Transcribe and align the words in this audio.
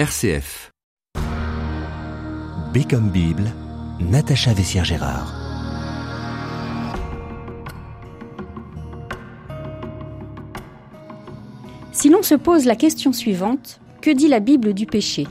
RCF. 0.00 0.70
B 2.72 2.88
comme 2.88 3.10
Bible, 3.10 3.52
Natacha 4.00 4.54
Vessière-Gérard. 4.54 5.34
Si 11.92 12.08
l'on 12.08 12.22
se 12.22 12.34
pose 12.34 12.64
la 12.64 12.76
question 12.76 13.12
suivante, 13.12 13.78
que 14.00 14.10
dit 14.10 14.28
la 14.28 14.40
Bible 14.40 14.72
du 14.72 14.86
péché? 14.86 15.26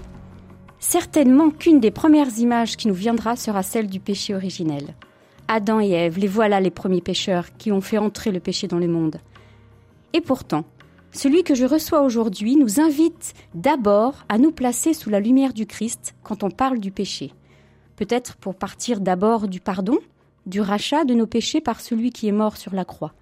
Certainement 0.77 1.49
qu'une 1.49 1.79
des 1.79 1.89
premières 1.89 2.37
images 2.37 2.77
qui 2.77 2.87
nous 2.87 2.93
viendra 2.93 3.35
sera 3.35 3.63
celle 3.63 3.87
du 3.87 3.99
péché 3.99 4.35
originel. 4.35 4.93
Adam 5.47 5.79
et 5.79 5.89
Ève, 5.89 6.19
les 6.19 6.27
voilà 6.27 6.59
les 6.59 6.69
premiers 6.69 7.01
pécheurs 7.01 7.57
qui 7.57 7.71
ont 7.71 7.81
fait 7.81 7.97
entrer 7.97 8.29
le 8.29 8.39
péché 8.39 8.67
dans 8.67 8.77
le 8.77 8.87
monde. 8.87 9.19
Et 10.13 10.21
pourtant, 10.21 10.63
celui 11.11 11.43
que 11.43 11.55
je 11.55 11.65
reçois 11.65 12.01
aujourd'hui 12.01 12.55
nous 12.55 12.79
invite 12.79 13.33
d'abord 13.53 14.25
à 14.29 14.37
nous 14.37 14.51
placer 14.51 14.93
sous 14.93 15.09
la 15.09 15.19
lumière 15.19 15.53
du 15.53 15.65
Christ 15.65 16.15
quand 16.23 16.43
on 16.43 16.51
parle 16.51 16.79
du 16.79 16.91
péché. 16.91 17.33
Peut-être 17.95 18.37
pour 18.37 18.55
partir 18.55 18.99
d'abord 18.99 19.47
du 19.47 19.59
pardon, 19.59 19.97
du 20.45 20.61
rachat 20.61 21.03
de 21.03 21.13
nos 21.13 21.27
péchés 21.27 21.61
par 21.61 21.81
celui 21.81 22.11
qui 22.11 22.27
est 22.27 22.33
mort 22.33 22.57
sur 22.57 22.73
la 22.73 22.85
croix. 22.85 23.13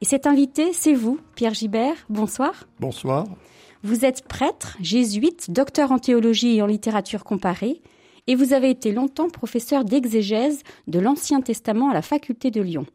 Et 0.00 0.04
cet 0.04 0.26
invité, 0.26 0.72
c'est 0.72 0.94
vous, 0.94 1.18
Pierre 1.34 1.54
Gibert. 1.54 1.96
Bonsoir. 2.08 2.66
Bonsoir. 2.80 3.24
Vous 3.82 4.04
êtes 4.04 4.26
prêtre, 4.26 4.76
jésuite, 4.80 5.50
docteur 5.50 5.92
en 5.92 5.98
théologie 5.98 6.56
et 6.56 6.62
en 6.62 6.66
littérature 6.66 7.24
comparée, 7.24 7.80
et 8.26 8.34
vous 8.34 8.52
avez 8.52 8.70
été 8.70 8.92
longtemps 8.92 9.30
professeur 9.30 9.84
d'exégèse 9.84 10.62
de 10.86 10.98
l'Ancien 10.98 11.40
Testament 11.40 11.90
à 11.90 11.94
la 11.94 12.02
faculté 12.02 12.50
de 12.50 12.60
Lyon. 12.60 12.86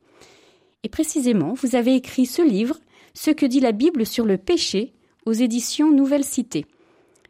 Et 0.84 0.90
précisément, 0.90 1.54
vous 1.54 1.76
avez 1.76 1.96
écrit 1.96 2.26
ce 2.26 2.42
livre, 2.42 2.78
Ce 3.14 3.32
que 3.32 3.46
dit 3.46 3.60
la 3.60 3.72
Bible 3.72 4.06
sur 4.06 4.26
le 4.26 4.38
péché, 4.38 4.94
aux 5.26 5.34
éditions 5.34 5.92
Nouvelle 5.92 6.24
Cité. 6.24 6.66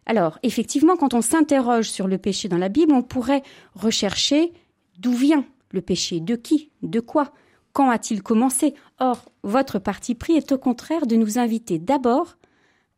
Alors, 0.06 0.40
effectivement, 0.44 0.96
quand 0.96 1.14
on 1.14 1.22
s'interroge 1.22 1.90
sur 1.90 2.08
le 2.08 2.18
péché 2.18 2.48
dans 2.48 2.58
la 2.58 2.70
Bible, 2.70 2.94
on 2.94 3.04
pourrait 3.04 3.44
rechercher 3.76 4.52
d'où 4.98 5.14
vient 5.14 5.46
le 5.72 5.82
péché, 5.82 6.20
de 6.20 6.36
qui, 6.36 6.72
de 6.82 7.00
quoi, 7.00 7.32
quand 7.74 7.90
a-t-il 7.90 8.22
commencé 8.22 8.74
Or, 9.00 9.32
votre 9.44 9.80
parti 9.80 10.16
pris 10.16 10.34
est 10.34 10.52
au 10.52 10.58
contraire 10.58 11.06
de 11.06 11.16
nous 11.16 11.40
inviter 11.40 11.80
d'abord 11.80 12.38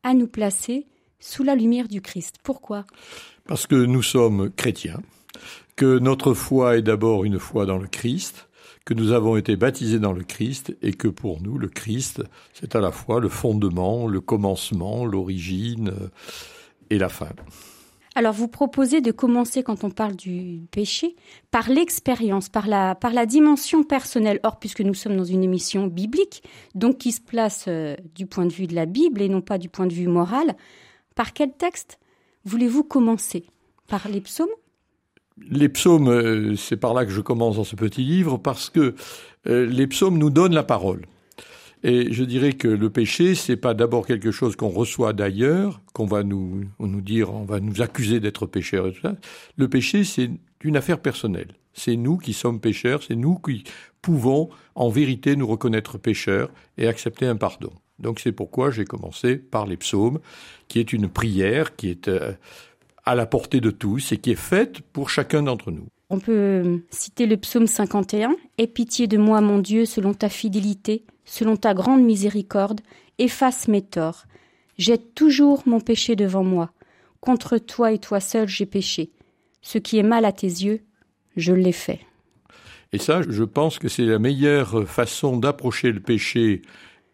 à 0.04 0.14
nous 0.14 0.28
placer 0.28 0.88
sous 1.20 1.44
la 1.44 1.56
lumière 1.56 1.88
du 1.88 2.02
Christ. 2.02 2.36
Pourquoi? 2.44 2.86
Parce 3.48 3.68
que 3.68 3.76
nous 3.76 4.02
sommes 4.02 4.50
chrétiens, 4.50 5.02
que 5.76 6.00
notre 6.00 6.34
foi 6.34 6.78
est 6.78 6.82
d'abord 6.82 7.24
une 7.24 7.40
foi 7.40 7.66
dans 7.66 7.78
le 7.78 7.88
Christ, 7.88 8.50
que 8.86 8.94
nous 8.94 9.12
avons 9.12 9.38
été 9.38 9.56
baptisés 9.56 10.00
dans 10.00 10.12
le 10.12 10.24
Christ 10.24 10.76
et 10.82 10.94
que 10.94 11.08
pour 11.08 11.42
nous, 11.42 11.58
le 11.58 11.70
Christ, 11.70 12.22
c'est 12.54 12.76
à 12.76 12.82
la 12.82 12.92
fois 12.92 13.20
le 13.20 13.30
fondement, 13.30 14.08
le 14.08 14.20
commencement, 14.20 15.06
l'origine 15.06 15.90
euh, 15.90 16.10
et 16.90 16.98
la 16.98 17.10
fin. 17.10 17.30
Alors 18.16 18.34
vous 18.34 18.48
proposez 18.48 19.02
de 19.02 19.12
commencer 19.12 19.64
quand 19.64 19.84
on 19.84 19.90
parle 19.90 20.16
du 20.16 20.62
péché 20.70 21.16
par 21.50 21.70
l'expérience, 21.70 22.48
par 22.48 22.68
la, 22.68 22.94
par 22.94 23.12
la 23.12 23.26
dimension 23.26 23.84
personnelle. 23.84 24.40
Or, 24.44 24.60
puisque 24.60 24.82
nous 24.82 24.94
sommes 24.94 25.18
dans 25.18 25.24
une 25.24 25.44
émission 25.44 25.88
biblique, 25.88 26.44
donc 26.76 27.00
qui 27.00 27.12
se 27.12 27.22
place 27.22 27.66
euh, 27.68 27.96
du 28.14 28.28
point 28.28 28.46
de 28.46 28.54
vue 28.54 28.68
de 28.68 28.76
la 28.76 28.86
Bible 28.86 29.22
et 29.22 29.30
non 29.30 29.42
pas 29.42 29.58
du 29.58 29.70
point 29.70 29.88
de 29.88 29.94
vue 29.94 30.08
moral, 30.08 30.56
par 31.16 31.34
quel 31.34 31.54
texte 31.54 32.00
voulez-vous 32.46 32.84
commencer? 32.84 33.46
Par 33.88 34.08
les 34.08 34.22
psaumes? 34.22 34.48
Les 35.38 35.70
psaumes, 35.70 36.08
euh, 36.08 36.56
c'est 36.56 36.78
par 36.78 36.94
là 36.94 37.06
que 37.06 37.12
je 37.12 37.22
commence 37.22 37.58
dans 37.58 37.64
ce 37.64 37.76
petit 37.76 38.04
livre, 38.04 38.38
parce 38.38 38.70
que 38.70 38.96
euh, 39.48 39.66
les 39.66 39.88
psaumes 39.88 40.18
nous 40.18 40.30
donnent 40.30 40.54
la 40.54 40.64
parole. 40.64 41.06
Et 41.84 42.14
je 42.14 42.24
dirais 42.24 42.54
que 42.54 42.70
le 42.70 42.90
péché, 42.90 43.36
c'est 43.36 43.58
pas 43.58 43.74
d'abord 43.74 44.08
quelque 44.08 44.32
chose 44.32 44.56
qu'on 44.56 44.70
reçoit 44.70 45.12
d'ailleurs, 45.12 45.82
qu'on 45.94 46.06
va 46.06 46.24
nous, 46.24 46.64
nous 46.80 47.02
dire, 47.02 47.34
on 47.34 47.44
va 47.44 47.60
nous 47.60 47.82
accuser 47.82 48.22
d'être 48.22 48.46
pécheurs 48.46 48.88
et 48.88 48.94
tout 48.94 49.02
ça. 49.02 49.16
Le 49.58 49.68
péché, 49.68 50.06
c'est 50.06 50.32
une 50.64 50.78
affaire 50.78 51.00
personnelle. 51.00 51.56
C'est 51.74 51.98
nous 51.98 52.18
qui 52.18 52.32
sommes 52.32 52.62
pécheurs, 52.62 53.04
c'est 53.04 53.16
nous 53.16 53.36
qui 53.36 53.66
pouvons 54.02 54.50
en 54.76 54.90
vérité 54.90 55.36
nous 55.36 55.48
reconnaître 55.48 55.98
pécheurs 55.98 56.50
et 56.78 56.88
accepter 56.88 57.26
un 57.26 57.36
pardon. 57.36 57.74
Donc 58.00 58.20
c'est 58.20 58.32
pourquoi 58.32 58.72
j'ai 58.72 58.86
commencé 58.86 59.38
par 59.38 59.66
les 59.66 59.78
psaumes, 59.78 60.20
qui 60.68 60.80
est 60.80 60.94
une 60.94 61.10
prière 61.10 61.76
qui 61.76 61.90
est 61.90 62.08
euh, 62.08 62.34
à 63.06 63.16
la 63.16 63.26
portée 63.26 63.62
de 63.62 63.72
tous 63.72 64.12
et 64.12 64.18
qui 64.18 64.32
est 64.32 64.36
faite 64.36 64.82
pour 64.94 65.10
chacun 65.10 65.44
d'entre 65.44 65.72
nous. 65.72 65.88
On 66.10 66.20
peut 66.20 66.82
citer 66.90 67.26
le 67.26 67.38
psaume 67.38 67.68
51. 67.68 68.36
Aie 68.58 68.68
pitié 68.68 69.08
de 69.08 69.18
moi, 69.18 69.42
mon 69.42 69.60
Dieu, 69.60 69.86
selon 69.86 70.14
ta 70.14 70.30
fidélité, 70.30 71.06
selon 71.26 71.56
ta 71.56 71.74
grande 71.74 72.04
miséricorde, 72.04 72.82
efface 73.18 73.68
mes 73.68 73.82
torts. 73.82 74.26
Jette 74.78 75.16
toujours 75.16 75.64
mon 75.66 75.80
péché 75.80 76.16
devant 76.16 76.44
moi. 76.44 76.72
Contre 77.20 77.58
toi 77.58 77.92
et 77.92 78.00
toi 78.00 78.20
seul 78.20 78.48
j'ai 78.48 78.66
péché. 78.66 79.12
Ce 79.62 79.78
qui 79.78 79.98
est 79.98 80.04
mal 80.04 80.26
à 80.26 80.32
tes 80.32 80.48
yeux, 80.48 80.82
je 81.38 81.54
l'ai 81.54 81.72
fait. 81.72 82.02
Et 82.92 83.00
ça, 83.00 83.22
je 83.28 83.44
pense 83.44 83.80
que 83.80 83.88
c'est 83.88 84.06
la 84.06 84.20
meilleure 84.20 84.88
façon 84.88 85.38
d'approcher 85.38 85.92
le 85.92 86.00
péché 86.00 86.62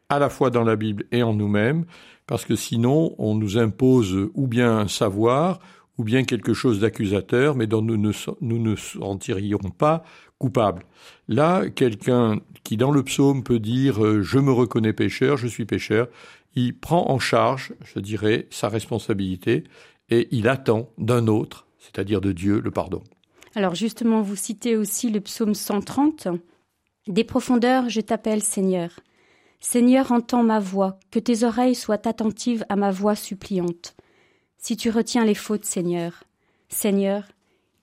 à 0.09 0.19
la 0.19 0.29
fois 0.29 0.49
dans 0.49 0.63
la 0.63 0.75
Bible 0.75 1.05
et 1.11 1.23
en 1.23 1.33
nous-mêmes, 1.33 1.85
parce 2.27 2.43
que 2.43 2.55
sinon 2.55 3.15
on 3.17 3.35
nous 3.35 3.57
impose 3.57 4.29
ou 4.33 4.47
bien 4.47 4.77
un 4.77 4.87
savoir, 4.87 5.59
ou 5.99 6.05
bien 6.05 6.23
quelque 6.23 6.53
chose 6.53 6.79
d'accusateur, 6.79 7.55
mais 7.55 7.67
dont 7.67 7.81
nous 7.81 7.97
ne 7.97 8.13
nous 8.39 8.57
ne 8.57 8.75
sentirions 8.77 9.59
pas 9.59 10.03
coupables. 10.37 10.85
Là, 11.27 11.69
quelqu'un 11.69 12.39
qui 12.63 12.77
dans 12.77 12.91
le 12.91 13.03
psaume 13.03 13.43
peut 13.43 13.59
dire 13.59 14.03
euh, 14.03 14.21
je 14.21 14.39
me 14.39 14.53
reconnais 14.53 14.93
pécheur, 14.93 15.35
je 15.35 15.47
suis 15.47 15.65
pécheur, 15.65 16.07
il 16.55 16.79
prend 16.79 17.11
en 17.11 17.19
charge, 17.19 17.73
je 17.83 17.99
dirais, 17.99 18.47
sa 18.49 18.69
responsabilité 18.69 19.65
et 20.09 20.29
il 20.31 20.47
attend 20.47 20.89
d'un 20.97 21.27
autre, 21.27 21.67
c'est-à-dire 21.77 22.21
de 22.21 22.31
Dieu, 22.31 22.61
le 22.61 22.71
pardon. 22.71 23.03
Alors 23.53 23.75
justement, 23.75 24.21
vous 24.21 24.37
citez 24.37 24.77
aussi 24.77 25.09
le 25.09 25.19
psaume 25.19 25.53
130. 25.53 26.29
Des 27.07 27.25
profondeurs, 27.25 27.89
je 27.89 27.99
t'appelle 27.99 28.41
Seigneur. 28.41 29.01
Seigneur, 29.59 30.13
entends 30.13 30.43
ma 30.43 30.61
voix, 30.61 30.97
que 31.11 31.19
tes 31.19 31.43
oreilles 31.43 31.75
soient 31.75 32.07
attentives 32.07 32.65
à 32.69 32.77
ma 32.77 32.89
voix 32.91 33.15
suppliante. 33.15 33.95
Si 34.59 34.75
tu 34.75 34.89
retiens 34.89 35.23
les 35.23 35.35
fautes, 35.35 35.63
Seigneur, 35.63 36.23
Seigneur, 36.67 37.23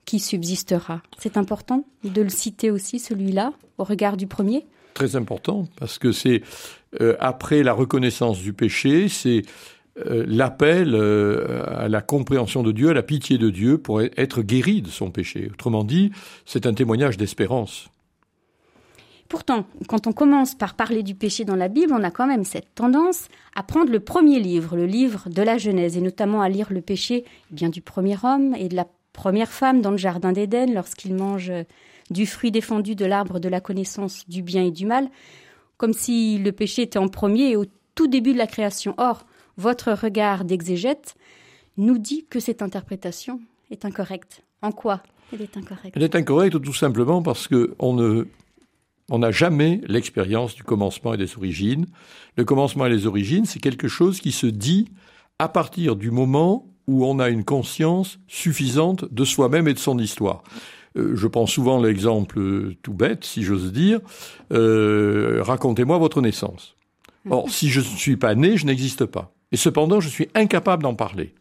qui 0.05 0.19
subsistera 0.19 1.01
C'est 1.17 1.35
important 1.35 1.85
de 2.03 2.21
le 2.21 2.29
citer 2.29 2.71
aussi, 2.71 2.99
celui-là, 2.99 3.51
au 3.79 3.83
regard 3.83 4.15
du 4.15 4.27
premier 4.27 4.65
Très 4.93 5.15
important, 5.15 5.67
parce 5.79 5.97
que 5.97 6.11
c'est 6.11 6.43
euh, 7.01 7.15
après 7.19 7.63
la 7.63 7.73
reconnaissance 7.73 8.39
du 8.39 8.53
péché, 8.53 9.09
c'est 9.09 9.41
euh, 10.05 10.23
l'appel 10.27 10.93
euh, 10.93 11.63
à 11.65 11.87
la 11.87 12.01
compréhension 12.01 12.61
de 12.61 12.71
Dieu, 12.71 12.89
à 12.89 12.93
la 12.93 13.03
pitié 13.03 13.39
de 13.39 13.49
Dieu 13.49 13.79
pour 13.79 14.01
être 14.01 14.43
guéri 14.43 14.83
de 14.83 14.89
son 14.89 15.09
péché. 15.09 15.49
Autrement 15.51 15.83
dit, 15.83 16.11
c'est 16.45 16.67
un 16.67 16.73
témoignage 16.73 17.17
d'espérance. 17.17 17.89
Pourtant, 19.29 19.65
quand 19.87 20.07
on 20.07 20.13
commence 20.13 20.55
par 20.55 20.75
parler 20.75 21.03
du 21.03 21.13
péché 21.13 21.43
dans 21.43 21.55
la 21.55 21.67
Bible, 21.67 21.93
on 21.93 22.03
a 22.03 22.11
quand 22.11 22.27
même 22.27 22.45
cette 22.45 22.73
tendance 22.75 23.27
à 23.55 23.63
prendre 23.63 23.91
le 23.91 23.99
premier 23.99 24.39
livre, 24.39 24.75
le 24.77 24.85
livre 24.85 25.29
de 25.29 25.41
la 25.41 25.57
Genèse, 25.57 25.97
et 25.97 26.01
notamment 26.01 26.41
à 26.41 26.49
lire 26.49 26.67
le 26.71 26.81
péché 26.81 27.25
eh 27.51 27.53
bien 27.53 27.69
du 27.69 27.81
premier 27.81 28.15
homme 28.23 28.55
et 28.55 28.69
de 28.69 28.75
la 28.75 28.87
première 29.11 29.51
femme 29.51 29.81
dans 29.81 29.91
le 29.91 29.97
jardin 29.97 30.31
d'Éden 30.31 30.73
lorsqu'il 30.73 31.13
mange 31.13 31.51
du 32.09 32.25
fruit 32.25 32.51
défendu 32.51 32.95
de 32.95 33.05
l'arbre 33.05 33.39
de 33.39 33.49
la 33.49 33.59
connaissance 33.59 34.27
du 34.29 34.41
bien 34.41 34.63
et 34.63 34.71
du 34.71 34.85
mal, 34.85 35.09
comme 35.77 35.93
si 35.93 36.37
le 36.37 36.51
péché 36.51 36.83
était 36.83 36.99
en 36.99 37.07
premier 37.09 37.51
et 37.51 37.55
au 37.55 37.65
tout 37.95 38.07
début 38.07 38.33
de 38.33 38.37
la 38.37 38.47
création. 38.47 38.93
Or, 38.97 39.25
votre 39.57 39.91
regard 39.91 40.45
d'exégète 40.45 41.15
nous 41.77 41.97
dit 41.97 42.25
que 42.29 42.39
cette 42.39 42.61
interprétation 42.61 43.41
est 43.71 43.85
incorrecte. 43.85 44.43
En 44.61 44.71
quoi 44.71 45.01
elle 45.33 45.41
est 45.41 45.57
incorrecte? 45.57 45.95
Elle 45.95 46.03
est 46.03 46.15
incorrecte 46.15 46.61
tout 46.61 46.73
simplement 46.73 47.21
parce 47.21 47.47
que 47.47 47.75
on 47.79 47.93
ne 47.93 48.27
on 49.09 49.19
n'a 49.19 49.31
jamais 49.31 49.81
l'expérience 49.87 50.55
du 50.55 50.63
commencement 50.63 51.13
et 51.13 51.17
des 51.17 51.37
origines. 51.37 51.85
Le 52.35 52.45
commencement 52.45 52.85
et 52.85 52.89
les 52.89 53.07
origines, 53.07 53.45
c'est 53.45 53.59
quelque 53.59 53.87
chose 53.87 54.19
qui 54.19 54.31
se 54.31 54.47
dit 54.47 54.89
à 55.39 55.47
partir 55.47 55.95
du 55.95 56.11
moment 56.11 56.67
où 56.87 57.05
on 57.05 57.19
a 57.19 57.29
une 57.29 57.43
conscience 57.43 58.19
suffisante 58.27 59.11
de 59.13 59.25
soi-même 59.25 59.67
et 59.67 59.73
de 59.73 59.79
son 59.79 59.99
histoire. 59.99 60.43
Euh, 60.97 61.15
je 61.15 61.27
prends 61.27 61.45
souvent 61.45 61.81
l'exemple 61.81 62.39
euh, 62.39 62.75
tout 62.81 62.93
bête, 62.93 63.23
si 63.23 63.43
j'ose 63.43 63.71
dire, 63.71 63.99
euh, 64.51 65.41
racontez-moi 65.43 65.97
votre 65.97 66.21
naissance. 66.21 66.75
Or, 67.29 67.49
si 67.49 67.69
je 67.69 67.81
ne 67.81 67.85
suis 67.85 68.15
pas 68.15 68.35
né, 68.35 68.55
je 68.55 68.65
n'existe 68.65 69.05
pas. 69.05 69.33
Et 69.51 69.57
cependant, 69.57 69.99
je 69.99 70.07
suis 70.07 70.29
incapable 70.33 70.83
d'en 70.83 70.95
parler. 70.95 71.33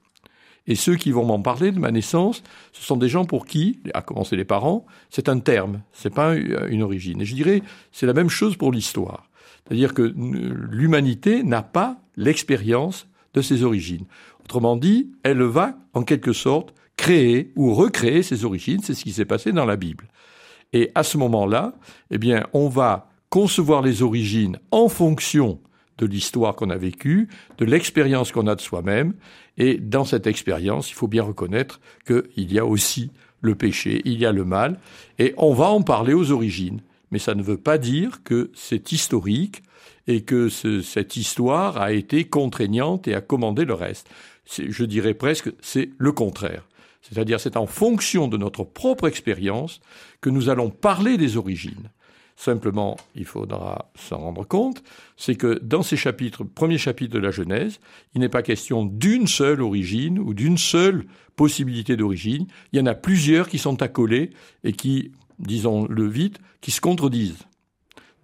Et 0.66 0.74
ceux 0.74 0.96
qui 0.96 1.12
vont 1.12 1.24
m'en 1.24 1.40
parler 1.40 1.70
de 1.70 1.78
ma 1.78 1.90
naissance, 1.90 2.42
ce 2.72 2.82
sont 2.82 2.96
des 2.96 3.08
gens 3.08 3.24
pour 3.24 3.46
qui, 3.46 3.78
à 3.94 4.02
commencer 4.02 4.36
les 4.36 4.44
parents, 4.44 4.84
c'est 5.10 5.28
un 5.28 5.38
terme, 5.38 5.82
c'est 5.92 6.12
pas 6.12 6.34
une 6.34 6.82
origine. 6.82 7.20
Et 7.20 7.24
je 7.24 7.34
dirais, 7.34 7.62
c'est 7.92 8.06
la 8.06 8.12
même 8.12 8.30
chose 8.30 8.56
pour 8.56 8.72
l'histoire. 8.72 9.28
C'est-à-dire 9.66 9.94
que 9.94 10.02
l'humanité 10.02 11.42
n'a 11.42 11.62
pas 11.62 11.98
l'expérience 12.16 13.08
de 13.34 13.42
ses 13.42 13.62
origines. 13.62 14.06
Autrement 14.44 14.76
dit, 14.76 15.12
elle 15.22 15.42
va, 15.42 15.76
en 15.92 16.02
quelque 16.02 16.32
sorte, 16.32 16.72
créer 16.96 17.52
ou 17.56 17.74
recréer 17.74 18.22
ses 18.22 18.44
origines. 18.44 18.80
C'est 18.82 18.94
ce 18.94 19.04
qui 19.04 19.12
s'est 19.12 19.24
passé 19.24 19.52
dans 19.52 19.66
la 19.66 19.76
Bible. 19.76 20.08
Et 20.72 20.90
à 20.94 21.02
ce 21.02 21.18
moment-là, 21.18 21.74
eh 22.10 22.18
bien, 22.18 22.46
on 22.52 22.68
va 22.68 23.10
concevoir 23.28 23.82
les 23.82 24.02
origines 24.02 24.58
en 24.70 24.88
fonction 24.88 25.60
de 25.98 26.06
l'histoire 26.06 26.54
qu'on 26.54 26.70
a 26.70 26.76
vécue, 26.76 27.28
de 27.58 27.64
l'expérience 27.64 28.32
qu'on 28.32 28.46
a 28.46 28.54
de 28.54 28.60
soi-même. 28.60 29.14
Et 29.58 29.78
dans 29.78 30.04
cette 30.04 30.26
expérience, 30.26 30.90
il 30.90 30.94
faut 30.94 31.08
bien 31.08 31.22
reconnaître 31.22 31.80
qu'il 32.06 32.52
y 32.52 32.58
a 32.58 32.66
aussi 32.66 33.10
le 33.40 33.54
péché, 33.54 34.02
il 34.04 34.18
y 34.18 34.26
a 34.26 34.32
le 34.32 34.44
mal, 34.44 34.78
et 35.18 35.34
on 35.36 35.54
va 35.54 35.66
en 35.66 35.82
parler 35.82 36.14
aux 36.14 36.32
origines. 36.32 36.80
Mais 37.10 37.18
ça 37.18 37.34
ne 37.34 37.42
veut 37.42 37.56
pas 37.56 37.78
dire 37.78 38.22
que 38.24 38.50
c'est 38.54 38.92
historique 38.92 39.62
et 40.06 40.22
que 40.22 40.48
cette 40.48 41.16
histoire 41.16 41.78
a 41.78 41.92
été 41.92 42.24
contraignante 42.24 43.08
et 43.08 43.14
a 43.14 43.20
commandé 43.20 43.64
le 43.64 43.74
reste. 43.74 44.08
Je 44.46 44.84
dirais 44.84 45.14
presque 45.14 45.52
c'est 45.60 45.90
le 45.98 46.12
contraire. 46.12 46.66
C'est-à-dire 47.02 47.40
c'est 47.40 47.56
en 47.56 47.66
fonction 47.66 48.28
de 48.28 48.36
notre 48.36 48.64
propre 48.64 49.06
expérience 49.06 49.80
que 50.20 50.30
nous 50.30 50.48
allons 50.48 50.70
parler 50.70 51.16
des 51.16 51.36
origines. 51.36 51.90
Simplement, 52.36 52.98
il 53.14 53.24
faudra 53.24 53.90
s'en 53.94 54.18
rendre 54.18 54.46
compte, 54.46 54.82
c'est 55.16 55.36
que 55.36 55.58
dans 55.62 55.82
ces 55.82 55.96
chapitres, 55.96 56.44
premier 56.44 56.76
chapitre 56.76 57.14
de 57.14 57.18
la 57.18 57.30
Genèse, 57.30 57.80
il 58.14 58.20
n'est 58.20 58.28
pas 58.28 58.42
question 58.42 58.84
d'une 58.84 59.26
seule 59.26 59.62
origine 59.62 60.18
ou 60.18 60.34
d'une 60.34 60.58
seule 60.58 61.06
possibilité 61.34 61.96
d'origine. 61.96 62.46
Il 62.72 62.78
y 62.78 62.82
en 62.82 62.86
a 62.86 62.94
plusieurs 62.94 63.48
qui 63.48 63.56
sont 63.56 63.80
accolés 63.80 64.30
et 64.64 64.72
qui, 64.72 65.12
disons-le 65.38 66.06
vite, 66.06 66.38
qui 66.60 66.70
se 66.70 66.82
contredisent. 66.82 67.46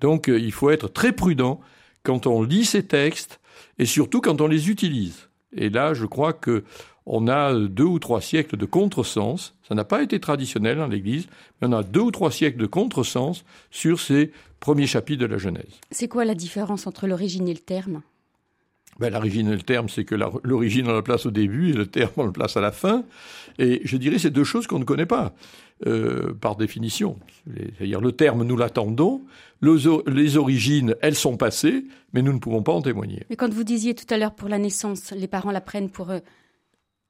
Donc, 0.02 0.28
euh, 0.28 0.38
il 0.38 0.52
faut 0.52 0.70
être 0.70 0.88
très 0.88 1.12
prudent 1.12 1.60
quand 2.02 2.26
on 2.26 2.42
lit 2.42 2.66
ces 2.66 2.86
textes 2.86 3.40
et 3.78 3.86
surtout 3.86 4.20
quand 4.20 4.42
on 4.42 4.46
les 4.46 4.68
utilise. 4.68 5.30
Et 5.56 5.70
là, 5.70 5.94
je 5.94 6.04
crois 6.04 6.34
que 6.34 6.64
on 7.06 7.28
a 7.28 7.54
deux 7.54 7.84
ou 7.84 7.98
trois 7.98 8.20
siècles 8.20 8.56
de 8.56 8.66
contresens. 8.66 9.54
Ça 9.68 9.74
n'a 9.74 9.84
pas 9.84 10.02
été 10.02 10.20
traditionnel 10.20 10.78
dans 10.78 10.86
l'Église, 10.86 11.26
mais 11.60 11.68
on 11.68 11.72
a 11.72 11.82
deux 11.82 12.00
ou 12.00 12.10
trois 12.10 12.30
siècles 12.30 12.58
de 12.58 12.66
contresens 12.66 13.44
sur 13.70 14.00
ces 14.00 14.32
premiers 14.60 14.86
chapitres 14.86 15.20
de 15.20 15.26
la 15.26 15.38
Genèse. 15.38 15.80
C'est 15.90 16.08
quoi 16.08 16.24
la 16.24 16.34
différence 16.34 16.86
entre 16.86 17.06
l'origine 17.06 17.48
et 17.48 17.54
le 17.54 17.58
terme? 17.60 18.02
Ben, 19.00 19.10
L'origine 19.12 19.48
et 19.48 19.56
le 19.56 19.62
terme, 19.62 19.88
c'est 19.88 20.04
que 20.04 20.14
l'origine, 20.14 20.86
on 20.86 20.92
la 20.92 21.02
place 21.02 21.26
au 21.26 21.30
début 21.30 21.70
et 21.70 21.72
le 21.72 21.86
terme, 21.86 22.12
on 22.18 22.26
le 22.26 22.32
place 22.32 22.56
à 22.56 22.60
la 22.60 22.70
fin. 22.72 23.04
Et 23.58 23.80
je 23.84 23.96
dirais, 23.96 24.18
c'est 24.18 24.30
deux 24.30 24.44
choses 24.44 24.66
qu'on 24.66 24.78
ne 24.78 24.84
connaît 24.84 25.06
pas, 25.06 25.32
euh, 25.86 26.34
par 26.34 26.56
définition. 26.56 27.18
C'est-à-dire, 27.78 28.00
le 28.00 28.12
terme, 28.12 28.44
nous 28.44 28.56
l'attendons. 28.56 29.22
Les 29.62 30.36
origines, 30.36 30.94
elles 31.00 31.14
sont 31.14 31.36
passées, 31.36 31.84
mais 32.12 32.20
nous 32.22 32.32
ne 32.32 32.38
pouvons 32.38 32.62
pas 32.62 32.72
en 32.72 32.82
témoigner. 32.82 33.24
Mais 33.30 33.36
quand 33.36 33.52
vous 33.52 33.64
disiez 33.64 33.94
tout 33.94 34.12
à 34.12 34.18
l'heure 34.18 34.34
pour 34.34 34.48
la 34.48 34.58
naissance, 34.58 35.12
les 35.12 35.28
parents 35.28 35.52
la 35.52 35.60
prennent 35.60 35.90
pour 35.90 36.12
eux 36.12 36.20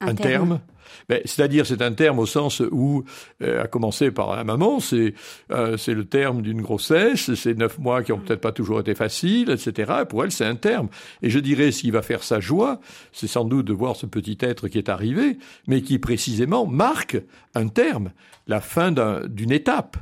un, 0.02 0.14
terme. 0.14 0.60
Ben, 1.08 1.20
c'est-à-dire, 1.24 1.66
c'est 1.66 1.82
un 1.82 1.92
terme 1.92 2.18
au 2.18 2.26
sens 2.26 2.60
où, 2.60 3.04
euh, 3.42 3.62
à 3.62 3.66
commencer 3.66 4.10
par 4.10 4.34
la 4.36 4.44
maman, 4.44 4.80
c'est 4.80 5.14
euh, 5.50 5.76
c'est 5.76 5.94
le 5.94 6.04
terme 6.04 6.42
d'une 6.42 6.62
grossesse, 6.62 7.34
c'est 7.34 7.56
neuf 7.56 7.78
mois 7.78 8.02
qui 8.02 8.12
ont 8.12 8.18
peut-être 8.18 8.40
pas 8.40 8.52
toujours 8.52 8.80
été 8.80 8.94
faciles, 8.94 9.50
etc. 9.50 9.92
Et 10.02 10.04
pour 10.04 10.24
elle, 10.24 10.32
c'est 10.32 10.44
un 10.44 10.56
terme. 10.56 10.88
Et 11.22 11.30
je 11.30 11.38
dirais, 11.38 11.72
s'il 11.72 11.92
va 11.92 12.02
faire 12.02 12.22
sa 12.22 12.40
joie, 12.40 12.80
c'est 13.12 13.26
sans 13.26 13.44
doute 13.44 13.66
de 13.66 13.72
voir 13.72 13.96
ce 13.96 14.06
petit 14.06 14.38
être 14.40 14.68
qui 14.68 14.78
est 14.78 14.88
arrivé, 14.88 15.38
mais 15.66 15.82
qui 15.82 15.98
précisément 15.98 16.66
marque 16.66 17.16
un 17.54 17.68
terme, 17.68 18.12
la 18.46 18.60
fin 18.60 18.92
d'une 19.28 19.52
étape. 19.52 19.96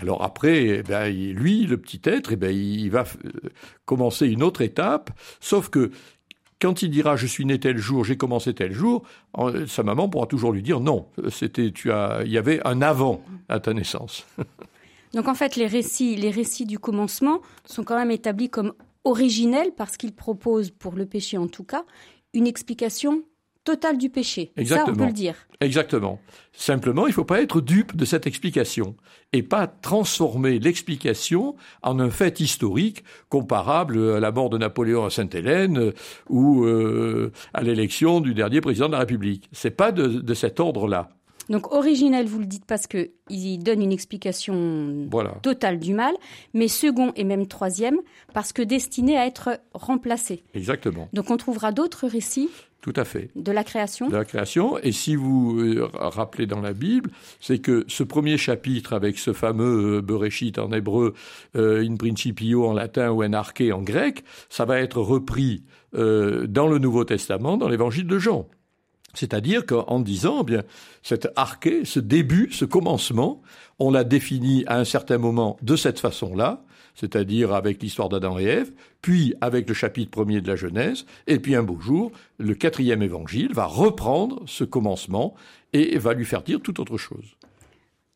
Alors 0.00 0.22
après, 0.22 0.78
eh 0.78 0.82
ben, 0.82 1.12
lui, 1.12 1.66
le 1.66 1.76
petit 1.76 2.00
être, 2.04 2.32
eh 2.32 2.36
ben, 2.36 2.50
il 2.50 2.90
va 2.90 3.04
commencer 3.84 4.26
une 4.26 4.42
autre 4.42 4.62
étape, 4.62 5.10
sauf 5.40 5.68
que 5.68 5.90
quand 6.60 6.82
il 6.82 6.90
dira 6.90 7.16
je 7.16 7.26
suis 7.26 7.44
né 7.44 7.58
tel 7.58 7.78
jour, 7.78 8.04
j'ai 8.04 8.16
commencé 8.16 8.54
tel 8.54 8.72
jour, 8.72 9.02
sa 9.66 9.82
maman 9.82 10.08
pourra 10.08 10.26
toujours 10.26 10.52
lui 10.52 10.62
dire 10.62 10.80
non, 10.80 11.06
c'était 11.30 11.70
tu 11.72 11.90
as 11.90 12.22
il 12.24 12.30
y 12.30 12.38
avait 12.38 12.60
un 12.66 12.82
avant 12.82 13.22
à 13.48 13.60
ta 13.60 13.72
naissance. 13.72 14.26
Donc 15.14 15.26
en 15.26 15.34
fait 15.34 15.56
les 15.56 15.66
récits 15.66 16.16
les 16.16 16.30
récits 16.30 16.66
du 16.66 16.78
commencement 16.78 17.40
sont 17.64 17.82
quand 17.82 17.96
même 17.96 18.10
établis 18.10 18.50
comme 18.50 18.74
originels 19.04 19.72
parce 19.76 19.96
qu'ils 19.96 20.14
proposent 20.14 20.70
pour 20.70 20.94
le 20.94 21.06
péché 21.06 21.36
en 21.38 21.48
tout 21.48 21.64
cas 21.64 21.84
une 22.32 22.46
explication 22.46 23.22
Total 23.64 23.98
du 23.98 24.08
péché. 24.08 24.52
Exactement. 24.56 24.86
Ça, 24.86 24.92
on 24.92 24.96
peut 24.96 25.06
le 25.06 25.12
dire. 25.12 25.34
Exactement. 25.60 26.18
Simplement, 26.52 27.06
il 27.06 27.10
ne 27.10 27.14
faut 27.14 27.26
pas 27.26 27.42
être 27.42 27.60
dupe 27.60 27.94
de 27.94 28.06
cette 28.06 28.26
explication 28.26 28.96
et 29.34 29.42
pas 29.42 29.66
transformer 29.66 30.58
l'explication 30.58 31.56
en 31.82 32.00
un 32.00 32.10
fait 32.10 32.40
historique 32.40 33.04
comparable 33.28 34.14
à 34.14 34.20
la 34.20 34.32
mort 34.32 34.48
de 34.48 34.56
Napoléon 34.56 35.04
à 35.04 35.10
Sainte-Hélène 35.10 35.78
euh, 35.78 35.92
ou 36.30 36.64
euh, 36.64 37.32
à 37.52 37.62
l'élection 37.62 38.20
du 38.20 38.32
dernier 38.32 38.62
président 38.62 38.86
de 38.86 38.92
la 38.92 39.00
République. 39.00 39.48
C'est 39.52 39.70
pas 39.70 39.92
de, 39.92 40.06
de 40.06 40.34
cet 40.34 40.58
ordre-là. 40.58 41.10
Donc 41.50 41.72
originel, 41.72 42.26
vous 42.26 42.38
le 42.38 42.46
dites 42.46 42.64
parce 42.64 42.86
qu'il 42.86 43.58
donne 43.62 43.82
une 43.82 43.90
explication 43.90 45.08
totale 45.42 45.80
du 45.80 45.94
mal, 45.94 46.14
mais 46.54 46.68
second 46.68 47.12
et 47.16 47.24
même 47.24 47.48
troisième 47.48 47.98
parce 48.32 48.52
que 48.52 48.62
destiné 48.62 49.18
à 49.18 49.26
être 49.26 49.60
remplacé. 49.74 50.44
Exactement. 50.54 51.08
Donc 51.12 51.30
on 51.30 51.36
trouvera 51.36 51.72
d'autres 51.72 52.06
récits 52.06 52.48
tout 52.80 52.92
à 52.96 53.04
fait. 53.04 53.30
De 53.36 53.52
la 53.52 53.62
création 53.62 54.08
De 54.08 54.16
la 54.16 54.24
création. 54.24 54.78
Et 54.78 54.92
si 54.92 55.14
vous 55.14 55.60
euh, 55.60 55.88
rappelez 55.92 56.46
dans 56.46 56.60
la 56.60 56.72
Bible, 56.72 57.10
c'est 57.40 57.58
que 57.58 57.84
ce 57.88 58.02
premier 58.02 58.38
chapitre 58.38 58.94
avec 58.94 59.18
ce 59.18 59.32
fameux 59.32 59.98
euh, 59.98 60.02
Bereshit 60.02 60.58
en 60.58 60.72
hébreu, 60.72 61.14
euh, 61.56 61.86
in 61.86 61.96
principio 61.96 62.66
en 62.66 62.72
latin 62.72 63.10
ou 63.10 63.22
en 63.22 63.32
arché 63.32 63.72
en 63.72 63.82
grec, 63.82 64.24
ça 64.48 64.64
va 64.64 64.80
être 64.80 65.00
repris 65.00 65.64
dans 65.92 66.68
le 66.68 66.78
Nouveau 66.78 67.02
Testament, 67.02 67.56
dans 67.56 67.68
l'évangile 67.68 68.06
de 68.06 68.16
Jean. 68.20 68.46
C'est-à-dire 69.12 69.66
qu'en 69.66 69.98
disant, 69.98 70.38
eh 70.42 70.44
bien, 70.44 70.62
cet 71.02 71.28
arché, 71.34 71.84
ce 71.84 71.98
début, 71.98 72.48
ce 72.52 72.64
commencement, 72.64 73.42
on 73.80 73.90
l'a 73.90 74.04
défini 74.04 74.62
à 74.68 74.78
un 74.78 74.84
certain 74.84 75.18
moment 75.18 75.56
de 75.62 75.74
cette 75.74 75.98
façon-là, 75.98 76.62
c'est-à-dire 76.94 77.52
avec 77.52 77.82
l'histoire 77.82 78.08
d'Adam 78.08 78.38
et 78.38 78.44
Ève, 78.44 78.72
puis 79.02 79.34
avec 79.40 79.68
le 79.68 79.74
chapitre 79.74 80.10
premier 80.10 80.40
de 80.40 80.48
la 80.48 80.56
Genèse, 80.56 81.06
et 81.26 81.38
puis 81.38 81.54
un 81.54 81.62
beau 81.62 81.80
jour, 81.80 82.12
le 82.38 82.54
quatrième 82.54 83.02
évangile 83.02 83.52
va 83.52 83.66
reprendre 83.66 84.42
ce 84.46 84.64
commencement 84.64 85.34
et 85.72 85.98
va 85.98 86.14
lui 86.14 86.24
faire 86.24 86.42
dire 86.42 86.60
tout 86.60 86.80
autre 86.80 86.98
chose. 86.98 87.36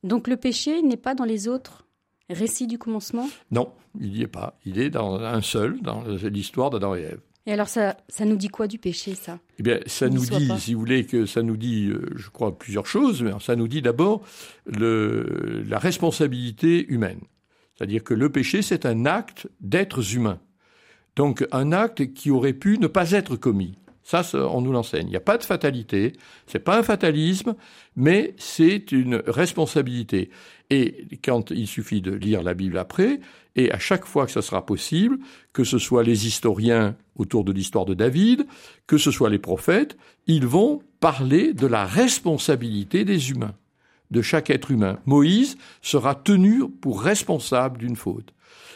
Donc 0.03 0.29
le 0.29 0.37
péché 0.37 0.83
n'est 0.83 0.97
pas 0.97 1.15
dans 1.15 1.25
les 1.25 1.49
autres 1.49 1.87
récits 2.31 2.67
du 2.67 2.79
commencement? 2.79 3.29
Non, 3.51 3.73
il 4.01 4.11
n'y 4.11 4.23
est 4.23 4.27
pas. 4.27 4.59
Il 4.65 4.79
est 4.79 4.91
dans 4.91 5.21
un 5.21 5.43
seul, 5.43 5.81
dans 5.83 6.03
l'histoire 6.23 6.71
d'Adam 6.71 6.95
et 6.95 7.03
Ève. 7.03 7.21
Et 7.47 7.53
alors 7.53 7.69
ça, 7.69 7.99
ça 8.09 8.25
nous 8.25 8.37
dit 8.37 8.49
quoi 8.49 8.67
du 8.67 8.79
péché, 8.79 9.15
ça? 9.15 9.39
Eh 9.59 9.63
bien, 9.63 9.79
ça 9.85 10.09
nous 10.09 10.25
dit, 10.25 10.51
si 10.59 10.73
vous 10.73 10.81
voulez, 10.81 11.05
que 11.05 11.27
ça 11.27 11.43
nous 11.43 11.59
dit, 11.59 11.89
euh, 11.89 12.11
je 12.17 12.31
crois, 12.31 12.59
plusieurs 12.59 12.87
choses. 12.87 13.23
Mais 13.23 13.33
ça 13.41 13.55
nous 13.55 13.69
dit 13.69 13.83
d'abord 13.83 14.23
la 14.67 15.79
responsabilité 15.79 16.87
humaine. 16.89 17.21
C'est-à-dire 17.75 18.05
que 18.05 18.15
le 18.15 18.31
péché, 18.31 18.63
c'est 18.63 18.87
un 18.87 19.07
acte 19.07 19.49
d'êtres 19.61 20.15
humains. 20.15 20.41
Donc 21.17 21.47
un 21.53 21.73
acte 21.73 22.13
qui 22.13 22.31
aurait 22.31 22.53
pu 22.53 22.79
ne 22.79 22.87
pas 22.87 23.13
être 23.13 23.37
commis. 23.37 23.79
Ça, 24.03 24.23
on 24.35 24.61
nous 24.61 24.73
l'enseigne. 24.73 25.07
Il 25.07 25.11
n'y 25.11 25.17
a 25.17 25.21
pas 25.21 25.39
de 25.39 25.45
fatalité, 25.45 26.13
c'est 26.47 26.59
pas 26.59 26.79
un 26.79 26.83
fatalisme, 26.83 27.55
mais 27.97 28.35
c'est 28.37 28.93
une 28.93 29.23
responsabilité. 29.27 30.29
Et 30.69 31.07
quand 31.25 31.51
il 31.51 31.67
suffit 31.67 32.03
de 32.03 32.13
lire 32.13 32.43
la 32.43 32.53
Bible 32.53 32.77
après, 32.77 33.21
et 33.57 33.73
à 33.73 33.79
chaque 33.79 34.05
fois 34.05 34.27
que 34.27 34.33
ce 34.33 34.43
sera 34.43 34.67
possible, 34.67 35.19
que 35.55 35.65
ce 35.65 35.79
soit 35.79 36.03
les 36.03 36.27
historiens 36.27 36.97
autour 37.17 37.45
de 37.45 37.53
l'histoire 37.53 37.87
de 37.87 37.95
David, 37.95 38.47
que 38.87 38.99
ce 38.99 39.11
soit 39.11 39.31
les 39.31 39.39
prophètes, 39.39 39.97
ils 40.27 40.47
vont 40.47 40.83
parler 41.01 41.55
de 41.55 41.67
la 41.67 41.87
responsabilité 41.87 43.07
des 43.07 43.31
humains 43.31 43.55
de 44.11 44.23
chaque 44.23 44.51
être 44.51 44.71
humain. 44.71 44.99
Moïse 45.07 45.57
sera 45.83 46.15
tenu 46.15 46.69
pour 46.69 47.03
responsable 47.03 47.79
d'une 47.79 47.97
faute. 47.97 48.33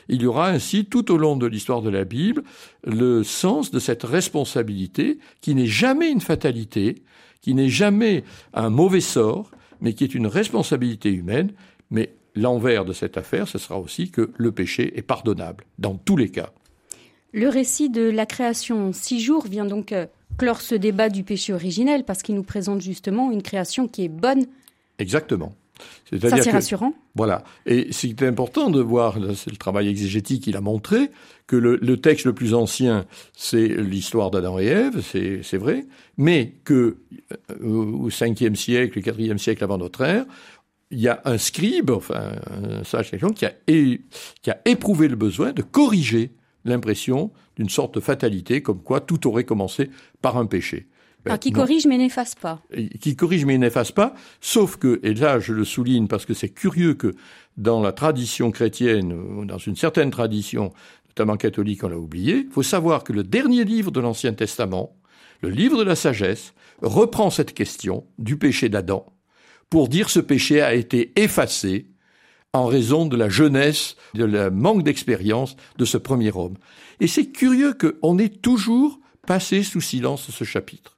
Il 0.09 0.23
y 0.23 0.27
aura 0.27 0.49
ainsi 0.49 0.87
tout 0.87 1.13
au 1.13 1.19
long 1.19 1.37
de 1.37 1.47
l'histoire 1.47 1.83
de 1.83 1.91
la 1.91 2.05
Bible 2.05 2.43
le 2.85 3.23
sens 3.23 3.71
de 3.71 3.79
cette 3.79 4.05
responsabilité 4.05 5.19
qui 5.41 5.55
n'est 5.55 5.67
jamais 5.67 6.11
une 6.11 6.21
fatalité, 6.21 7.03
qui 7.43 7.55
n'est 7.55 7.69
jamais 7.69 8.25
un 8.55 8.71
mauvais 8.71 9.01
sort, 9.01 9.51
mais 9.81 9.93
qui 9.93 10.05
est 10.05 10.15
une 10.15 10.27
responsabilité 10.27 11.11
humaine. 11.11 11.53
Mais 11.91 12.15
l'envers 12.35 12.85
de 12.85 12.93
cette 12.93 13.19
affaire, 13.19 13.49
ce 13.49 13.59
sera 13.59 13.79
aussi 13.79 14.11
que 14.11 14.33
le 14.37 14.53
péché 14.53 14.99
est 14.99 15.03
pardonnable, 15.03 15.65
dans 15.79 15.97
tous 15.97 16.17
les 16.17 16.31
cas. 16.31 16.51
Le 17.33 17.49
récit 17.49 17.91
de 17.91 18.09
la 18.09 18.25
création 18.25 18.89
en 18.89 18.93
six 18.95 19.21
jours 19.21 19.47
vient 19.47 19.67
donc 19.67 19.93
euh, 19.93 20.07
clore 20.39 20.63
ce 20.63 20.75
débat 20.75 21.11
du 21.11 21.25
péché 21.25 21.53
originel 21.53 22.05
parce 22.05 22.23
qu'il 22.23 22.35
nous 22.35 22.43
présente 22.43 22.81
justement 22.81 23.31
une 23.31 23.43
création 23.43 23.87
qui 23.87 24.05
est 24.05 24.09
bonne 24.09 24.47
Exactement. 24.99 25.55
Ça, 26.21 26.43
c'est 26.43 26.51
rassurant. 26.51 26.95
Voilà. 27.15 27.45
Et 27.67 27.89
c'est 27.93 28.23
important 28.23 28.71
de 28.71 28.81
voir, 28.81 29.19
c'est 29.35 29.51
le 29.51 29.57
travail 29.57 29.89
exégétique 29.89 30.45
qui 30.45 30.53
l'a 30.53 30.61
montré, 30.61 31.11
que 31.47 31.57
le, 31.57 32.01
texte 32.01 32.27
le 32.27 32.33
plus 32.33 32.55
ancien, 32.55 33.07
c'est 33.35 33.69
l'histoire 33.69 34.31
d'Adam 34.31 34.59
et 34.59 34.67
Ève, 34.67 35.03
c'est 35.03 35.57
vrai, 35.57 35.87
mais 36.17 36.55
que 36.65 36.99
euh, 37.51 37.65
au 37.65 38.11
5e 38.11 38.55
siècle, 38.55 38.99
au 38.99 39.03
4e 39.03 39.39
siècle 39.39 39.63
avant 39.63 39.79
notre 39.79 40.03
ère, 40.03 40.25
il 40.91 41.01
y 41.01 41.09
a 41.09 41.21
un 41.27 41.37
scribe, 41.37 41.91
enfin 41.91 42.33
un 42.51 42.83
sage 42.83 43.11
qui 43.11 43.45
a, 43.45 43.53
qui 43.67 44.51
a 44.51 44.59
éprouvé 44.65 45.09
le 45.09 45.17
besoin 45.17 45.53
de 45.53 45.61
corriger 45.63 46.33
l'impression 46.65 47.31
d'une 47.57 47.69
sorte 47.69 47.95
de 47.95 48.01
fatalité, 48.01 48.63
comme 48.63 48.83
quoi 48.83 49.01
tout 49.01 49.27
aurait 49.27 49.45
commencé 49.45 49.91
par 50.23 50.39
un 50.39 50.47
péché. 50.47 50.87
Ben, 51.29 51.39
qui 51.39 51.53
corrige 51.53 51.87
mais 51.87 51.99
n'efface 51.99 52.35
pas. 52.35 52.63
Qui 53.01 53.17
corrige 53.17 53.45
mais 53.45 53.59
n'efface 53.59 53.93
pas, 53.93 54.15
sauf 54.41 54.77
que, 54.77 55.01
et 55.03 55.15
là 55.15 55.41
je 55.41 55.53
le 55.53 55.65
souligne 55.65 56.09
parce 56.09 56.27
que 56.27 56.35
c'est 56.35 56.49
curieux 56.49 56.95
que 56.95 57.15
dans 57.57 57.81
la 57.81 57.93
tradition 57.93 58.51
chrétienne, 58.51 59.45
dans 59.47 59.59
une 59.59 59.77
certaine 59.77 60.11
tradition, 60.11 60.73
notamment 61.09 61.37
catholiques, 61.37 61.83
on 61.85 61.89
l'a 61.89 61.99
oublié. 61.99 62.45
Il 62.47 62.53
faut 62.53 62.63
savoir 62.63 63.03
que 63.03 63.13
le 63.13 63.25
dernier 63.25 63.65
livre 63.65 63.91
de 63.91 64.01
l'Ancien 64.01 64.33
Testament, 64.33 64.97
le 65.43 65.51
livre 65.51 65.79
de 65.79 65.83
la 65.83 65.97
sagesse, 65.97 66.55
reprend 66.83 67.31
cette 67.31 67.55
question 67.55 68.07
du 68.19 68.39
péché 68.39 68.69
d'Adam 68.69 69.07
pour 69.71 69.89
dire 69.89 70.11
ce 70.11 70.21
péché 70.21 70.61
a 70.61 70.75
été 70.75 71.13
effacé 71.17 71.87
en 72.53 72.67
raison 72.67 73.07
de 73.07 73.17
la 73.17 73.29
jeunesse, 73.29 73.97
de 74.15 74.25
la 74.25 74.51
manque 74.51 74.83
d'expérience 74.83 75.57
de 75.77 75.85
ce 75.85 75.99
premier 75.99 76.35
homme. 76.35 76.57
Et 77.01 77.07
c'est 77.07 77.27
curieux 77.27 77.75
qu'on 77.75 78.19
ait 78.19 78.29
toujours 78.29 78.99
passé 79.27 79.63
sous 79.63 79.81
silence 79.81 80.31
ce 80.31 80.45
chapitre. 80.45 80.98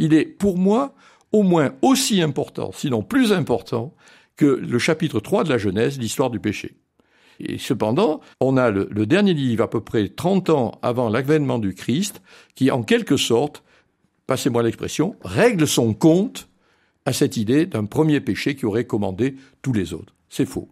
Il 0.00 0.14
est, 0.14 0.24
pour 0.24 0.56
moi, 0.56 0.94
au 1.30 1.42
moins 1.42 1.74
aussi 1.82 2.22
important, 2.22 2.72
sinon 2.72 3.02
plus 3.02 3.32
important, 3.32 3.94
que 4.36 4.46
le 4.46 4.78
chapitre 4.78 5.20
3 5.20 5.44
de 5.44 5.50
la 5.50 5.58
Genèse, 5.58 5.98
l'histoire 5.98 6.30
du 6.30 6.40
péché. 6.40 6.74
Et 7.38 7.58
cependant, 7.58 8.20
on 8.40 8.56
a 8.56 8.70
le, 8.70 8.86
dernier 9.06 9.34
livre, 9.34 9.62
à 9.62 9.68
peu 9.68 9.82
près 9.82 10.08
30 10.08 10.48
ans 10.50 10.72
avant 10.80 11.10
l'avènement 11.10 11.58
du 11.58 11.74
Christ, 11.74 12.22
qui, 12.54 12.70
en 12.70 12.82
quelque 12.82 13.18
sorte, 13.18 13.62
passez-moi 14.26 14.62
l'expression, 14.62 15.16
règle 15.22 15.66
son 15.66 15.92
compte 15.92 16.48
à 17.04 17.12
cette 17.12 17.36
idée 17.36 17.66
d'un 17.66 17.84
premier 17.84 18.20
péché 18.20 18.54
qui 18.56 18.64
aurait 18.64 18.86
commandé 18.86 19.36
tous 19.60 19.74
les 19.74 19.92
autres. 19.92 20.14
C'est 20.30 20.46
faux. 20.46 20.68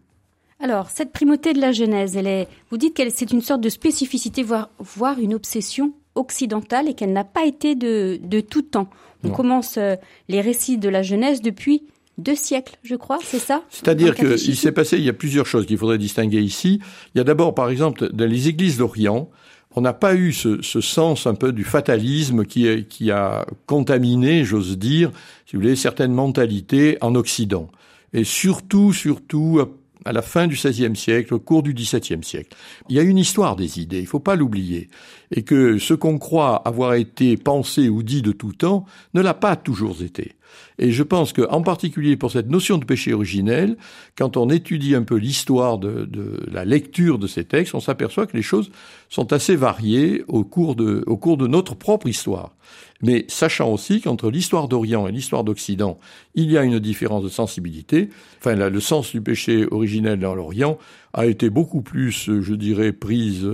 Alors, 0.58 0.88
cette 0.88 1.12
primauté 1.12 1.52
de 1.52 1.60
la 1.60 1.72
Genèse, 1.72 2.16
elle 2.16 2.26
est, 2.26 2.48
vous 2.70 2.78
dites 2.78 2.94
qu'elle 2.94 3.12
c'est 3.12 3.30
une 3.30 3.42
sorte 3.42 3.60
de 3.60 3.68
spécificité, 3.68 4.42
voire, 4.42 5.18
une 5.18 5.34
obsession 5.34 5.92
occidentale 6.14 6.88
et 6.88 6.94
qu'elle 6.94 7.12
n'a 7.12 7.24
pas 7.24 7.44
été 7.44 7.74
de 7.74 8.40
tout 8.40 8.62
temps. 8.62 8.88
On 9.24 9.30
commence 9.30 9.76
euh, 9.78 9.96
les 10.28 10.40
récits 10.40 10.78
de 10.78 10.88
la 10.88 11.02
Genèse 11.02 11.42
depuis 11.42 11.82
deux 12.18 12.34
siècles, 12.34 12.76
je 12.82 12.96
crois, 12.96 13.18
c'est 13.22 13.38
ça? 13.38 13.62
C'est-à-dire 13.70 14.14
qu'il 14.14 14.56
s'est 14.56 14.72
passé, 14.72 14.98
il 14.98 15.04
y 15.04 15.08
a 15.08 15.12
plusieurs 15.12 15.46
choses 15.46 15.66
qu'il 15.66 15.78
faudrait 15.78 15.98
distinguer 15.98 16.40
ici. 16.40 16.80
Il 17.14 17.18
y 17.18 17.20
a 17.20 17.24
d'abord, 17.24 17.54
par 17.54 17.70
exemple, 17.70 18.10
dans 18.12 18.28
les 18.28 18.48
églises 18.48 18.78
d'Orient, 18.78 19.30
on 19.76 19.80
n'a 19.80 19.92
pas 19.92 20.14
eu 20.14 20.32
ce, 20.32 20.60
ce, 20.62 20.80
sens 20.80 21.26
un 21.26 21.34
peu 21.34 21.52
du 21.52 21.62
fatalisme 21.62 22.44
qui, 22.44 22.84
qui 22.86 23.10
a 23.12 23.46
contaminé, 23.66 24.44
j'ose 24.44 24.78
dire, 24.78 25.12
si 25.46 25.54
vous 25.54 25.62
voulez, 25.62 25.76
certaines 25.76 26.12
mentalités 26.12 26.98
en 27.00 27.14
Occident. 27.14 27.68
Et 28.12 28.24
surtout, 28.24 28.92
surtout, 28.92 29.60
à 30.04 30.12
la 30.12 30.22
fin 30.22 30.46
du 30.46 30.56
XVIe 30.56 30.96
siècle, 30.96 31.34
au 31.34 31.38
cours 31.38 31.62
du 31.62 31.74
XVIIe 31.74 32.22
siècle. 32.22 32.56
Il 32.88 32.96
y 32.96 32.98
a 32.98 33.02
une 33.02 33.18
histoire 33.18 33.56
des 33.56 33.80
idées, 33.80 33.98
il 33.98 34.02
ne 34.02 34.08
faut 34.08 34.20
pas 34.20 34.36
l'oublier, 34.36 34.88
et 35.30 35.42
que 35.42 35.78
ce 35.78 35.94
qu'on 35.94 36.18
croit 36.18 36.56
avoir 36.66 36.94
été 36.94 37.36
pensé 37.36 37.88
ou 37.88 38.02
dit 38.02 38.22
de 38.22 38.32
tout 38.32 38.52
temps 38.52 38.84
ne 39.14 39.20
l'a 39.20 39.34
pas 39.34 39.56
toujours 39.56 40.02
été. 40.02 40.34
Et 40.78 40.92
je 40.92 41.02
pense 41.02 41.32
que, 41.32 41.42
en 41.50 41.62
particulier 41.62 42.16
pour 42.16 42.30
cette 42.30 42.48
notion 42.48 42.78
de 42.78 42.84
péché 42.84 43.12
originel, 43.12 43.76
quand 44.16 44.36
on 44.36 44.48
étudie 44.48 44.94
un 44.94 45.02
peu 45.02 45.16
l'histoire 45.16 45.78
de, 45.78 46.04
de, 46.04 46.40
la 46.50 46.64
lecture 46.64 47.18
de 47.18 47.26
ces 47.26 47.44
textes, 47.44 47.74
on 47.74 47.80
s'aperçoit 47.80 48.26
que 48.26 48.36
les 48.36 48.42
choses 48.42 48.70
sont 49.08 49.32
assez 49.32 49.56
variées 49.56 50.24
au 50.28 50.44
cours 50.44 50.76
de, 50.76 51.02
au 51.06 51.16
cours 51.16 51.36
de 51.36 51.46
notre 51.46 51.74
propre 51.74 52.06
histoire. 52.06 52.54
Mais 53.02 53.24
sachant 53.28 53.72
aussi 53.72 54.00
qu'entre 54.00 54.30
l'histoire 54.30 54.66
d'Orient 54.66 55.06
et 55.06 55.12
l'histoire 55.12 55.44
d'Occident, 55.44 55.98
il 56.34 56.50
y 56.50 56.58
a 56.58 56.64
une 56.64 56.80
différence 56.80 57.22
de 57.22 57.28
sensibilité. 57.28 58.08
Enfin, 58.40 58.56
le 58.56 58.80
sens 58.80 59.12
du 59.12 59.20
péché 59.20 59.66
originel 59.70 60.18
dans 60.18 60.34
l'Orient 60.34 60.78
a 61.12 61.26
été 61.26 61.48
beaucoup 61.48 61.80
plus, 61.80 62.28
je 62.40 62.54
dirais, 62.54 62.92
prise 62.92 63.46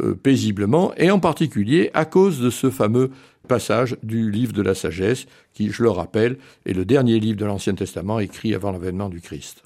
euh, 0.00 0.14
paisiblement, 0.14 0.92
et 0.96 1.10
en 1.10 1.20
particulier 1.20 1.90
à 1.94 2.04
cause 2.04 2.40
de 2.40 2.50
ce 2.50 2.70
fameux 2.70 3.10
passage 3.46 3.96
du 4.02 4.30
livre 4.30 4.52
de 4.52 4.62
la 4.62 4.74
sagesse, 4.74 5.26
qui, 5.52 5.70
je 5.70 5.82
le 5.82 5.90
rappelle, 5.90 6.38
est 6.64 6.72
le 6.72 6.84
dernier 6.84 7.20
livre 7.20 7.38
de 7.38 7.44
l'Ancien 7.44 7.74
Testament 7.74 8.18
écrit 8.18 8.54
avant 8.54 8.72
l'avènement 8.72 9.08
du 9.08 9.20
Christ. 9.20 9.65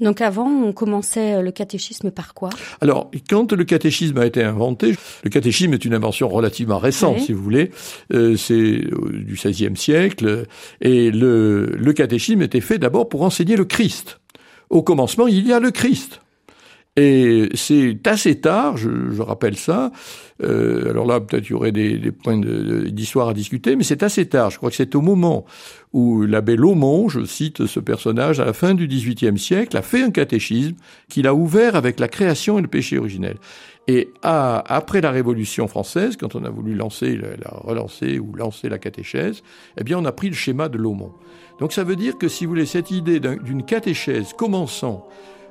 Donc 0.00 0.20
avant, 0.20 0.48
on 0.48 0.72
commençait 0.72 1.34
euh, 1.34 1.42
le 1.42 1.50
catéchisme 1.50 2.10
par 2.10 2.34
quoi? 2.34 2.50
Alors, 2.80 3.10
quand 3.28 3.52
le 3.52 3.64
catéchisme 3.64 4.18
a 4.18 4.26
été 4.26 4.42
inventé, 4.42 4.94
le 5.24 5.30
catéchisme 5.30 5.74
est 5.74 5.84
une 5.84 5.94
invention 5.94 6.28
relativement 6.28 6.78
récente, 6.78 7.16
oui. 7.18 7.24
si 7.24 7.32
vous 7.32 7.42
voulez, 7.42 7.70
euh, 8.12 8.36
c'est 8.36 8.80
du 8.80 9.34
XVIe 9.34 9.76
siècle, 9.76 10.46
et 10.80 11.10
le, 11.10 11.66
le 11.76 11.92
catéchisme 11.92 12.42
était 12.42 12.60
fait 12.60 12.78
d'abord 12.78 13.08
pour 13.08 13.22
enseigner 13.22 13.56
le 13.56 13.64
Christ. 13.64 14.20
Au 14.70 14.82
commencement, 14.82 15.26
il 15.26 15.46
y 15.46 15.52
a 15.52 15.60
le 15.60 15.70
Christ. 15.70 16.20
Et 17.00 17.48
c'est 17.54 17.96
assez 18.08 18.40
tard, 18.40 18.76
je, 18.76 18.90
je 19.12 19.22
rappelle 19.22 19.56
ça. 19.56 19.92
Euh, 20.42 20.90
alors 20.90 21.06
là, 21.06 21.20
peut-être 21.20 21.48
il 21.48 21.52
y 21.52 21.54
aurait 21.54 21.70
des, 21.70 21.96
des 21.96 22.10
points 22.10 22.36
d'histoire 22.36 23.26
de, 23.26 23.30
à 23.30 23.34
discuter, 23.34 23.76
mais 23.76 23.84
c'est 23.84 24.02
assez 24.02 24.26
tard. 24.26 24.50
Je 24.50 24.56
crois 24.56 24.68
que 24.68 24.74
c'est 24.74 24.96
au 24.96 25.00
moment 25.00 25.44
où 25.92 26.22
l'abbé 26.22 26.56
Laumont, 26.56 27.08
je 27.08 27.24
cite 27.24 27.66
ce 27.66 27.78
personnage, 27.78 28.40
à 28.40 28.44
la 28.44 28.52
fin 28.52 28.74
du 28.74 28.88
XVIIIe 28.88 29.38
siècle, 29.38 29.76
a 29.76 29.82
fait 29.82 30.02
un 30.02 30.10
catéchisme 30.10 30.74
qu'il 31.08 31.28
a 31.28 31.34
ouvert 31.34 31.76
avec 31.76 32.00
la 32.00 32.08
création 32.08 32.58
et 32.58 32.62
le 32.62 32.68
péché 32.68 32.98
originel. 32.98 33.36
Et 33.86 34.10
à, 34.24 34.64
après 34.66 35.00
la 35.00 35.12
Révolution 35.12 35.68
française, 35.68 36.16
quand 36.16 36.34
on 36.34 36.42
a 36.42 36.50
voulu 36.50 36.74
lancer, 36.74 37.16
la, 37.16 37.28
la 37.36 37.50
relancer 37.52 38.18
ou 38.18 38.34
lancer 38.34 38.68
la 38.68 38.78
catéchèse, 38.78 39.44
eh 39.80 39.84
bien, 39.84 39.96
on 39.98 40.04
a 40.04 40.10
pris 40.12 40.30
le 40.30 40.34
schéma 40.34 40.68
de 40.68 40.78
Laumont. 40.78 41.12
Donc 41.60 41.72
ça 41.72 41.84
veut 41.84 41.96
dire 41.96 42.18
que 42.18 42.26
si 42.26 42.44
vous 42.44 42.50
voulez 42.50 42.66
cette 42.66 42.90
idée 42.90 43.20
d'une 43.20 43.64
catéchèse 43.64 44.32
commençant 44.32 45.06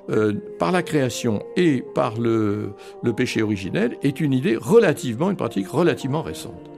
euh, 0.09 0.33
par 0.59 0.71
la 0.71 0.83
création 0.83 1.43
et 1.55 1.83
par 1.93 2.19
le, 2.19 2.71
le 3.03 3.13
péché 3.13 3.41
originel 3.41 3.97
est 4.03 4.19
une 4.19 4.33
idée 4.33 4.55
relativement, 4.55 5.29
une 5.29 5.37
pratique 5.37 5.67
relativement 5.67 6.21
récente. 6.21 6.76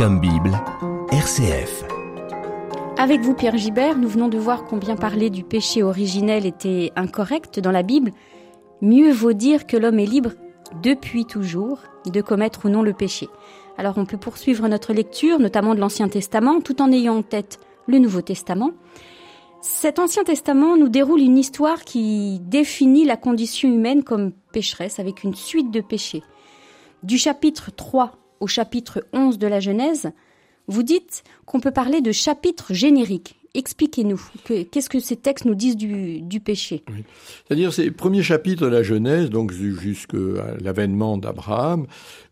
Comme 0.00 0.18
Bible, 0.18 0.58
RCF. 1.12 1.84
Avec 2.96 3.20
vous, 3.20 3.34
Pierre 3.34 3.58
Gibert, 3.58 3.98
nous 3.98 4.08
venons 4.08 4.28
de 4.28 4.38
voir 4.38 4.64
combien 4.64 4.96
parler 4.96 5.28
du 5.28 5.44
péché 5.44 5.82
originel 5.82 6.46
était 6.46 6.90
incorrect 6.96 7.60
dans 7.60 7.70
la 7.70 7.82
Bible. 7.82 8.12
Mieux 8.80 9.12
vaut 9.12 9.34
dire 9.34 9.66
que 9.66 9.76
l'homme 9.76 9.98
est 9.98 10.06
libre 10.06 10.30
depuis 10.82 11.26
toujours 11.26 11.80
de 12.06 12.22
commettre 12.22 12.64
ou 12.64 12.70
non 12.70 12.80
le 12.80 12.94
péché. 12.94 13.28
Alors 13.76 13.98
on 13.98 14.06
peut 14.06 14.16
poursuivre 14.16 14.66
notre 14.68 14.94
lecture, 14.94 15.38
notamment 15.38 15.74
de 15.74 15.80
l'Ancien 15.80 16.08
Testament, 16.08 16.62
tout 16.62 16.80
en 16.80 16.90
ayant 16.92 17.18
en 17.18 17.22
tête 17.22 17.58
le 17.86 17.98
Nouveau 17.98 18.22
Testament. 18.22 18.70
Cet 19.60 19.98
Ancien 19.98 20.24
Testament 20.24 20.78
nous 20.78 20.88
déroule 20.88 21.20
une 21.20 21.36
histoire 21.36 21.84
qui 21.84 22.40
définit 22.40 23.04
la 23.04 23.18
condition 23.18 23.68
humaine 23.68 24.02
comme 24.02 24.32
pécheresse 24.50 24.98
avec 24.98 25.24
une 25.24 25.34
suite 25.34 25.70
de 25.70 25.82
péchés. 25.82 26.22
Du 27.02 27.18
chapitre 27.18 27.70
3 27.70 28.12
au 28.40 28.46
chapitre 28.46 29.06
11 29.12 29.38
de 29.38 29.46
la 29.46 29.60
Genèse, 29.60 30.10
vous 30.66 30.82
dites 30.82 31.22
qu'on 31.46 31.60
peut 31.60 31.70
parler 31.70 32.00
de 32.00 32.12
chapitre 32.12 32.74
générique. 32.74 33.39
Expliquez-nous, 33.54 34.22
qu'est-ce 34.44 34.88
que 34.88 35.00
ces 35.00 35.16
textes 35.16 35.44
nous 35.44 35.56
disent 35.56 35.76
du, 35.76 36.40
péché. 36.40 36.84
C'est-à-dire, 37.46 37.72
ces 37.72 37.90
premiers 37.90 38.22
chapitres 38.22 38.62
de 38.62 38.68
la 38.68 38.84
Genèse, 38.84 39.28
donc 39.28 39.52
jusqu'à 39.52 40.16
l'avènement 40.60 41.18
d'Abraham, 41.18 41.86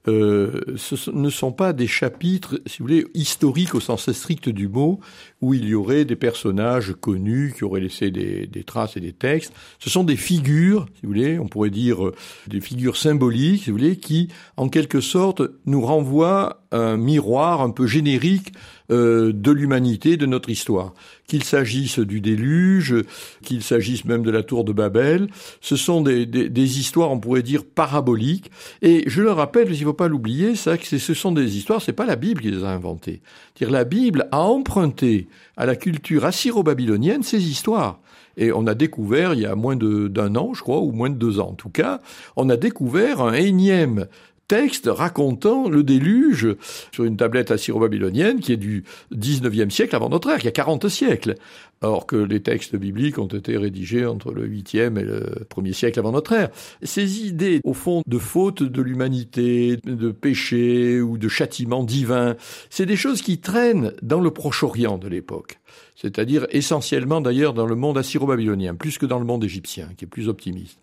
euh, 0.07 0.61
ce 0.77 1.11
ne 1.11 1.29
sont 1.29 1.53
pas 1.53 1.73
des 1.73 1.89
chapitres, 1.89 2.61
si 2.67 2.79
vous 2.79 2.85
voulez, 2.85 3.07
historiques 3.15 3.75
au 3.75 3.81
sens 3.81 4.11
strict 4.13 4.49
du 4.49 4.69
mot, 4.69 5.01
où 5.41 5.55
il 5.55 5.67
y 5.67 5.75
aurait 5.75 6.05
des 6.05 6.17
personnages 6.17 6.95
connus 6.99 7.53
qui 7.57 7.65
auraient 7.65 7.81
laissé 7.81 8.11
des, 8.11 8.47
des 8.47 8.63
traces 8.63 8.97
et 8.97 9.01
des 9.01 9.13
textes. 9.13 9.53
Ce 9.81 9.91
sont 9.91 10.05
des 10.05 10.17
figures, 10.17 10.87
si 10.95 11.03
vous 11.03 11.09
voulez, 11.09 11.39
on 11.39 11.49
pourrait 11.49 11.71
dire 11.71 12.13
des 12.47 12.61
figures 12.61 12.97
symboliques, 12.97 13.65
si 13.65 13.71
vous 13.71 13.77
voulez, 13.77 13.97
qui, 13.97 14.29
en 14.57 14.69
quelque 14.69 15.01
sorte, 15.01 15.43
nous 15.67 15.83
renvoient 15.83 16.63
un 16.71 16.97
miroir 16.97 17.61
un 17.61 17.71
peu 17.71 17.87
générique 17.87 18.53
euh, 18.91 19.33
de 19.33 19.51
l'humanité, 19.51 20.17
de 20.17 20.27
notre 20.27 20.51
histoire. 20.51 20.95
Qu'il 21.27 21.45
s'agisse 21.45 21.99
du 21.99 22.21
déluge, 22.21 22.95
qu'il 23.43 23.63
s'agisse 23.63 24.05
même 24.05 24.23
de 24.23 24.31
la 24.31 24.43
tour 24.43 24.65
de 24.65 24.73
Babel, 24.73 25.29
ce 25.61 25.77
sont 25.77 26.01
des, 26.01 26.25
des, 26.25 26.49
des, 26.49 26.79
histoires, 26.81 27.11
on 27.11 27.21
pourrait 27.21 27.43
dire, 27.43 27.65
paraboliques. 27.65 28.51
Et 28.81 29.05
je 29.07 29.21
le 29.21 29.31
rappelle, 29.31 29.69
il 29.71 29.79
ne 29.81 29.85
faut 29.85 29.93
pas 29.93 30.09
l'oublier, 30.09 30.55
ça, 30.55 30.79
que 30.79 30.99
ce 30.99 31.15
sont 31.15 31.33
des 31.33 31.57
histoires, 31.57 31.83
c'est 31.83 31.93
pas 31.93 32.07
la 32.07 32.17
Bible 32.17 32.41
qui 32.41 32.51
les 32.51 32.65
a 32.65 32.71
inventées. 32.71 33.21
Dire 33.57 33.71
la 33.71 33.85
Bible 33.85 34.27
a 34.33 34.41
emprunté 34.41 35.29
à 35.57 35.67
la 35.67 35.77
culture 35.77 36.25
assyro-babylonienne 36.25 37.23
ces 37.23 37.49
histoires. 37.49 38.01
Et 38.39 38.53
on 38.53 38.67
a 38.69 38.75
découvert, 38.75 39.35
il 39.35 39.41
y 39.41 39.47
a 39.47 39.57
moins 39.57 39.77
d'un 39.77 40.37
an, 40.37 40.55
je 40.55 40.63
crois, 40.63 40.81
ou 40.81 40.93
moins 40.93 41.11
de 41.11 41.17
deux 41.17 41.41
ans 41.41 41.49
en 41.49 41.55
tout 41.55 41.71
cas, 41.71 42.01
on 42.37 42.49
a 42.49 42.57
découvert 42.57 43.21
un 43.21 43.33
énième 43.33 44.07
texte 44.49 44.89
racontant 44.91 45.69
le 45.69 45.83
déluge 45.83 46.57
sur 46.91 47.05
une 47.05 47.17
tablette 47.17 47.51
assyro-babylonienne 47.51 48.41
qui 48.41 48.53
est 48.53 48.57
du 48.57 48.85
19e 49.15 49.71
siècle 49.71 49.95
avant 49.95 50.09
notre 50.09 50.31
ère, 50.31 50.39
qui 50.39 50.49
a 50.49 50.53
40 50.53 50.89
siècles. 50.89 51.35
Or 51.81 52.07
que 52.07 52.17
les 52.17 52.43
textes 52.43 52.75
bibliques 52.75 53.19
ont 53.19 53.29
été 53.29 53.57
rédigés 53.57 54.05
entre 54.05 54.33
le 54.33 54.49
8e 54.49 54.99
et 54.99 55.05
le 55.05 55.47
1er 55.49 55.73
siècle 55.73 56.01
avant 56.01 56.11
notre 56.11 56.33
ère. 56.33 56.49
Ces 56.83 57.21
idées, 57.21 57.61
au 57.63 57.73
fond, 57.73 58.03
de 58.05 58.19
faute 58.19 58.65
de 58.65 58.83
l'humanité, 58.83 59.77
de 59.85 60.11
péché 60.11 61.01
ou 61.01 61.19
de 61.19 61.29
châtiment 61.29 61.85
divin, 61.85 62.35
c'est 62.69 62.87
des 62.87 62.97
choses 62.97 63.23
qui 63.23 63.39
traînent 63.39 63.93
dans 64.03 64.21
le 64.21 64.33
Proche-Orient 64.33 64.99
de 64.99 65.07
l'époque 65.07 65.61
c'est-à-dire 66.01 66.47
essentiellement 66.51 67.21
d'ailleurs 67.21 67.55
dans 67.55 67.67
le 67.67 67.75
monde 67.75 67.99
assyro-babylonien, 67.99 68.77
plus 68.77 68.99
que 68.99 69.07
dans 69.07 69.19
le 69.19 69.25
monde 69.25 69.43
égyptien, 69.43 69.89
qui 69.97 70.05
est 70.05 70.09
plus 70.09 70.29
optimiste. 70.29 70.79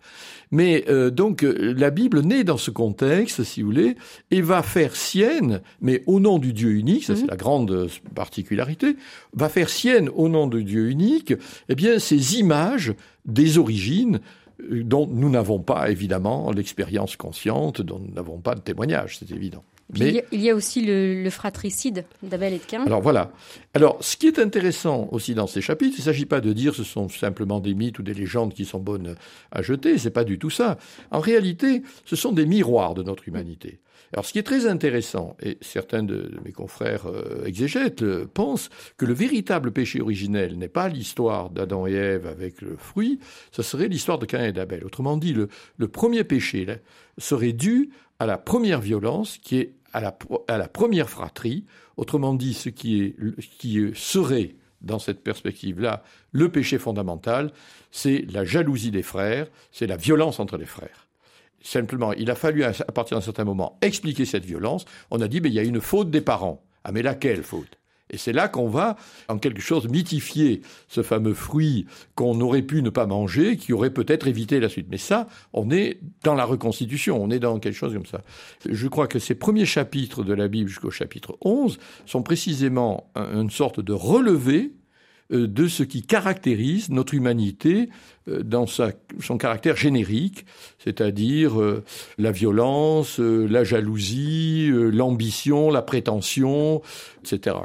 Mais 0.51 0.83
euh, 0.89 1.09
donc 1.09 1.41
la 1.41 1.89
Bible 1.89 2.19
naît 2.19 2.43
dans 2.43 2.57
ce 2.57 2.69
contexte, 2.69 3.43
si 3.43 3.61
vous 3.61 3.67
voulez, 3.67 3.95
et 4.29 4.41
va 4.41 4.61
faire 4.61 4.93
sienne, 4.95 5.61
mais 5.79 6.03
au 6.05 6.19
nom 6.19 6.37
du 6.37 6.51
Dieu 6.51 6.71
unique, 6.71 7.05
ça 7.05 7.15
c'est 7.15 7.23
mhm. 7.23 7.29
la 7.29 7.37
grande 7.37 7.89
particularité, 8.13 8.97
va 9.33 9.47
faire 9.47 9.69
sienne 9.69 10.09
au 10.09 10.27
nom 10.27 10.47
du 10.47 10.65
Dieu 10.65 10.89
unique, 10.89 11.33
eh 11.69 11.75
bien 11.75 11.97
ces 11.97 12.37
images 12.37 12.93
des 13.25 13.57
origines 13.57 14.15
euh, 14.15 14.19
dont 14.59 15.07
nous 15.07 15.29
n'avons 15.29 15.59
pas 15.59 15.89
évidemment 15.89 16.51
l'expérience 16.51 17.15
consciente, 17.15 17.81
dont 17.81 17.99
nous 17.99 18.13
n'avons 18.13 18.39
pas 18.39 18.55
de 18.55 18.61
témoignage, 18.61 19.17
c'est 19.17 19.31
évident. 19.31 19.63
Mais, 19.93 20.25
il 20.31 20.41
y 20.41 20.49
a 20.49 20.55
aussi 20.55 20.81
le, 20.81 21.29
fratricide 21.29 22.05
d'Abel 22.23 22.53
et 22.53 22.57
de 22.57 22.63
Cain. 22.63 22.83
Alors 22.85 23.01
voilà. 23.01 23.31
Alors 23.75 23.97
ce 24.01 24.17
qui 24.17 24.25
est 24.25 24.39
intéressant 24.39 25.07
aussi 25.11 25.35
dans 25.35 25.45
ces 25.45 25.61
chapitres, 25.61 25.95
il 25.97 26.01
ne 26.01 26.05
s'agit 26.05 26.25
pas 26.25 26.41
de 26.41 26.53
dire 26.53 26.73
ce 26.73 26.83
sont 26.83 27.07
simplement 27.07 27.59
des 27.59 27.75
mythes 27.75 27.99
ou 27.99 28.03
des 28.03 28.15
légendes 28.15 28.53
qui 28.53 28.65
sont 28.65 28.79
bonnes 28.79 29.15
à 29.51 29.61
jeter, 29.61 29.99
c'est 29.99 30.09
pas 30.09 30.23
du 30.23 30.39
tout 30.39 30.49
ça. 30.49 30.77
En 31.11 31.19
réalité, 31.19 31.83
ce 32.03 32.15
sont 32.15 32.31
des 32.31 32.47
miroirs 32.47 32.95
de 32.95 33.03
notre 33.03 33.27
humanité. 33.27 33.79
Alors 34.13 34.25
ce 34.25 34.31
qui 34.31 34.39
est 34.39 34.43
très 34.43 34.65
intéressant, 34.65 35.35
et 35.41 35.57
certains 35.61 36.03
de 36.03 36.31
mes 36.45 36.51
confrères 36.51 37.07
euh, 37.07 37.45
exégètes 37.45 38.01
euh, 38.01 38.25
pensent 38.33 38.69
que 38.97 39.05
le 39.05 39.13
véritable 39.13 39.71
péché 39.71 39.99
originel 39.99 40.57
n'est 40.57 40.67
pas 40.69 40.87
l'histoire 40.87 41.49
d'Adam 41.49 41.85
et 41.85 41.93
Ève 41.93 42.25
avec 42.25 42.61
le 42.61 42.77
fruit, 42.77 43.19
ce 43.51 43.61
serait 43.61 43.87
l'histoire 43.87 44.19
de 44.19 44.25
Cain 44.25 44.41
d'Abel. 44.51 44.83
Autrement 44.85 45.17
dit, 45.17 45.33
le, 45.33 45.87
premier 45.87 46.23
péché 46.23 46.65
serait 47.17 47.53
dû 47.53 47.91
à 48.19 48.25
la 48.25 48.37
première 48.37 48.81
violence 48.81 49.37
qui 49.37 49.57
est 49.57 49.73
à 49.93 50.01
la, 50.01 50.67
première 50.67 51.09
fratrie, 51.09 51.65
autrement 51.95 52.33
dit 52.33 52.53
ce 52.53 52.67
qui 52.67 53.15
serait 53.93 54.55
dans 54.81 54.99
cette 54.99 55.23
perspective-là 55.23 56.03
le 56.31 56.49
péché 56.49 56.77
fondamental, 56.77 57.51
c'est 57.91 58.25
la 58.31 58.45
jalousie 58.45 58.91
des 58.91 59.03
frères, 59.03 59.47
c'est 59.71 59.87
la 59.87 59.97
violence 59.97 60.39
entre 60.39 60.57
les 60.57 60.65
frères. 60.65 61.07
Simplement, 61.61 62.13
il 62.13 62.29
a 62.29 62.35
fallu 62.35 62.63
à 62.63 62.73
partir 62.73 63.17
d'un 63.17 63.23
certain 63.23 63.43
moment 63.43 63.79
expliquer 63.81 64.25
cette 64.25 64.45
violence. 64.45 64.85
On 65.09 65.19
a 65.21 65.27
dit, 65.27 65.41
mais 65.41 65.49
il 65.49 65.55
y 65.55 65.59
a 65.59 65.63
une 65.63 65.81
faute 65.81 66.11
des 66.11 66.21
parents. 66.21 66.63
Ah 66.83 66.91
mais 66.91 67.01
laquelle 67.01 67.41
faute? 67.41 67.79
Et 68.09 68.17
c'est 68.17 68.33
là 68.33 68.47
qu'on 68.47 68.69
va, 68.69 68.97
en 69.29 69.39
quelque 69.39 69.61
chose, 69.61 69.87
mythifier 69.89 70.61
ce 70.87 71.01
fameux 71.01 71.33
fruit 71.33 71.87
qu'on 72.13 72.39
aurait 72.39 72.61
pu 72.61 72.83
ne 72.83 72.89
pas 72.89 73.07
manger, 73.07 73.57
qui 73.57 73.73
aurait 73.73 73.89
peut-être 73.89 74.27
évité 74.27 74.59
la 74.59 74.69
suite. 74.69 74.87
Mais 74.89 74.97
ça, 74.97 75.27
on 75.53 75.71
est 75.71 75.99
dans 76.23 76.35
la 76.35 76.45
reconstitution, 76.45 77.21
on 77.21 77.31
est 77.31 77.39
dans 77.39 77.57
quelque 77.59 77.75
chose 77.75 77.93
comme 77.93 78.05
ça. 78.05 78.21
Je 78.69 78.87
crois 78.87 79.07
que 79.07 79.17
ces 79.17 79.35
premiers 79.35 79.65
chapitres 79.65 80.23
de 80.23 80.33
la 80.33 80.47
Bible 80.47 80.69
jusqu'au 80.69 80.91
chapitre 80.91 81.37
11 81.41 81.79
sont 82.05 82.21
précisément 82.21 83.11
une 83.15 83.49
sorte 83.49 83.79
de 83.79 83.93
relevé 83.93 84.73
de 85.29 85.67
ce 85.67 85.83
qui 85.83 86.03
caractérise 86.03 86.89
notre 86.89 87.13
humanité 87.13 87.89
euh, 88.27 88.43
dans 88.43 88.65
son 88.67 89.37
caractère 89.37 89.75
générique, 89.75 90.45
c'est-à-dire 90.77 91.59
euh, 91.59 91.83
la 92.17 92.31
violence, 92.31 93.19
la 93.19 93.63
jalousie, 93.63 94.69
l'ambition, 94.71 95.71
la 95.71 95.81
prétention, 95.81 96.81
etc. 97.23 97.55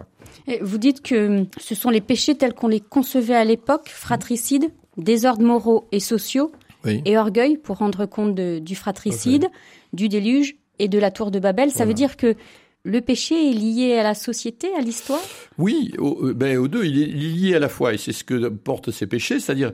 vous 0.62 0.78
dites 0.78 1.02
que 1.02 1.44
ce 1.58 1.74
sont 1.74 1.90
les 1.90 2.00
péchés 2.00 2.34
tels 2.34 2.54
qu'on 2.54 2.68
les 2.68 2.80
concevait 2.80 3.34
à 3.34 3.44
l'époque, 3.44 3.88
fratricide, 3.88 4.70
désordres 4.96 5.42
moraux 5.42 5.86
et 5.92 6.00
sociaux, 6.00 6.52
et 6.86 7.18
orgueil, 7.18 7.58
pour 7.58 7.76
rendre 7.76 8.06
compte 8.06 8.34
du 8.34 8.74
fratricide, 8.74 9.48
du 9.92 10.08
déluge 10.08 10.56
et 10.78 10.88
de 10.88 10.98
la 10.98 11.10
tour 11.10 11.30
de 11.30 11.38
Babel. 11.38 11.70
Ça 11.70 11.84
veut 11.84 11.92
dire 11.92 12.16
que 12.16 12.36
le 12.84 13.00
péché 13.00 13.50
est 13.50 13.52
lié 13.52 13.94
à 13.98 14.02
la 14.02 14.14
société, 14.14 14.68
à 14.74 14.80
l'histoire? 14.80 15.20
Oui, 15.58 15.92
euh, 15.98 16.32
ben, 16.32 16.56
aux 16.56 16.68
deux, 16.68 16.84
il 16.84 17.02
est 17.02 17.06
lié 17.06 17.54
à 17.54 17.58
la 17.58 17.68
fois, 17.68 17.92
et 17.92 17.98
c'est 17.98 18.12
ce 18.12 18.24
que 18.24 18.48
portent 18.48 18.90
ces 18.90 19.06
péchés, 19.06 19.38
c'est-à-dire 19.38 19.72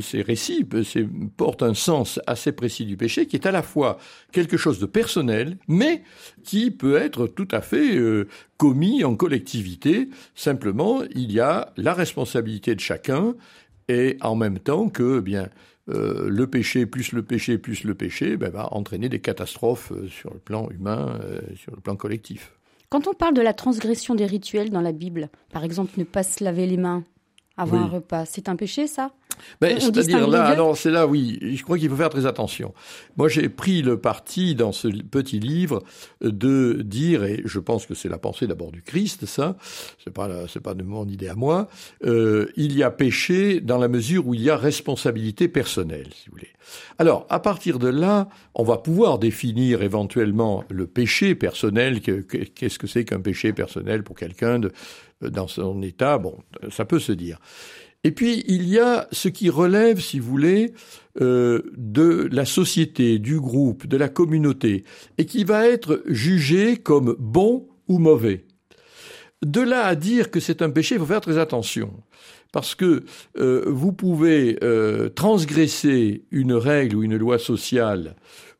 ces 0.00 0.22
récits 0.22 0.64
portent 1.36 1.62
un 1.64 1.74
sens 1.74 2.20
assez 2.26 2.52
précis 2.52 2.84
du 2.84 2.96
péché, 2.96 3.26
qui 3.26 3.36
est 3.36 3.46
à 3.46 3.50
la 3.50 3.62
fois 3.62 3.98
quelque 4.30 4.56
chose 4.56 4.78
de 4.78 4.86
personnel, 4.86 5.58
mais 5.66 6.02
qui 6.44 6.70
peut 6.70 6.96
être 6.96 7.26
tout 7.26 7.48
à 7.50 7.60
fait 7.60 7.96
euh, 7.96 8.28
commis 8.56 9.02
en 9.02 9.16
collectivité. 9.16 10.08
Simplement, 10.34 11.02
il 11.14 11.32
y 11.32 11.40
a 11.40 11.72
la 11.76 11.92
responsabilité 11.92 12.74
de 12.74 12.80
chacun, 12.80 13.34
et 13.88 14.16
en 14.20 14.36
même 14.36 14.58
temps 14.58 14.88
que, 14.88 15.18
eh 15.18 15.22
bien, 15.22 15.48
euh, 15.88 16.28
le 16.28 16.46
péché 16.46 16.84
plus 16.86 17.12
le 17.12 17.22
péché 17.22 17.56
plus 17.56 17.84
le 17.84 17.94
péché 17.94 18.36
ben, 18.36 18.50
va 18.50 18.72
entraîner 18.74 19.08
des 19.08 19.20
catastrophes 19.20 19.92
euh, 19.92 20.06
sur 20.08 20.32
le 20.32 20.38
plan 20.38 20.68
humain, 20.70 21.18
euh, 21.22 21.40
sur 21.56 21.74
le 21.74 21.80
plan 21.80 21.96
collectif. 21.96 22.52
Quand 22.90 23.06
on 23.06 23.14
parle 23.14 23.34
de 23.34 23.40
la 23.40 23.54
transgression 23.54 24.14
des 24.14 24.26
rituels 24.26 24.70
dans 24.70 24.80
la 24.80 24.92
Bible, 24.92 25.30
par 25.50 25.64
exemple 25.64 25.92
ne 25.96 26.04
pas 26.04 26.22
se 26.22 26.44
laver 26.44 26.66
les 26.66 26.76
mains 26.76 27.04
avant 27.58 27.78
un 27.78 27.86
repas, 27.86 28.24
c'est 28.24 28.48
un 28.48 28.56
péché 28.56 28.86
ça? 28.86 29.10
Ben, 29.60 29.78
C'est-à-dire 29.78 30.28
là, 30.28 30.44
alors 30.44 30.76
c'est 30.76 30.90
là, 30.90 31.06
oui, 31.06 31.38
je 31.40 31.62
crois 31.62 31.78
qu'il 31.78 31.88
faut 31.88 31.96
faire 31.96 32.08
très 32.08 32.26
attention. 32.26 32.74
Moi, 33.16 33.28
j'ai 33.28 33.48
pris 33.48 33.82
le 33.82 34.00
parti 34.00 34.54
dans 34.54 34.72
ce 34.72 34.88
petit 34.88 35.38
livre 35.38 35.82
de 36.20 36.82
dire, 36.82 37.24
et 37.24 37.42
je 37.44 37.58
pense 37.58 37.86
que 37.86 37.94
c'est 37.94 38.08
la 38.08 38.18
pensée 38.18 38.46
d'abord 38.46 38.72
du 38.72 38.82
Christ, 38.82 39.26
ça, 39.26 39.56
c'est 40.02 40.12
pas 40.12 40.28
c'est 40.48 40.62
pas 40.62 40.74
de 40.74 40.82
mon 40.82 41.06
idée 41.06 41.28
à 41.28 41.34
moi. 41.34 41.68
Euh, 42.04 42.46
il 42.56 42.76
y 42.76 42.82
a 42.82 42.90
péché 42.90 43.60
dans 43.60 43.78
la 43.78 43.88
mesure 43.88 44.26
où 44.26 44.34
il 44.34 44.42
y 44.42 44.50
a 44.50 44.56
responsabilité 44.56 45.48
personnelle, 45.48 46.08
si 46.14 46.28
vous 46.28 46.36
voulez. 46.36 46.52
Alors, 46.98 47.26
à 47.30 47.40
partir 47.40 47.78
de 47.78 47.88
là, 47.88 48.28
on 48.54 48.62
va 48.62 48.76
pouvoir 48.76 49.18
définir 49.18 49.82
éventuellement 49.82 50.64
le 50.68 50.86
péché 50.86 51.34
personnel. 51.34 52.00
Qu'est-ce 52.00 52.78
que 52.78 52.86
c'est 52.86 53.04
qu'un 53.04 53.20
péché 53.20 53.52
personnel 53.52 54.02
pour 54.02 54.16
quelqu'un 54.16 54.60
dans 55.20 55.48
son 55.48 55.82
état 55.82 56.18
Bon, 56.18 56.38
ça 56.70 56.84
peut 56.84 57.00
se 57.00 57.12
dire. 57.12 57.38
Et 58.04 58.12
puis, 58.12 58.44
il 58.46 58.68
y 58.68 58.78
a 58.78 59.08
ce 59.10 59.28
qui 59.28 59.50
relève, 59.50 60.00
si 60.00 60.20
vous 60.20 60.30
voulez, 60.30 60.72
euh, 61.20 61.62
de 61.76 62.28
la 62.30 62.44
société, 62.44 63.18
du 63.18 63.40
groupe, 63.40 63.86
de 63.86 63.96
la 63.96 64.08
communauté, 64.08 64.84
et 65.18 65.26
qui 65.26 65.44
va 65.44 65.66
être 65.66 66.02
jugé 66.06 66.76
comme 66.76 67.16
bon 67.18 67.68
ou 67.88 67.98
mauvais. 67.98 68.44
De 69.44 69.60
là 69.60 69.84
à 69.84 69.94
dire 69.94 70.30
que 70.30 70.40
c'est 70.40 70.62
un 70.62 70.70
péché, 70.70 70.94
il 70.94 71.00
faut 71.00 71.06
faire 71.06 71.20
très 71.20 71.38
attention. 71.38 71.92
Parce 72.52 72.74
que 72.74 73.04
euh, 73.38 73.64
vous 73.66 73.92
pouvez 73.92 74.58
euh, 74.62 75.08
transgresser 75.10 76.24
une 76.30 76.54
règle 76.54 76.96
ou 76.96 77.02
une 77.02 77.16
loi 77.16 77.38
sociale 77.38 78.16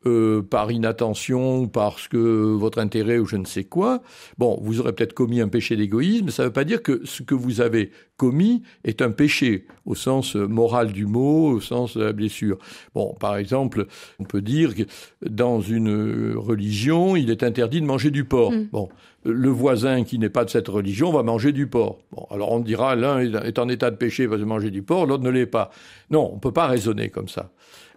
euh, 0.06 0.42
par 0.42 0.70
inattention, 0.70 1.66
parce 1.66 2.06
que 2.06 2.16
votre 2.16 2.78
intérêt 2.78 3.18
ou 3.18 3.26
je 3.26 3.34
ne 3.34 3.44
sais 3.44 3.64
quoi, 3.64 4.00
bon, 4.38 4.56
vous 4.62 4.78
aurez 4.78 4.92
peut-être 4.92 5.12
commis 5.12 5.40
un 5.40 5.48
péché 5.48 5.74
d'égoïsme, 5.74 6.30
ça 6.30 6.44
ne 6.44 6.48
veut 6.48 6.52
pas 6.52 6.62
dire 6.62 6.82
que 6.82 7.00
ce 7.04 7.24
que 7.24 7.34
vous 7.34 7.60
avez 7.60 7.90
commis 8.16 8.62
est 8.84 9.02
un 9.02 9.10
péché, 9.10 9.66
au 9.86 9.96
sens 9.96 10.36
moral 10.36 10.92
du 10.92 11.06
mot, 11.06 11.50
au 11.50 11.60
sens 11.60 11.96
de 11.96 12.04
la 12.04 12.12
blessure. 12.12 12.58
Bon, 12.94 13.16
par 13.18 13.36
exemple, 13.36 13.86
on 14.20 14.24
peut 14.24 14.40
dire 14.40 14.76
que 14.76 14.82
dans 15.28 15.60
une 15.60 16.34
religion, 16.36 17.16
il 17.16 17.28
est 17.30 17.42
interdit 17.42 17.80
de 17.80 17.86
manger 17.86 18.12
du 18.12 18.24
porc. 18.24 18.52
Mm. 18.52 18.68
Bon, 18.70 18.88
le 19.24 19.48
voisin 19.48 20.04
qui 20.04 20.18
n'est 20.18 20.30
pas 20.30 20.44
de 20.44 20.50
cette 20.50 20.68
religion 20.68 21.10
va 21.10 21.22
manger 21.24 21.52
du 21.52 21.66
porc. 21.66 21.98
Bon, 22.12 22.26
alors 22.30 22.52
on 22.52 22.60
dira 22.60 22.94
l'un 22.94 23.18
est 23.18 23.58
en 23.58 23.68
état 23.68 23.90
de 23.90 23.96
péché, 23.96 24.26
va 24.26 24.36
manger 24.38 24.70
du 24.70 24.82
porc, 24.82 25.06
l'autre 25.06 25.24
ne 25.24 25.30
l'est 25.30 25.46
pas. 25.46 25.70
Non, 26.10 26.30
on 26.30 26.34
ne 26.36 26.40
peut 26.40 26.52
pas 26.52 26.66
raisonner 26.66 27.08
comme 27.08 27.28
ça. 27.28 27.50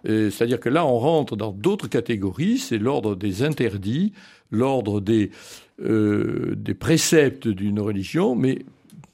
C'est-à-dire 0.04 0.58
que 0.58 0.68
là, 0.68 0.84
on 0.86 0.98
rentre 0.98 1.36
dans 1.36 1.52
d'autres 1.52 1.88
catégories, 1.88 2.58
c'est 2.58 2.78
l'ordre 2.78 3.14
des 3.14 3.42
interdits, 3.42 4.12
l'ordre 4.50 5.00
des, 5.00 5.30
euh, 5.80 6.54
préceptes 6.78 7.48
d'une 7.48 7.80
religion, 7.80 8.34
mais 8.34 8.64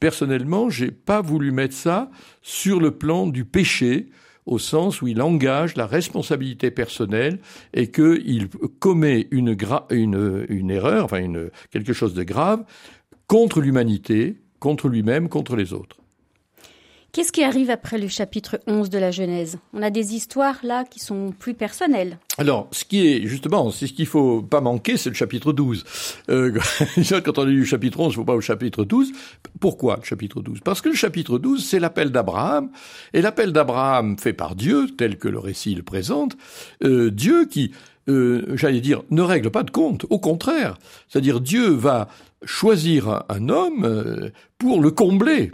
personnellement, 0.00 0.70
j'ai 0.70 0.90
pas 0.90 1.20
voulu 1.22 1.52
mettre 1.52 1.74
ça 1.74 2.10
sur 2.42 2.80
le 2.80 2.92
plan 2.92 3.26
du 3.26 3.44
péché, 3.44 4.08
au 4.46 4.58
sens 4.58 5.02
où 5.02 5.08
il 5.08 5.20
engage 5.20 5.76
la 5.76 5.86
responsabilité 5.86 6.70
personnelle 6.70 7.38
et 7.74 7.90
qu'il 7.90 8.48
commet 8.78 9.28
une, 9.30 9.56
une, 9.90 10.46
une 10.48 10.70
erreur, 10.70 11.04
enfin 11.04 11.18
une, 11.18 11.50
quelque 11.70 11.92
chose 11.92 12.14
de 12.14 12.22
grave, 12.22 12.64
contre 13.26 13.60
l'humanité, 13.60 14.36
contre 14.58 14.88
lui-même, 14.88 15.28
contre 15.28 15.54
les 15.54 15.74
autres. 15.74 15.97
Qu'est-ce 17.10 17.32
qui 17.32 17.42
arrive 17.42 17.70
après 17.70 17.96
le 17.96 18.06
chapitre 18.06 18.60
11 18.66 18.90
de 18.90 18.98
la 18.98 19.10
Genèse? 19.10 19.58
On 19.72 19.80
a 19.80 19.88
des 19.88 20.14
histoires 20.14 20.58
là 20.62 20.84
qui 20.84 21.00
sont 21.00 21.32
plus 21.36 21.54
personnelles. 21.54 22.18
Alors, 22.36 22.68
ce 22.70 22.84
qui 22.84 23.06
est 23.08 23.26
justement, 23.26 23.70
c'est 23.70 23.86
ce 23.86 23.94
qu'il 23.94 24.06
faut 24.06 24.42
pas 24.42 24.60
manquer, 24.60 24.98
c'est 24.98 25.08
le 25.08 25.14
chapitre 25.14 25.54
12. 25.54 25.84
Euh, 26.28 26.58
quand 27.24 27.38
on 27.38 27.44
lu 27.44 27.60
le 27.60 27.64
chapitre 27.64 27.98
11, 27.98 28.12
il 28.12 28.16
faut 28.16 28.24
pas 28.24 28.34
au 28.34 28.42
chapitre 28.42 28.84
12. 28.84 29.12
Pourquoi 29.58 29.96
le 29.96 30.04
chapitre 30.04 30.42
12 30.42 30.60
Parce 30.60 30.82
que 30.82 30.90
le 30.90 30.94
chapitre 30.94 31.38
12, 31.38 31.64
c'est 31.64 31.80
l'appel 31.80 32.10
d'Abraham, 32.10 32.70
et 33.14 33.22
l'appel 33.22 33.52
d'Abraham 33.52 34.18
fait 34.18 34.34
par 34.34 34.54
Dieu, 34.54 34.88
tel 34.98 35.16
que 35.16 35.28
le 35.28 35.38
récit 35.38 35.74
le 35.74 35.82
présente, 35.82 36.36
euh, 36.84 37.10
Dieu 37.10 37.46
qui 37.46 37.72
euh, 38.10 38.54
j'allais 38.54 38.80
dire, 38.80 39.02
ne 39.10 39.22
règle 39.22 39.50
pas 39.50 39.62
de 39.62 39.70
compte. 39.70 40.04
Au 40.10 40.18
contraire, 40.18 40.78
c'est-à-dire 41.08 41.40
Dieu 41.40 41.70
va 41.70 42.08
choisir 42.44 43.24
un 43.28 43.48
homme 43.48 44.30
pour 44.58 44.80
le 44.80 44.90
combler 44.90 45.50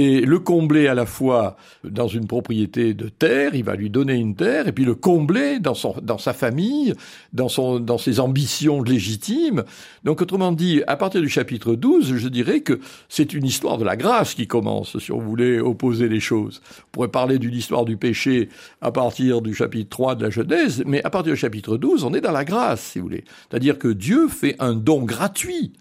et 0.00 0.22
le 0.22 0.38
combler 0.38 0.86
à 0.86 0.94
la 0.94 1.04
fois 1.04 1.56
dans 1.84 2.08
une 2.08 2.26
propriété 2.26 2.94
de 2.94 3.08
terre, 3.08 3.54
il 3.54 3.64
va 3.64 3.76
lui 3.76 3.90
donner 3.90 4.14
une 4.14 4.34
terre, 4.34 4.66
et 4.66 4.72
puis 4.72 4.86
le 4.86 4.94
combler 4.94 5.60
dans, 5.60 5.74
son, 5.74 5.94
dans 6.00 6.16
sa 6.16 6.32
famille, 6.32 6.94
dans, 7.34 7.50
son, 7.50 7.80
dans 7.80 7.98
ses 7.98 8.18
ambitions 8.18 8.82
légitimes. 8.82 9.62
Donc 10.04 10.22
autrement 10.22 10.52
dit, 10.52 10.82
à 10.86 10.96
partir 10.96 11.20
du 11.20 11.28
chapitre 11.28 11.74
12, 11.74 12.16
je 12.16 12.28
dirais 12.28 12.60
que 12.60 12.80
c'est 13.10 13.34
une 13.34 13.44
histoire 13.44 13.76
de 13.76 13.84
la 13.84 13.96
grâce 13.96 14.32
qui 14.32 14.46
commence, 14.46 14.98
si 14.98 15.12
on 15.12 15.18
voulait 15.18 15.60
opposer 15.60 16.08
les 16.08 16.20
choses. 16.20 16.62
On 16.78 16.90
pourrait 16.92 17.08
parler 17.08 17.38
d'une 17.38 17.54
histoire 17.54 17.84
du 17.84 17.98
péché 17.98 18.48
à 18.80 18.92
partir 18.92 19.42
du 19.42 19.54
chapitre 19.54 19.90
3 19.90 20.14
de 20.14 20.22
la 20.24 20.30
Genèse, 20.30 20.82
mais 20.86 21.04
à 21.04 21.10
partir 21.10 21.34
du 21.34 21.38
chapitre 21.38 21.76
12, 21.76 22.04
on 22.04 22.14
est 22.14 22.22
dans 22.22 22.32
la 22.32 22.46
grâce, 22.46 22.80
si 22.80 23.00
vous 23.00 23.04
voulez. 23.04 23.24
C'est-à-dire 23.50 23.78
que 23.78 23.88
Dieu 23.88 24.28
fait 24.28 24.56
un 24.60 24.74
don 24.74 25.02
gratuit 25.02 25.74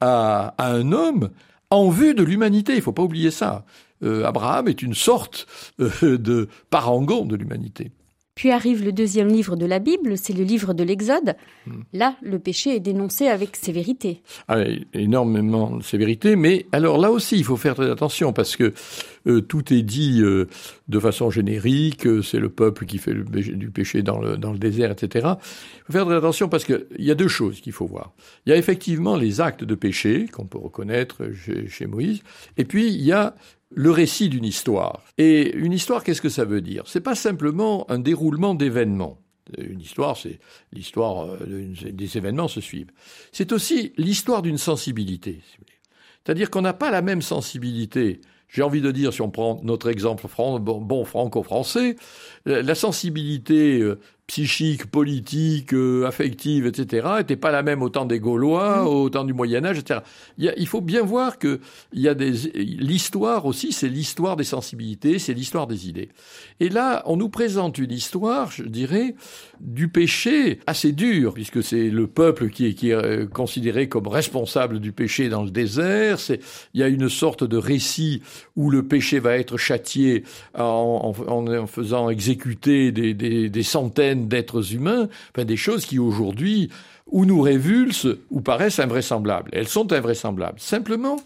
à, 0.00 0.54
à 0.56 0.72
un 0.72 0.92
homme 0.92 1.28
en 1.70 1.88
vue 1.90 2.14
de 2.14 2.22
l'humanité. 2.22 2.74
Il 2.74 2.82
faut 2.82 2.92
pas 2.92 3.02
oublier 3.02 3.30
ça. 3.30 3.64
Euh, 4.02 4.24
Abraham 4.24 4.68
est 4.68 4.82
une 4.82 4.94
sorte 4.94 5.46
euh, 5.80 6.18
de 6.18 6.48
parangon 6.70 7.24
de 7.24 7.36
l'humanité. 7.36 7.90
Puis 8.38 8.52
arrive 8.52 8.84
le 8.84 8.92
deuxième 8.92 9.26
livre 9.26 9.56
de 9.56 9.66
la 9.66 9.80
Bible, 9.80 10.16
c'est 10.16 10.32
le 10.32 10.44
livre 10.44 10.72
de 10.72 10.84
l'Exode. 10.84 11.34
Hmm. 11.66 11.80
Là, 11.92 12.14
le 12.22 12.38
péché 12.38 12.76
est 12.76 12.80
dénoncé 12.80 13.26
avec 13.26 13.56
sévérité. 13.56 14.22
Ah, 14.46 14.58
énormément 14.94 15.76
de 15.76 15.82
sévérité, 15.82 16.36
mais 16.36 16.66
alors 16.70 16.98
là 16.98 17.10
aussi, 17.10 17.36
il 17.36 17.42
faut 17.42 17.56
faire 17.56 17.74
très 17.74 17.90
attention 17.90 18.32
parce 18.32 18.54
que 18.54 18.72
euh, 19.26 19.40
tout 19.40 19.74
est 19.74 19.82
dit 19.82 20.20
euh, 20.22 20.46
de 20.86 21.00
façon 21.00 21.30
générique, 21.30 22.06
euh, 22.06 22.22
c'est 22.22 22.38
le 22.38 22.48
peuple 22.48 22.86
qui 22.86 22.98
fait 22.98 23.12
du 23.12 23.70
péché 23.72 24.02
dans 24.02 24.20
le, 24.20 24.36
dans 24.36 24.52
le 24.52 24.58
désert, 24.58 24.92
etc. 24.92 25.30
Il 25.78 25.86
faut 25.86 25.92
faire 25.94 26.06
très 26.06 26.14
attention 26.14 26.48
parce 26.48 26.64
qu'il 26.64 26.86
y 26.96 27.10
a 27.10 27.16
deux 27.16 27.26
choses 27.26 27.60
qu'il 27.60 27.72
faut 27.72 27.86
voir. 27.86 28.12
Il 28.46 28.50
y 28.50 28.52
a 28.52 28.56
effectivement 28.56 29.16
les 29.16 29.40
actes 29.40 29.64
de 29.64 29.74
péché 29.74 30.26
qu'on 30.30 30.46
peut 30.46 30.58
reconnaître 30.58 31.32
chez, 31.44 31.66
chez 31.66 31.86
Moïse, 31.86 32.22
et 32.56 32.64
puis 32.64 32.86
il 32.86 33.02
y 33.02 33.10
a 33.10 33.34
le 33.70 33.90
récit 33.90 34.28
d'une 34.28 34.44
histoire. 34.44 35.02
Et 35.18 35.54
une 35.54 35.72
histoire, 35.72 36.02
qu'est-ce 36.02 36.22
que 36.22 36.28
ça 36.28 36.44
veut 36.44 36.60
dire? 36.60 36.84
C'est 36.86 37.00
pas 37.00 37.14
simplement 37.14 37.90
un 37.90 37.98
déroulement 37.98 38.54
d'événements. 38.54 39.18
Une 39.56 39.80
histoire, 39.80 40.16
c'est 40.16 40.40
l'histoire 40.72 41.26
euh, 41.26 41.72
des 41.90 42.18
événements 42.18 42.48
se 42.48 42.60
suivent. 42.60 42.90
C'est 43.32 43.52
aussi 43.52 43.92
l'histoire 43.96 44.42
d'une 44.42 44.58
sensibilité. 44.58 45.40
C'est-à-dire 46.24 46.50
qu'on 46.50 46.60
n'a 46.60 46.74
pas 46.74 46.90
la 46.90 47.00
même 47.00 47.22
sensibilité. 47.22 48.20
J'ai 48.48 48.62
envie 48.62 48.80
de 48.80 48.90
dire, 48.90 49.12
si 49.12 49.22
on 49.22 49.30
prend 49.30 49.60
notre 49.62 49.88
exemple 49.88 50.26
bon 50.36 51.04
franco-français, 51.04 51.96
la 52.44 52.74
sensibilité 52.74 53.80
euh, 53.80 53.98
psychique, 54.28 54.90
politique, 54.90 55.72
euh, 55.72 56.06
affective, 56.06 56.66
etc., 56.66 57.08
n'était 57.18 57.36
pas 57.36 57.50
la 57.50 57.62
même 57.62 57.82
au 57.82 57.88
temps 57.88 58.04
des 58.04 58.20
Gaulois, 58.20 58.84
mmh. 58.84 58.86
au 58.86 59.10
temps 59.10 59.24
du 59.24 59.32
Moyen 59.32 59.64
Âge, 59.64 59.78
etc. 59.78 60.00
Il, 60.36 60.52
il 60.58 60.68
faut 60.68 60.82
bien 60.82 61.02
voir 61.02 61.38
que 61.38 61.60
il 61.94 62.02
y 62.02 62.08
a 62.08 62.14
des 62.14 62.32
l'histoire 62.54 63.46
aussi, 63.46 63.72
c'est 63.72 63.88
l'histoire 63.88 64.36
des 64.36 64.44
sensibilités, 64.44 65.18
c'est 65.18 65.32
l'histoire 65.32 65.66
des 65.66 65.88
idées. 65.88 66.10
Et 66.60 66.68
là, 66.68 67.02
on 67.06 67.16
nous 67.16 67.30
présente 67.30 67.78
une 67.78 67.90
histoire, 67.90 68.50
je 68.50 68.64
dirais, 68.64 69.14
du 69.60 69.88
péché 69.88 70.60
assez 70.66 70.92
dur, 70.92 71.32
puisque 71.32 71.62
c'est 71.62 71.88
le 71.88 72.06
peuple 72.06 72.50
qui 72.50 72.66
est, 72.66 72.74
qui 72.74 72.90
est 72.90 72.94
euh, 72.94 73.26
considéré 73.26 73.88
comme 73.88 74.08
responsable 74.08 74.78
du 74.78 74.92
péché 74.92 75.30
dans 75.30 75.42
le 75.42 75.50
désert. 75.50 76.20
C'est 76.20 76.40
il 76.74 76.80
y 76.80 76.82
a 76.82 76.88
une 76.88 77.08
sorte 77.08 77.44
de 77.44 77.56
récit 77.56 78.22
où 78.56 78.70
le 78.70 78.82
péché 78.86 79.20
va 79.20 79.38
être 79.38 79.56
châtié 79.56 80.24
en, 80.54 81.14
en, 81.26 81.46
en 81.46 81.66
faisant 81.66 82.10
exécuter 82.10 82.92
des, 82.92 83.14
des, 83.14 83.48
des 83.48 83.62
centaines 83.62 84.17
d'êtres 84.26 84.74
humains, 84.74 85.08
enfin 85.30 85.44
des 85.44 85.56
choses 85.56 85.86
qui 85.86 85.98
aujourd'hui 85.98 86.70
ou 87.06 87.24
nous 87.24 87.40
révulsent 87.40 88.16
ou 88.30 88.40
paraissent 88.40 88.80
invraisemblables. 88.80 89.50
Elles 89.52 89.68
sont 89.68 89.92
invraisemblables. 89.92 90.60
Simplement, 90.60 91.20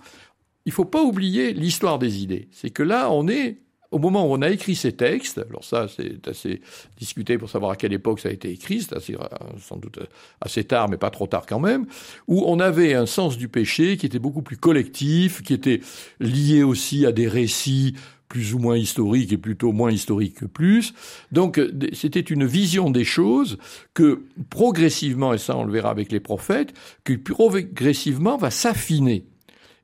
il 0.65 0.69
ne 0.69 0.75
faut 0.75 0.85
pas 0.85 1.03
oublier 1.03 1.53
l'histoire 1.53 1.99
des 1.99 2.23
idées. 2.23 2.49
C'est 2.53 2.71
que 2.71 2.83
là, 2.83 3.11
on 3.11 3.27
est 3.29 3.59
au 3.93 3.99
moment 3.99 4.27
où 4.27 4.33
on 4.33 4.43
a 4.43 4.49
écrit 4.49 4.75
ces 4.75 4.93
textes, 4.93 5.39
alors 5.39 5.63
ça 5.63 5.87
c'est 5.95 6.27
assez 6.27 6.63
discuté 6.97 7.37
pour 7.37 7.51
savoir 7.51 7.73
à 7.73 7.77
quelle 7.77 7.93
époque 7.93 8.21
ça 8.21 8.31
a 8.31 8.33
été 8.33 8.51
écrit, 8.51 8.81
c'est 8.81 8.97
assez, 8.97 9.15
sans 9.59 9.77
doute 9.77 10.01
assez 10.41 10.65
tard, 10.65 10.89
mais 10.89 10.97
pas 10.97 11.11
trop 11.11 11.27
tard 11.27 11.45
quand 11.47 11.61
même, 11.61 11.87
où 12.27 12.43
on 12.47 12.59
avait 12.59 12.95
un 12.95 13.07
sens 13.07 13.37
du 13.37 13.49
péché 13.49 13.99
qui 13.99 14.07
était 14.07 14.19
beaucoup 14.19 14.43
plus 14.43 14.57
collectif, 14.57 15.43
qui 15.43 15.53
était 15.53 15.83
lié 16.21 16.63
aussi 16.63 17.05
à 17.05 17.13
des 17.13 17.29
récits 17.29 17.95
plus 18.33 18.55
ou 18.55 18.59
moins 18.59 18.79
historique 18.79 19.31
et 19.31 19.37
plutôt 19.37 19.73
moins 19.73 19.91
historique 19.91 20.37
que 20.37 20.47
plus. 20.47 20.95
Donc 21.33 21.61
c'était 21.93 22.19
une 22.19 22.47
vision 22.47 22.89
des 22.89 23.05
choses 23.05 23.59
que 23.93 24.23
progressivement, 24.49 25.35
et 25.35 25.39
ça 25.39 25.55
on 25.55 25.65
le 25.65 25.73
verra 25.73 25.91
avec 25.91 26.11
les 26.11 26.19
prophètes, 26.19 26.73
que 27.05 27.13
progressivement 27.13 28.39
va 28.39 28.51
s'affiner. 28.51 29.27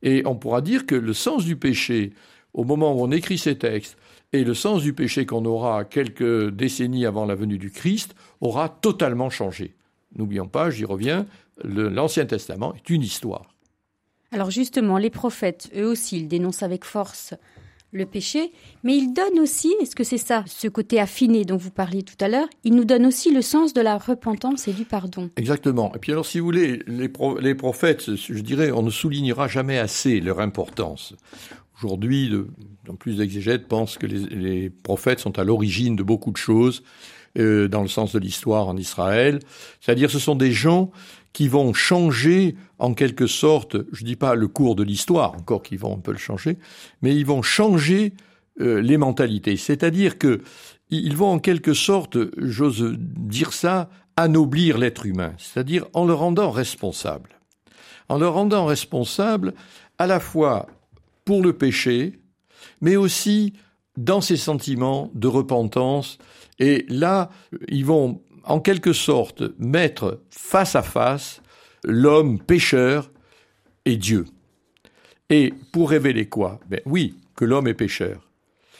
Et 0.01 0.23
on 0.25 0.35
pourra 0.35 0.61
dire 0.61 0.87
que 0.87 0.95
le 0.95 1.13
sens 1.13 1.45
du 1.45 1.57
péché, 1.57 2.13
au 2.55 2.63
moment 2.63 2.91
où 2.95 3.03
on 3.03 3.11
écrit 3.11 3.37
ces 3.37 3.55
textes, 3.55 3.97
et 4.33 4.43
le 4.43 4.55
sens 4.55 4.81
du 4.81 4.93
péché 4.93 5.27
qu'on 5.27 5.45
aura 5.45 5.85
quelques 5.85 6.49
décennies 6.49 7.05
avant 7.05 7.27
la 7.27 7.35
venue 7.35 7.59
du 7.59 7.69
Christ 7.69 8.15
aura 8.41 8.67
totalement 8.67 9.29
changé. 9.29 9.75
N'oublions 10.15 10.47
pas, 10.47 10.71
j'y 10.71 10.85
reviens, 10.85 11.27
l'Ancien 11.63 12.25
Testament 12.25 12.73
est 12.73 12.89
une 12.89 13.03
histoire. 13.03 13.53
Alors 14.31 14.49
justement, 14.49 14.97
les 14.97 15.11
prophètes, 15.11 15.69
eux 15.75 15.85
aussi, 15.85 16.17
ils 16.17 16.27
dénoncent 16.27 16.63
avec 16.63 16.83
force 16.83 17.35
le 17.91 18.05
péché, 18.05 18.51
mais 18.83 18.95
il 18.95 19.13
donne 19.13 19.39
aussi, 19.39 19.73
est-ce 19.81 19.95
que 19.95 20.03
c'est 20.03 20.17
ça, 20.17 20.43
ce 20.47 20.67
côté 20.67 20.99
affiné 20.99 21.43
dont 21.43 21.57
vous 21.57 21.71
parliez 21.71 22.03
tout 22.03 22.15
à 22.19 22.27
l'heure, 22.27 22.47
il 22.63 22.75
nous 22.75 22.85
donne 22.85 23.05
aussi 23.05 23.33
le 23.33 23.41
sens 23.41 23.73
de 23.73 23.81
la 23.81 23.97
repentance 23.97 24.67
et 24.67 24.73
du 24.73 24.85
pardon. 24.85 25.29
Exactement. 25.37 25.91
Et 25.95 25.99
puis 25.99 26.11
alors, 26.11 26.25
si 26.25 26.39
vous 26.39 26.45
voulez, 26.45 26.83
les, 26.87 27.55
prophètes, 27.55 28.15
je 28.15 28.39
dirais, 28.41 28.71
on 28.71 28.83
ne 28.83 28.91
soulignera 28.91 29.47
jamais 29.47 29.79
assez 29.79 30.19
leur 30.19 30.39
importance. 30.39 31.15
Aujourd'hui, 31.81 32.29
de, 32.29 32.47
plus 32.99 33.17
d'exégètes 33.17 33.67
pensent 33.67 33.97
que 33.97 34.05
les, 34.05 34.19
les, 34.35 34.69
prophètes 34.69 35.19
sont 35.19 35.39
à 35.39 35.43
l'origine 35.43 35.95
de 35.95 36.03
beaucoup 36.03 36.31
de 36.31 36.37
choses, 36.37 36.83
euh, 37.37 37.67
dans 37.67 37.83
le 37.83 37.87
sens 37.87 38.13
de 38.13 38.19
l'histoire 38.19 38.67
en 38.67 38.75
Israël. 38.75 39.39
C'est-à-dire, 39.81 40.09
ce 40.09 40.17
sont 40.17 40.35
des 40.35 40.51
gens 40.51 40.89
qui 41.33 41.47
vont 41.47 41.73
changer 41.73 42.55
en 42.79 42.93
quelque 42.93 43.27
sorte, 43.27 43.77
je 43.91 44.03
dis 44.03 44.15
pas 44.15 44.35
le 44.35 44.47
cours 44.47 44.75
de 44.75 44.83
l'histoire, 44.83 45.33
encore 45.35 45.63
qu'ils 45.63 45.79
vont 45.79 45.95
un 45.95 45.99
peu 45.99 46.11
le 46.11 46.17
changer, 46.17 46.57
mais 47.01 47.15
ils 47.15 47.25
vont 47.25 47.41
changer 47.41 48.13
euh, 48.61 48.81
les 48.81 48.97
mentalités. 48.97 49.57
C'est-à-dire 49.57 50.17
que 50.17 50.41
ils 50.89 51.15
vont 51.15 51.29
en 51.29 51.39
quelque 51.39 51.73
sorte, 51.73 52.17
j'ose 52.37 52.95
dire 52.97 53.53
ça, 53.53 53.89
anoblir 54.15 54.77
l'être 54.77 55.05
humain, 55.05 55.33
c'est-à-dire 55.37 55.85
en 55.93 56.05
le 56.05 56.13
rendant 56.13 56.49
responsable. 56.49 57.39
En 58.09 58.17
le 58.17 58.27
rendant 58.27 58.65
responsable 58.65 59.53
à 59.99 60.07
la 60.07 60.19
fois 60.19 60.67
pour 61.25 61.43
le 61.43 61.53
péché, 61.53 62.19
mais 62.81 62.95
aussi 62.95 63.53
dans 63.97 64.21
ses 64.21 64.37
sentiments 64.37 65.11
de 65.13 65.27
repentance. 65.27 66.17
Et 66.57 66.85
là, 66.89 67.29
ils 67.67 67.85
vont 67.85 68.21
en 68.49 68.59
quelque 68.59 68.93
sorte 68.93 69.43
mettre 69.59 70.21
face 70.29 70.75
à 70.75 70.81
face 70.81 71.41
l'homme 71.83 72.39
pécheur 72.39 73.11
et 73.85 73.95
Dieu. 73.95 74.25
Et 75.29 75.53
pour 75.71 75.91
révéler 75.91 76.27
quoi? 76.27 76.59
Ben 76.67 76.81
Oui, 76.85 77.15
que 77.35 77.45
l'homme 77.45 77.67
est 77.67 77.75
pécheur, 77.75 78.27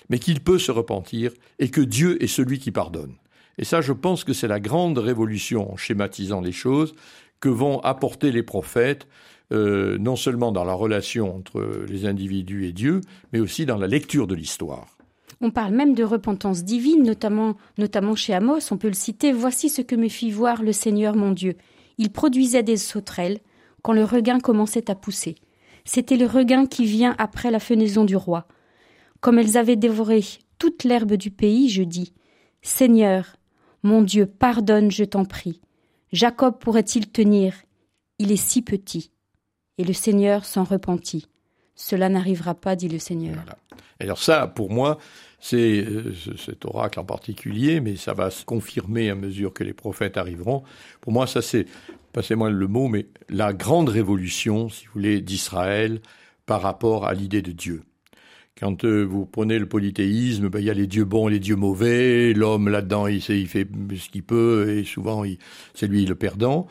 mais 0.10 0.18
qu'il 0.18 0.42
peut 0.42 0.58
se 0.58 0.72
repentir 0.72 1.32
et 1.60 1.70
que 1.70 1.82
Dieu 1.82 2.22
est 2.22 2.28
celui 2.28 2.60
qui 2.60 2.72
pardonne. 2.72 3.14
Et 3.60 3.64
ça, 3.64 3.82
je 3.82 3.94
pense 3.94 4.24
que 4.24 4.34
c'est 4.34 4.48
la 4.48 4.60
grande 4.60 4.98
révolution 4.98 5.72
en 5.72 5.78
schématisant 5.78 6.42
les 6.42 6.52
choses 6.52 6.96
que 7.40 7.50
vont 7.50 7.80
apporter 7.82 8.32
les 8.32 8.44
prophètes, 8.44 9.08
euh, 9.52 9.98
non 10.00 10.16
seulement 10.16 10.52
dans 10.52 10.66
la 10.66 10.74
relation 10.74 11.36
entre 11.36 11.86
les 11.88 12.06
individus 12.06 12.66
et 12.66 12.72
Dieu, 12.72 13.02
mais 13.34 13.40
aussi 13.40 13.66
dans 13.66 13.78
la 13.78 13.88
lecture 13.88 14.28
de 14.28 14.36
l'histoire. 14.36 14.99
On 15.42 15.52
parle 15.52 15.74
même 15.74 15.94
de 15.94 16.04
repentance 16.04 16.64
divine, 16.64 17.04
notamment, 17.04 17.56
notamment 17.78 18.16
chez 18.16 18.34
Amos, 18.34 18.72
on 18.72 18.78
peut 18.78 18.90
le 18.90 18.94
citer 18.94 19.32
Voici 19.32 19.70
ce 19.70 19.82
que 19.82 19.96
me 19.96 20.10
fit 20.10 20.32
voir 20.32 20.64
le 20.64 20.74
Seigneur 20.74 21.16
mon 21.16 21.32
Dieu. 21.32 21.56
Il 21.98 22.12
produisait 22.12 22.64
des 22.64 22.78
sauterelles 22.78 23.40
quand 23.82 23.94
le 23.94 24.04
regain 24.04 24.40
commençait 24.40 24.92
à 24.92 24.96
pousser. 24.96 25.36
C'était 25.86 26.18
le 26.18 26.26
regain 26.26 26.66
qui 26.66 26.86
vient 26.86 27.16
après 27.18 27.52
la 27.52 27.60
fenaison 27.60 28.04
du 28.04 28.16
roi. 28.16 28.48
Comme 29.22 29.40
elles 29.40 29.58
avaient 29.58 29.78
dévoré 29.78 30.24
toute 30.58 30.84
l'herbe 30.84 31.14
du 31.14 31.32
pays, 31.32 31.70
je 31.70 31.84
dis 31.84 32.14
Seigneur, 32.62 33.38
mon 33.82 34.02
Dieu, 34.02 34.26
pardonne, 34.26 34.92
je 34.92 35.06
t'en 35.06 35.24
prie. 35.24 35.62
Jacob 36.12 36.60
pourrait-il 36.60 37.10
tenir? 37.10 37.54
Il 38.18 38.32
est 38.32 38.36
si 38.36 38.62
petit. 38.62 39.12
Et 39.78 39.86
le 39.86 39.94
Seigneur 39.94 40.44
s'en 40.44 40.66
repentit. 40.66 41.28
Cela 41.80 42.10
n'arrivera 42.10 42.56
pas, 42.56 42.76
dit 42.76 42.90
le 42.90 43.00
Seigneur. 43.00 43.38
Alors 44.02 44.22
ça, 44.22 44.48
pour 44.48 44.70
moi, 44.70 44.98
c'est 45.40 45.82
euh, 45.82 46.14
cet 46.38 46.66
oracle 46.66 47.00
en 47.00 47.06
particulier, 47.06 47.80
mais 47.80 47.96
ça 47.96 48.14
va 48.14 48.32
se 48.32 48.44
confirmer 48.44 49.10
à 49.10 49.16
mesure 49.16 49.54
que 49.54 49.64
les 49.64 49.72
prophètes 49.72 50.18
arriveront. 50.18 50.64
Pour 51.00 51.14
moi, 51.14 51.26
ça 51.26 51.42
c'est, 51.42 51.68
passez-moi 52.12 52.50
le 52.50 52.68
mot, 52.68 52.90
mais 52.90 53.06
la 53.30 53.54
grande 53.54 53.88
révolution, 53.88 54.68
si 54.68 54.88
vous 54.88 54.92
voulez, 54.96 55.22
d'Israël 55.22 56.02
par 56.46 56.62
rapport 56.62 57.08
à 57.08 57.14
l'idée 57.14 57.42
de 57.42 57.54
Dieu. 57.54 57.84
Quand 58.60 58.84
euh, 58.84 59.04
vous 59.04 59.26
prenez 59.26 59.58
le 59.58 59.66
polythéisme, 59.66 60.50
ben, 60.50 60.60
il 60.60 60.66
y 60.66 60.70
a 60.70 60.74
les 60.74 60.86
dieux 60.86 61.06
bons 61.06 61.30
et 61.30 61.32
les 61.32 61.40
dieux 61.40 61.56
mauvais. 61.56 62.34
L'homme 62.34 62.68
là-dedans, 62.68 63.08
il, 63.08 63.24
il 63.30 63.48
fait 63.48 63.66
ce 63.96 64.10
qu'il 64.10 64.24
peut 64.24 64.78
et 64.78 64.84
souvent 64.84 65.24
c'est 65.74 65.88
lui 65.88 66.06
le 66.06 66.16
perdant. 66.16 66.68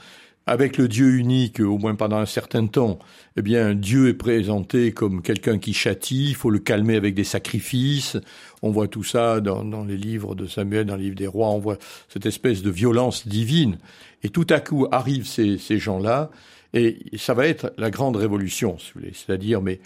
Avec 0.48 0.78
le 0.78 0.88
Dieu 0.88 1.18
unique, 1.18 1.60
au 1.60 1.76
moins 1.76 1.94
pendant 1.94 2.16
un 2.16 2.24
certain 2.24 2.66
temps, 2.66 2.98
eh 3.36 3.42
bien, 3.42 3.74
Dieu 3.74 4.08
est 4.08 4.14
présenté 4.14 4.92
comme 4.92 5.20
quelqu'un 5.20 5.58
qui 5.58 5.74
châtie, 5.74 6.30
il 6.30 6.34
faut 6.34 6.48
le 6.48 6.58
calmer 6.58 6.96
avec 6.96 7.14
des 7.14 7.22
sacrifices. 7.22 8.16
On 8.62 8.70
voit 8.70 8.88
tout 8.88 9.04
ça 9.04 9.40
dans, 9.42 9.84
les 9.84 9.98
livres 9.98 10.34
de 10.34 10.46
Samuel, 10.46 10.86
dans 10.86 10.96
le 10.96 11.02
livre 11.02 11.16
des 11.16 11.26
rois, 11.26 11.50
on 11.50 11.58
voit 11.58 11.76
cette 12.08 12.24
espèce 12.24 12.62
de 12.62 12.70
violence 12.70 13.28
divine. 13.28 13.76
Et 14.22 14.30
tout 14.30 14.46
à 14.48 14.60
coup 14.60 14.86
arrivent 14.90 15.26
ces, 15.26 15.58
gens-là, 15.78 16.30
et 16.72 16.96
ça 17.18 17.34
va 17.34 17.46
être 17.46 17.74
la 17.76 17.90
grande 17.90 18.16
révolution, 18.16 18.78
si 18.78 18.92
vous 18.94 19.00
voulez. 19.00 19.12
C'est-à-dire, 19.12 19.60
mais 19.60 19.80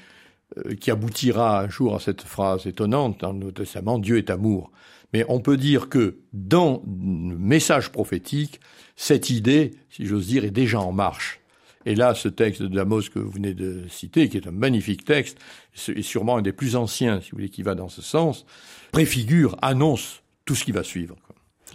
euh, 0.58 0.76
qui 0.76 0.92
aboutira 0.92 1.62
un 1.62 1.68
jour 1.68 1.96
à 1.96 1.98
cette 1.98 2.22
phrase 2.22 2.68
étonnante 2.68 3.18
dans 3.20 3.32
le 3.32 3.50
Testament, 3.50 3.98
Dieu 3.98 4.16
est 4.16 4.30
amour. 4.30 4.70
Mais 5.12 5.24
on 5.28 5.40
peut 5.40 5.56
dire 5.56 5.88
que 5.88 6.18
dans 6.32 6.84
le 6.86 7.36
message 7.36 7.90
prophétique, 7.90 8.60
cette 8.96 9.30
idée, 9.30 9.72
si 9.90 10.06
j'ose 10.06 10.26
dire, 10.26 10.44
est 10.44 10.50
déjà 10.50 10.80
en 10.80 10.92
marche. 10.92 11.40
Et 11.84 11.94
là, 11.94 12.14
ce 12.14 12.28
texte 12.28 12.62
de 12.62 12.68
Damos 12.68 13.02
que 13.12 13.18
vous 13.18 13.30
venez 13.30 13.54
de 13.54 13.84
citer, 13.88 14.28
qui 14.28 14.36
est 14.36 14.46
un 14.46 14.52
magnifique 14.52 15.04
texte, 15.04 15.38
et 15.88 16.02
sûrement 16.02 16.36
un 16.36 16.42
des 16.42 16.52
plus 16.52 16.76
anciens, 16.76 17.20
si 17.20 17.30
vous 17.30 17.38
voulez, 17.38 17.48
qui 17.48 17.62
va 17.62 17.74
dans 17.74 17.88
ce 17.88 18.02
sens, 18.02 18.46
préfigure, 18.92 19.56
annonce 19.62 20.22
tout 20.44 20.54
ce 20.54 20.64
qui 20.64 20.72
va 20.72 20.84
suivre. 20.84 21.16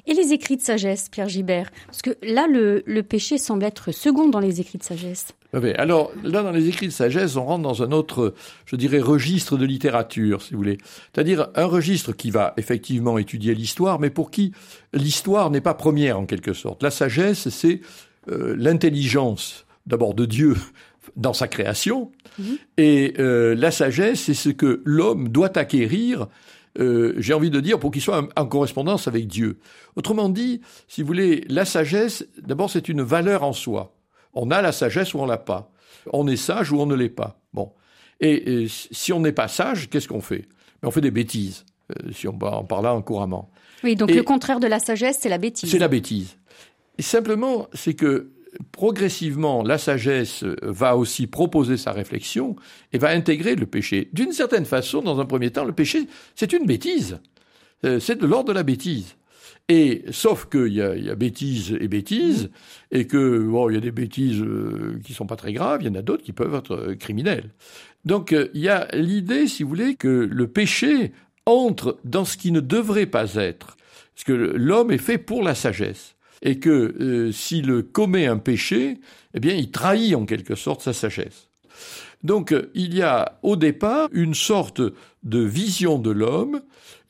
Et 0.06 0.14
les 0.14 0.32
écrits 0.32 0.58
de 0.58 0.62
sagesse, 0.62 1.10
Pierre 1.10 1.28
Gibert? 1.28 1.72
Parce 1.88 2.02
que 2.02 2.18
là, 2.22 2.48
le, 2.48 2.84
le, 2.86 3.04
péché 3.04 3.38
semble 3.38 3.64
être 3.64 3.92
second 3.92 4.30
dans 4.30 4.40
les 4.40 4.62
écrits 4.62 4.78
de 4.78 4.84
sagesse. 4.84 5.34
Oui, 5.62 5.72
alors 5.74 6.12
là, 6.24 6.44
dans 6.44 6.52
les 6.52 6.68
écrits 6.68 6.88
de 6.88 6.92
sagesse, 6.92 7.36
on 7.36 7.46
rentre 7.46 7.64
dans 7.64 7.84
un 7.84 7.92
autre, 7.92 8.34
je 8.66 8.76
dirais, 8.76 9.00
registre 9.00 9.58
de 9.58 9.66
littérature, 9.66 10.42
si 10.42 10.52
vous 10.52 10.58
voulez. 10.58 10.78
C'est-à-dire 11.14 11.48
un 11.56 11.66
registre 11.66 12.14
qui 12.14 12.32
va 12.32 12.54
effectivement 12.58 13.18
étudier 13.18 13.56
l'histoire, 13.56 14.00
mais 14.00 14.10
pour 14.10 14.32
qui 14.32 14.52
l'histoire 14.94 15.50
n'est 15.50 15.62
pas 15.62 15.74
première 15.74 16.20
en 16.20 16.26
quelque 16.26 16.54
sorte. 16.54 16.84
La 16.84 16.92
sagesse, 16.92 17.50
c'est 17.50 17.82
euh, 18.30 18.56
l'intelligence, 18.58 19.66
d'abord 19.86 20.14
de 20.14 20.26
Dieu 20.26 20.56
dans 21.16 21.34
sa 21.34 21.48
création, 21.48 22.12
mmh. 22.38 22.44
et 22.78 23.14
euh, 23.20 23.56
la 23.56 23.72
sagesse, 23.72 24.22
c'est 24.22 24.34
ce 24.34 24.50
que 24.50 24.82
l'homme 24.86 25.30
doit 25.30 25.58
acquérir 25.58 26.28
euh, 26.80 27.16
j'ai 27.18 27.34
envie 27.34 27.50
de 27.50 27.60
dire, 27.60 27.80
pour 27.80 27.92
qu'il 27.92 28.02
soit 28.02 28.28
en, 28.36 28.46
correspondance 28.46 29.08
avec 29.08 29.28
Dieu. 29.28 29.58
Autrement 29.96 30.30
dit, 30.30 30.62
si 30.88 31.02
vous 31.02 31.08
voulez, 31.08 31.44
la 31.50 31.66
sagesse, 31.66 32.28
d'abord, 32.38 32.70
c'est 32.70 32.88
une 32.88 33.02
valeur 33.02 33.44
en 33.44 33.54
soi. 33.54 33.97
On 34.34 34.52
a 34.52 34.62
la 34.62 34.72
sagesse 34.72 35.14
ou 35.14 35.20
on 35.20 35.26
l'a 35.26 35.38
pas. 35.38 35.72
On 36.14 36.28
est 36.28 36.38
sage 36.38 36.72
ou 36.72 36.80
on 36.80 36.86
ne 36.86 36.96
l'est 36.96 37.10
pas. 37.10 37.40
Bon. 37.54 37.72
Et, 38.20 38.68
si 38.70 39.14
on 39.14 39.20
n'est 39.20 39.32
pas 39.32 39.48
sage, 39.48 39.90
qu'est-ce 39.90 40.08
qu'on 40.08 40.22
fait? 40.22 40.48
On 40.84 40.92
fait 40.92 41.02
des 41.02 41.12
bêtises, 41.12 41.66
euh, 41.92 42.12
si 42.12 42.28
on 42.28 42.38
en 42.42 42.64
parlant 42.64 43.02
couramment. 43.02 43.50
Oui, 43.84 43.96
donc 43.96 44.12
le 44.12 44.24
contraire 44.24 44.60
de 44.60 44.68
la 44.68 44.80
sagesse, 44.80 45.20
c'est 45.22 45.30
la 45.30 45.38
bêtise. 45.38 45.70
C'est 45.70 45.80
la 45.80 45.88
bêtise. 45.88 46.38
Et 46.98 47.02
simplement, 47.02 47.68
c'est 47.74 47.94
que 47.94 48.32
progressivement, 48.72 49.64
la 49.64 49.78
sagesse 49.78 50.44
va 50.64 50.98
aussi 50.98 51.28
proposer 51.28 51.78
sa 51.78 51.92
réflexion 51.92 52.56
et 52.94 52.98
va 52.98 53.10
intégrer 53.10 53.56
le 53.56 53.66
péché. 53.66 54.10
D'une 54.14 54.32
certaine 54.32 54.66
façon, 54.66 55.02
dans 55.02 55.20
un 55.20 55.26
premier 55.26 55.52
temps, 55.52 55.66
le 55.66 55.74
péché, 55.74 56.08
c'est 56.36 56.54
une 56.54 56.66
bêtise. 56.66 57.20
Euh, 57.86 58.00
c'est 58.00 58.16
de 58.16 58.26
l'ordre 58.26 58.50
de 58.50 58.54
la 58.54 58.64
bêtise. 58.64 59.16
Et 59.70 60.06
sauf 60.12 60.48
qu'il 60.50 60.74
y 60.74 60.82
a, 60.82 60.96
y 60.96 61.10
a 61.10 61.16
bêtise 61.16 61.78
et 61.80 61.88
bêtise, 61.88 62.50
et 62.92 63.06
que 63.06 63.40
bon, 63.40 63.70
il 63.70 63.74
y 63.74 63.78
a 63.78 63.82
des 63.82 63.92
bêtises 63.92 64.42
euh, 64.42 65.00
qui 65.04 65.14
sont 65.14 65.26
pas 65.26 65.36
très 65.36 65.52
graves, 65.52 65.82
il 65.82 65.88
y 65.88 65.90
en 65.90 65.96
a 65.96 66.02
d'autres 66.02 66.24
qui 66.24 66.32
peuvent 66.32 66.56
être 66.56 66.76
euh, 66.76 66.96
criminelles. 66.96 67.52
Donc 68.06 68.34
il 68.54 68.62
y 68.62 68.70
a 68.70 68.88
l'idée, 68.94 69.48
si 69.48 69.64
vous 69.64 69.70
voulez, 69.70 69.96
que 69.96 70.08
le 70.08 70.48
péché 70.48 71.12
entre 71.46 71.98
dans 72.06 72.24
ce 72.24 72.38
qui 72.38 72.52
ne 72.52 72.62
devrait 72.62 73.08
pas 73.08 73.36
être, 73.36 73.76
parce 74.16 74.24
que 74.24 74.32
l'homme 74.32 74.92
est 74.92 74.98
fait 74.98 75.18
pour 75.18 75.44
la 75.44 75.56
sagesse 75.56 76.16
et 76.42 76.60
que 76.60 76.96
euh, 77.00 77.32
s'il 77.32 77.84
commet 77.84 78.28
un 78.28 78.38
péché, 78.38 79.00
eh 79.34 79.40
bien, 79.40 79.54
il 79.54 79.72
trahit 79.72 80.16
en 80.16 80.26
quelque 80.26 80.56
sorte 80.56 80.82
sa 80.82 80.94
sagesse. 80.94 81.50
Donc, 82.24 82.52
euh, 82.52 82.72
il 82.74 82.96
y 82.96 83.02
a 83.02 83.40
au 83.44 83.56
départ 83.56 84.10
une 84.12 84.34
sorte 84.34 84.82
de 85.24 85.40
vision 85.40 86.00
de 86.00 86.12
l'homme 86.12 86.62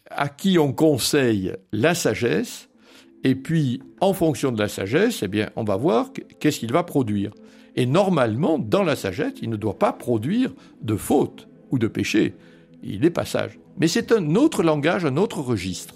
à 0.10 0.30
qui 0.30 0.58
on 0.60 0.74
conseille 0.74 1.54
la 1.72 1.96
sagesse, 1.96 2.68
et 3.24 3.36
puis, 3.36 3.82
en 4.00 4.14
fonction 4.14 4.52
de 4.52 4.60
la 4.60 4.68
sagesse, 4.68 5.22
eh 5.24 5.28
bien, 5.28 5.50
on 5.56 5.64
va 5.64 5.76
voir 5.76 6.12
qu'est-ce 6.40 6.60
qu'il 6.60 6.72
va 6.72 6.84
produire. 6.84 7.32
Et 7.76 7.86
normalement, 7.86 8.58
dans 8.58 8.84
la 8.84 8.96
sagesse, 8.96 9.34
il 9.42 9.50
ne 9.50 9.58
doit 9.58 9.78
pas 9.78 9.92
produire 9.92 10.54
de 10.82 10.96
faute 10.96 11.48
ou 11.72 11.78
de 11.78 11.88
péché. 11.88 12.36
Il 12.84 13.06
est 13.06 13.12
pas 13.12 13.26
sage. 13.26 13.60
Mais 13.80 13.88
c'est 13.88 14.12
un 14.12 14.36
autre 14.36 14.64
langage, 14.64 15.06
un 15.06 15.18
autre 15.18 15.42
registre. 15.42 15.96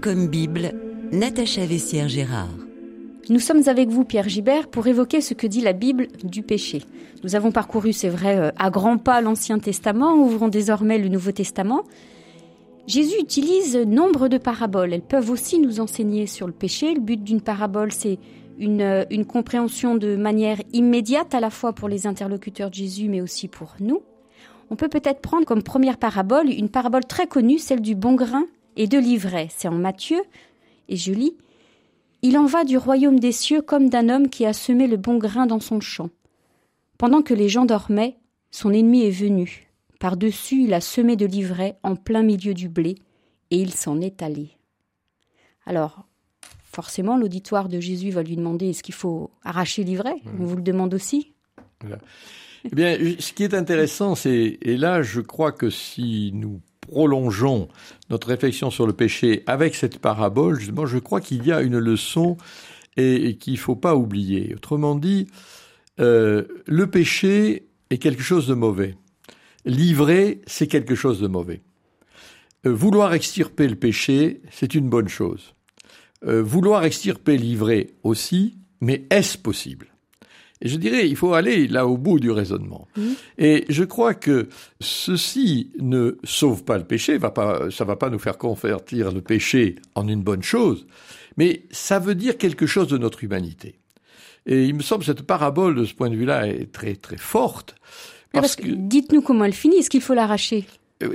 Comme 0.00 0.26
Bible, 0.26 0.72
Natacha 1.12 1.64
Vessière-Gérard. 1.64 2.48
Nous 3.28 3.38
sommes 3.38 3.62
avec 3.66 3.88
vous, 3.88 4.04
Pierre 4.04 4.28
Gibert, 4.28 4.68
pour 4.68 4.86
évoquer 4.86 5.20
ce 5.20 5.32
que 5.32 5.46
dit 5.46 5.60
la 5.60 5.72
Bible 5.72 6.08
du 6.24 6.42
péché. 6.42 6.82
Nous 7.22 7.34
avons 7.34 7.52
parcouru, 7.52 7.92
c'est 7.92 8.08
vrai, 8.08 8.36
euh, 8.36 8.50
à 8.58 8.70
grands 8.70 8.98
pas 8.98 9.20
l'Ancien 9.20 9.58
Testament, 9.58 10.14
ouvrons 10.14 10.48
désormais 10.48 10.98
le 10.98 11.08
Nouveau 11.08 11.32
Testament. 11.32 11.84
Jésus 12.86 13.16
utilise 13.20 13.76
nombre 13.76 14.28
de 14.28 14.38
paraboles. 14.38 14.92
Elles 14.92 15.02
peuvent 15.02 15.30
aussi 15.30 15.58
nous 15.58 15.80
enseigner 15.80 16.26
sur 16.26 16.46
le 16.46 16.52
péché. 16.52 16.94
Le 16.94 17.00
but 17.00 17.22
d'une 17.22 17.40
parabole, 17.40 17.92
c'est 17.92 18.18
euh, 18.60 19.04
une, 19.10 19.24
compréhension 19.24 19.94
de 19.94 20.16
manière 20.16 20.58
immédiate, 20.72 21.34
à 21.34 21.40
la 21.40 21.50
fois 21.50 21.72
pour 21.72 21.88
les 21.88 22.06
interlocuteurs 22.06 22.70
de 22.70 22.74
Jésus, 22.74 23.08
mais 23.08 23.20
aussi 23.20 23.48
pour 23.48 23.76
nous. 23.80 24.02
On 24.70 24.76
peut 24.76 24.88
peut-être 24.88 25.20
prendre 25.20 25.46
comme 25.46 25.62
première 25.62 25.96
parabole 25.96 26.50
une 26.50 26.68
parabole 26.68 27.04
très 27.04 27.26
connue, 27.26 27.58
celle 27.58 27.80
du 27.80 27.94
bon 27.94 28.14
grain 28.14 28.44
et 28.76 28.86
de 28.86 28.98
l'ivraie. 28.98 29.48
C'est 29.54 29.68
en 29.68 29.72
Matthieu, 29.72 30.20
et 30.88 30.96
je 30.96 31.12
lis 31.12 31.36
Il 32.22 32.38
en 32.38 32.46
va 32.46 32.64
du 32.64 32.76
royaume 32.76 33.18
des 33.18 33.32
cieux 33.32 33.62
comme 33.62 33.88
d'un 33.88 34.08
homme 34.08 34.28
qui 34.28 34.46
a 34.46 34.52
semé 34.52 34.86
le 34.86 34.96
bon 34.96 35.18
grain 35.18 35.46
dans 35.46 35.60
son 35.60 35.80
champ. 35.80 36.10
Pendant 36.98 37.22
que 37.22 37.34
les 37.34 37.48
gens 37.48 37.64
dormaient, 37.66 38.16
son 38.50 38.72
ennemi 38.72 39.02
est 39.02 39.10
venu. 39.10 39.68
Par-dessus, 39.98 40.64
il 40.64 40.74
a 40.74 40.80
semé 40.80 41.16
de 41.16 41.26
l'ivraie 41.26 41.78
en 41.82 41.96
plein 41.96 42.22
milieu 42.22 42.54
du 42.54 42.68
blé, 42.68 42.96
et 43.50 43.58
il 43.58 43.72
s'en 43.72 44.00
est 44.00 44.22
allé. 44.22 44.50
Alors, 45.64 46.06
forcément, 46.64 47.16
l'auditoire 47.16 47.68
de 47.68 47.80
Jésus 47.80 48.10
va 48.10 48.22
lui 48.22 48.36
demander 48.36 48.70
est-ce 48.70 48.82
qu'il 48.82 48.94
faut 48.94 49.30
arracher 49.42 49.84
l'ivraie 49.84 50.20
On 50.38 50.44
vous 50.44 50.56
le 50.56 50.62
demande 50.62 50.94
aussi 50.94 51.32
Eh 51.84 52.74
bien, 52.74 52.96
ce 53.18 53.32
qui 53.32 53.44
est 53.44 53.54
intéressant, 53.54 54.14
c'est, 54.14 54.58
et 54.60 54.76
là, 54.76 55.02
je 55.02 55.20
crois 55.20 55.52
que 55.52 55.70
si 55.70 56.30
nous 56.34 56.60
prolongeons 56.86 57.68
notre 58.10 58.28
réflexion 58.28 58.70
sur 58.70 58.86
le 58.86 58.92
péché 58.92 59.42
avec 59.46 59.74
cette 59.74 59.98
parabole, 59.98 60.58
justement, 60.58 60.86
je 60.86 60.98
crois 60.98 61.20
qu'il 61.20 61.46
y 61.46 61.52
a 61.52 61.60
une 61.60 61.78
leçon 61.78 62.36
et, 62.96 63.36
qu'il 63.36 63.54
ne 63.54 63.58
faut 63.58 63.76
pas 63.76 63.96
oublier. 63.96 64.54
Autrement 64.54 64.94
dit, 64.94 65.26
euh, 66.00 66.44
le 66.66 66.86
péché 66.88 67.68
est 67.90 67.98
quelque 67.98 68.22
chose 68.22 68.46
de 68.46 68.54
mauvais. 68.54 68.96
Livrer, 69.64 70.40
c'est 70.46 70.66
quelque 70.66 70.94
chose 70.94 71.20
de 71.20 71.26
mauvais. 71.26 71.62
Euh, 72.66 72.72
vouloir 72.72 73.14
extirper 73.14 73.68
le 73.68 73.76
péché, 73.76 74.40
c'est 74.50 74.74
une 74.74 74.88
bonne 74.88 75.08
chose. 75.08 75.54
Euh, 76.24 76.42
vouloir 76.42 76.84
extirper 76.84 77.36
l'ivraie 77.36 77.88
aussi, 78.02 78.56
mais 78.80 79.06
est-ce 79.10 79.36
possible? 79.36 79.88
Et 80.62 80.68
je 80.68 80.76
dirais, 80.76 81.08
il 81.08 81.16
faut 81.16 81.34
aller 81.34 81.68
là 81.68 81.86
au 81.86 81.98
bout 81.98 82.18
du 82.18 82.30
raisonnement. 82.30 82.88
Mmh. 82.96 83.02
Et 83.38 83.64
je 83.68 83.84
crois 83.84 84.14
que 84.14 84.48
ceci 84.80 85.70
ne 85.78 86.16
sauve 86.24 86.64
pas 86.64 86.78
le 86.78 86.84
péché, 86.84 87.18
va 87.18 87.30
pas, 87.30 87.70
ça 87.70 87.84
va 87.84 87.96
pas 87.96 88.08
nous 88.08 88.18
faire 88.18 88.38
convertir 88.38 89.12
le 89.12 89.20
péché 89.20 89.76
en 89.94 90.08
une 90.08 90.22
bonne 90.22 90.42
chose, 90.42 90.86
mais 91.36 91.64
ça 91.70 91.98
veut 91.98 92.14
dire 92.14 92.38
quelque 92.38 92.66
chose 92.66 92.88
de 92.88 92.96
notre 92.96 93.22
humanité. 93.22 93.78
Et 94.46 94.64
il 94.64 94.74
me 94.74 94.82
semble 94.82 95.00
que 95.00 95.06
cette 95.06 95.22
parabole, 95.22 95.74
de 95.74 95.84
ce 95.84 95.92
point 95.92 96.08
de 96.08 96.16
vue-là, 96.16 96.46
est 96.46 96.72
très 96.72 96.94
très 96.94 97.18
forte. 97.18 97.74
Parce, 98.32 98.56
que, 98.56 98.66
dites-nous 98.66 99.22
comment 99.22 99.44
elle 99.44 99.52
finit. 99.52 99.78
Est-ce 99.78 99.90
qu'il 99.90 100.02
faut 100.02 100.14
l'arracher? 100.14 100.66
Euh, 101.02 101.12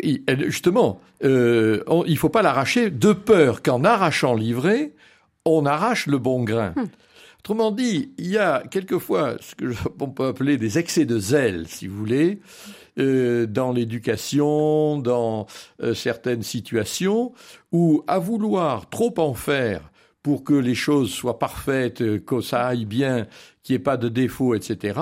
Justement, 0.48 1.02
euh, 1.24 1.82
il 2.06 2.14
ne 2.14 2.18
faut 2.18 2.30
pas 2.30 2.42
l'arracher 2.42 2.90
de 2.90 3.14
peur 3.14 3.64
qu'en 3.64 3.84
arrachant 3.84 4.36
l'ivraie, 4.36 4.92
on 5.46 5.66
arrache 5.66 6.08
le 6.08 6.18
bon 6.18 6.44
grain. 6.44 6.74
Hum. 6.76 6.88
Autrement 7.42 7.72
dit, 7.72 8.14
il 8.20 8.28
y 8.28 8.38
a 8.38 8.62
quelquefois 8.70 9.36
ce 9.40 9.56
que 9.56 9.74
on 10.00 10.10
peut 10.10 10.28
appeler 10.28 10.58
des 10.58 10.78
excès 10.78 11.06
de 11.06 11.18
zèle, 11.18 11.68
si 11.68 11.88
vous 11.88 11.98
voulez, 11.98 12.40
euh, 13.00 13.48
dans 13.48 13.72
l'éducation, 13.72 15.00
dans 15.00 15.48
euh, 15.82 15.96
certaines 15.96 16.44
situations, 16.44 17.34
où 17.72 18.04
à 18.06 18.20
vouloir 18.20 18.92
trop 18.92 19.12
en 19.18 19.34
faire 19.34 19.90
pour 20.22 20.44
que 20.44 20.54
les 20.54 20.76
choses 20.76 21.10
soient 21.10 21.40
parfaites, 21.40 22.04
euh, 22.04 22.20
que 22.20 22.42
ça 22.42 22.68
aille 22.68 22.86
bien, 22.86 23.26
qu'il 23.64 23.74
n'y 23.74 23.78
ait 23.78 23.84
pas 23.84 23.98
de 23.98 24.08
défauts, 24.08 24.54
etc., 24.54 25.00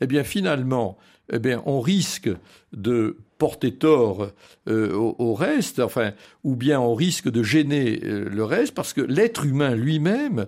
eh 0.00 0.06
bien 0.06 0.22
finalement, 0.22 0.96
eh 1.32 1.40
bien, 1.40 1.60
on 1.66 1.80
risque 1.80 2.30
de 2.72 3.16
porter 3.38 3.74
tort 3.74 4.28
au, 4.66 5.34
reste, 5.34 5.80
enfin, 5.80 6.12
ou 6.44 6.56
bien 6.56 6.78
on 6.78 6.94
risque 6.94 7.30
de 7.30 7.42
gêner 7.42 7.96
le 7.96 8.44
reste, 8.44 8.74
parce 8.74 8.92
que 8.92 9.00
l'être 9.00 9.46
humain 9.46 9.74
lui-même, 9.74 10.46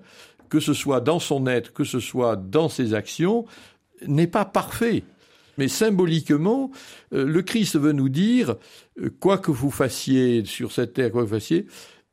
que 0.53 0.61
ce 0.61 0.75
soit 0.75 1.01
dans 1.01 1.19
son 1.19 1.47
être, 1.47 1.73
que 1.73 1.83
ce 1.83 1.99
soit 1.99 2.37
dans 2.37 2.69
ses 2.69 2.93
actions, 2.93 3.47
n'est 4.07 4.27
pas 4.27 4.45
parfait. 4.45 5.03
Mais 5.57 5.67
symboliquement, 5.67 6.71
euh, 7.15 7.25
le 7.25 7.41
Christ 7.41 7.79
veut 7.79 7.93
nous 7.93 8.11
dire, 8.11 8.57
euh, 9.01 9.09
quoi 9.19 9.39
que 9.39 9.51
vous 9.51 9.71
fassiez 9.71 10.45
sur 10.45 10.71
cette 10.71 10.93
terre, 10.93 11.11
quoi 11.11 11.23
que 11.23 11.29
vous 11.29 11.37
fassiez, 11.37 11.67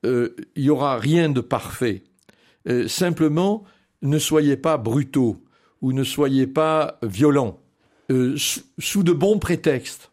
euh, 0.05 0.37
il 0.55 0.63
n'y 0.63 0.69
aura 0.69 0.97
rien 0.97 1.27
de 1.27 1.41
parfait. 1.41 2.03
simplement, 2.87 3.65
ne 4.01 4.19
soyez 4.19 4.55
pas 4.55 4.77
brutaux 4.77 5.43
ou 5.81 5.91
ne 5.91 6.05
soyez 6.05 6.47
pas 6.47 6.97
violents, 7.03 7.59
sous 8.37 9.03
de 9.03 9.11
bons 9.11 9.39
prétextes. 9.39 10.11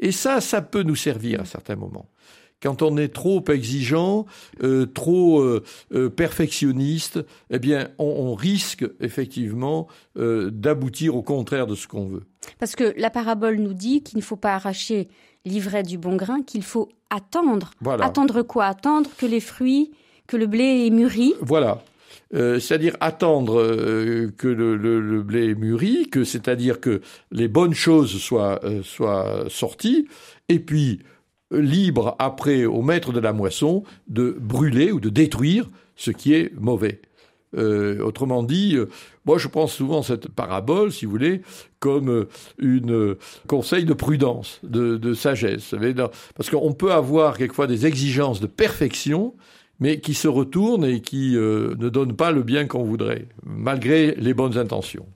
Et 0.00 0.10
ça, 0.10 0.40
ça 0.40 0.60
peut 0.60 0.82
nous 0.82 0.96
servir 0.96 1.42
à 1.42 1.44
certains 1.44 1.76
moments 1.76 2.08
quand 2.62 2.82
on 2.82 2.96
est 2.96 3.12
trop 3.12 3.44
exigeant, 3.48 4.26
euh, 4.62 4.86
trop 4.86 5.40
euh, 5.40 5.62
euh, 5.92 6.08
perfectionniste, 6.10 7.24
eh 7.50 7.58
bien, 7.58 7.88
on, 7.98 8.34
risque 8.34 8.84
effectivement 9.00 9.88
d'aboutir 10.14 11.16
au 11.16 11.22
contraire 11.22 11.66
de 11.66 11.74
ce 11.74 11.88
qu'on 11.88 12.06
veut. 12.06 12.22
Parce 12.58 12.76
que 12.76 12.92
la 12.96 13.10
parabole 13.10 13.56
nous 13.56 13.72
dit 13.72 14.02
qu'il 14.02 14.18
ne 14.18 14.22
faut 14.22 14.36
pas 14.36 14.54
arracher 14.54 15.08
l'ivraie 15.44 15.82
du 15.82 15.98
bon 15.98 16.16
grain, 16.16 16.42
qu'il 16.42 16.62
faut 16.62 16.88
attendre. 17.10 17.70
Attendre 18.00 18.42
quoi? 18.42 18.66
Attendre 18.66 19.10
que 19.16 19.26
les 19.26 19.40
fruits, 19.40 19.92
que 20.26 20.36
le 20.36 20.46
blé 20.46 20.86
ait 20.86 20.90
mûri? 20.90 21.34
Voilà. 21.40 21.82
c'est-à-dire 22.32 22.96
attendre 23.00 23.64
que 24.36 24.48
le, 24.48 25.22
blé 25.22 25.50
ait 25.50 25.54
mûri, 25.54 26.08
que 26.08 26.22
c'est-à-dire 26.22 26.80
que 26.80 27.00
les 27.32 27.48
bonnes 27.48 27.74
choses 27.74 28.20
soient, 28.20 28.60
soient 28.82 29.44
sorties, 29.48 30.06
et 30.48 30.60
puis 30.60 31.00
libre 31.50 32.16
après 32.18 32.64
au 32.64 32.82
maître 32.82 33.12
de 33.12 33.20
la 33.20 33.32
moisson 33.32 33.84
de 34.08 34.36
brûler 34.38 34.92
ou 34.92 35.00
de 35.00 35.08
détruire 35.08 35.68
ce 35.96 36.10
qui 36.10 36.34
est 36.34 36.52
mauvais. 36.58 37.00
Euh, 37.56 38.00
autrement 38.02 38.42
dit, 38.42 38.76
euh, 38.76 38.88
moi 39.24 39.38
je 39.38 39.48
pense 39.48 39.72
souvent 39.72 40.02
cette 40.02 40.28
parabole, 40.28 40.92
si 40.92 41.06
vous 41.06 41.12
voulez, 41.12 41.40
comme 41.80 42.10
euh, 42.10 42.28
une 42.58 43.16
conseil 43.46 43.84
de 43.84 43.94
prudence, 43.94 44.60
de, 44.62 45.14
sagesse. 45.14 45.74
Parce 46.36 46.50
qu'on 46.50 46.72
peut 46.74 46.92
avoir 46.92 47.38
quelquefois 47.38 47.66
des 47.66 47.86
exigences 47.86 48.40
de 48.40 48.46
perfection, 48.46 49.34
mais 49.80 50.00
qui 50.00 50.12
se 50.12 50.28
retournent 50.28 50.84
et 50.84 51.00
qui 51.00 51.34
ne 51.34 51.88
donnent 51.88 52.16
pas 52.16 52.32
le 52.32 52.42
bien 52.42 52.66
qu'on 52.66 52.82
voudrait, 52.82 53.28
malgré 53.44 54.14
les 54.16 54.34
bonnes 54.34 54.58
intentions. 54.58 55.06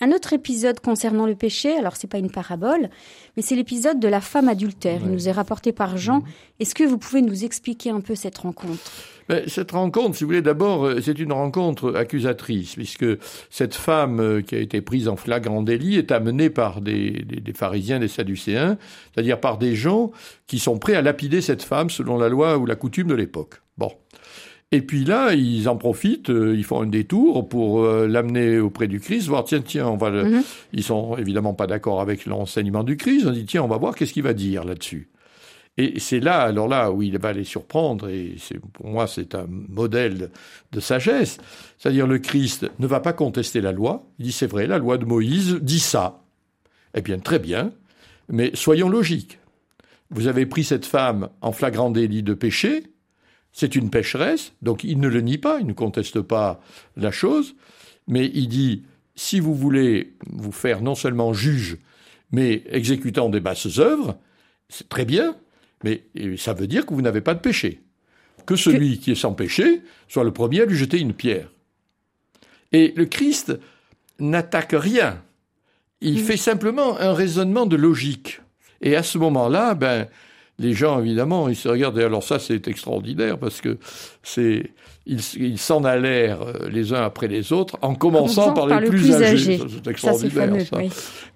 Un 0.00 0.12
autre 0.12 0.34
épisode 0.34 0.80
concernant 0.80 1.26
le 1.26 1.34
péché, 1.34 1.74
alors 1.76 1.96
c'est 1.96 2.06
pas 2.06 2.18
une 2.18 2.30
parabole, 2.30 2.90
mais 3.36 3.42
c'est 3.42 3.56
l'épisode 3.56 3.98
de 3.98 4.08
la 4.08 4.20
femme 4.20 4.48
adultère. 4.48 5.00
Il 5.02 5.10
nous 5.10 5.28
est 5.28 5.32
rapporté 5.32 5.72
par 5.72 5.96
Jean. 5.96 6.18
Mhm. 6.18 6.24
Est-ce 6.60 6.74
que 6.74 6.84
vous 6.84 6.98
pouvez 6.98 7.22
nous 7.22 7.44
expliquer 7.44 7.90
un 7.90 8.00
peu 8.00 8.14
cette 8.14 8.38
rencontre? 8.38 8.78
Ben, 9.28 9.42
cette 9.48 9.72
rencontre, 9.72 10.16
si 10.16 10.22
vous 10.22 10.28
voulez, 10.28 10.42
d'abord, 10.42 10.86
euh, 10.86 11.00
c'est 11.00 11.18
une 11.18 11.32
rencontre 11.32 11.94
accusatrice, 11.96 12.74
puisque 12.74 13.06
cette 13.50 13.74
femme 13.74 14.20
euh, 14.20 14.40
qui 14.40 14.54
a 14.54 14.58
été 14.58 14.80
prise 14.80 15.08
en 15.08 15.16
flagrant 15.16 15.62
délit 15.62 15.96
est 15.96 16.12
amenée 16.12 16.48
par 16.48 16.80
des, 16.80 17.10
des 17.24 17.52
pharisiens, 17.52 17.98
des 17.98 18.08
sadducéens, 18.08 18.78
c'est-à-dire 19.12 19.40
par 19.40 19.58
des 19.58 19.74
gens 19.74 20.12
qui 20.46 20.58
sont 20.58 20.78
prêts 20.78 20.94
à 20.94 21.02
lapider 21.02 21.40
cette 21.40 21.62
femme 21.62 21.90
selon 21.90 22.18
la 22.18 22.28
loi 22.28 22.56
ou 22.58 22.66
la 22.66 22.76
coutume 22.76 23.08
de 23.08 23.14
l'époque. 23.14 23.54
Bon. 23.78 23.90
Et 24.72 24.82
puis 24.82 25.04
là, 25.04 25.32
ils 25.32 25.68
en 25.68 25.76
profitent, 25.76 26.30
euh, 26.30 26.56
ils 26.56 26.64
font 26.64 26.82
un 26.82 26.86
détour 26.86 27.48
pour 27.48 27.84
euh, 27.84 28.08
l'amener 28.08 28.58
auprès 28.58 28.88
du 28.88 28.98
Christ, 28.98 29.28
voir 29.28 29.44
tiens 29.44 29.62
tiens, 29.62 29.86
on 29.86 29.96
va. 29.96 30.10
Le... 30.10 30.24
Mhm. 30.24 30.42
Ils 30.72 30.82
sont 30.82 31.16
évidemment 31.16 31.54
pas 31.54 31.68
d'accord 31.68 32.00
avec 32.00 32.26
l'enseignement 32.26 32.82
du 32.82 32.96
Christ. 32.96 33.26
On 33.26 33.30
dit 33.30 33.44
tiens, 33.44 33.62
on 33.62 33.68
va 33.68 33.76
voir 33.76 33.94
qu'est-ce 33.94 34.12
qu'il 34.12 34.24
va 34.24 34.34
dire 34.34 34.64
là-dessus. 34.64 35.08
Et 35.78 36.00
c'est 36.00 36.20
là, 36.20 36.40
alors 36.40 36.68
là, 36.68 36.90
où 36.90 37.02
il 37.02 37.18
va 37.18 37.32
les 37.32 37.44
surprendre, 37.44 38.08
et 38.08 38.36
pour 38.72 38.86
moi, 38.86 39.06
c'est 39.06 39.34
un 39.34 39.46
modèle 39.48 40.30
de 40.72 40.80
sagesse. 40.80 41.36
C'est-à-dire, 41.76 42.06
le 42.06 42.18
Christ 42.18 42.70
ne 42.78 42.86
va 42.86 43.00
pas 43.00 43.12
contester 43.12 43.60
la 43.60 43.72
loi. 43.72 44.06
Il 44.18 44.24
dit, 44.24 44.32
c'est 44.32 44.46
vrai, 44.46 44.66
la 44.66 44.78
loi 44.78 44.96
de 44.96 45.04
Moïse 45.04 45.58
dit 45.60 45.80
ça. 45.80 46.22
Eh 46.94 47.02
bien, 47.02 47.18
très 47.18 47.38
bien, 47.38 47.72
mais 48.30 48.52
soyons 48.54 48.88
logiques. 48.88 49.38
Vous 50.10 50.28
avez 50.28 50.46
pris 50.46 50.64
cette 50.64 50.86
femme 50.86 51.28
en 51.42 51.52
flagrant 51.52 51.90
délit 51.90 52.22
de 52.22 52.32
péché, 52.32 52.84
c'est 53.56 53.74
une 53.74 53.88
pécheresse, 53.88 54.52
donc 54.60 54.84
il 54.84 55.00
ne 55.00 55.08
le 55.08 55.22
nie 55.22 55.38
pas, 55.38 55.60
il 55.60 55.66
ne 55.66 55.72
conteste 55.72 56.20
pas 56.20 56.60
la 56.94 57.10
chose, 57.10 57.56
mais 58.06 58.30
il 58.34 58.48
dit, 58.48 58.82
si 59.14 59.40
vous 59.40 59.54
voulez 59.54 60.12
vous 60.30 60.52
faire 60.52 60.82
non 60.82 60.94
seulement 60.94 61.32
juge, 61.32 61.78
mais 62.32 62.64
exécutant 62.68 63.30
des 63.30 63.40
basses 63.40 63.78
œuvres, 63.78 64.18
c'est 64.68 64.90
très 64.90 65.06
bien, 65.06 65.36
mais 65.84 66.04
ça 66.36 66.52
veut 66.52 66.66
dire 66.66 66.84
que 66.84 66.92
vous 66.92 67.00
n'avez 67.00 67.22
pas 67.22 67.32
de 67.32 67.40
péché. 67.40 67.80
Que 68.44 68.56
celui 68.56 68.98
qui 68.98 69.12
est 69.12 69.14
sans 69.14 69.32
péché 69.32 69.80
soit 70.06 70.22
le 70.22 70.34
premier 70.34 70.60
à 70.60 70.66
lui 70.66 70.76
jeter 70.76 71.00
une 71.00 71.14
pierre. 71.14 71.50
Et 72.72 72.92
le 72.94 73.06
Christ 73.06 73.58
n'attaque 74.18 74.74
rien. 74.76 75.22
Il 76.02 76.20
fait 76.20 76.36
simplement 76.36 76.98
un 76.98 77.14
raisonnement 77.14 77.64
de 77.64 77.76
logique. 77.76 78.42
Et 78.82 78.96
à 78.96 79.02
ce 79.02 79.16
moment-là, 79.16 79.74
ben, 79.74 80.08
les 80.58 80.72
gens, 80.72 81.00
évidemment, 81.00 81.48
ils 81.48 81.56
se 81.56 81.68
regardent. 81.68 81.98
Et 81.98 82.04
alors 82.04 82.22
ça, 82.22 82.38
c'est 82.38 82.66
extraordinaire 82.68 83.38
parce 83.38 83.60
que 83.60 83.78
c'est 84.22 84.70
ils 85.06 85.58
s'en 85.58 85.84
allèrent 85.84 86.42
euh, 86.42 86.68
les 86.68 86.92
uns 86.92 87.02
après 87.02 87.28
les 87.28 87.52
autres, 87.52 87.78
en 87.82 87.94
commençant 87.94 88.52
par, 88.52 88.66
les 88.66 88.88
plus, 88.88 89.12
âgés. 89.12 89.60
C'est 89.68 89.88
extraordinaire. 89.88 90.66
Ça, 90.66 90.80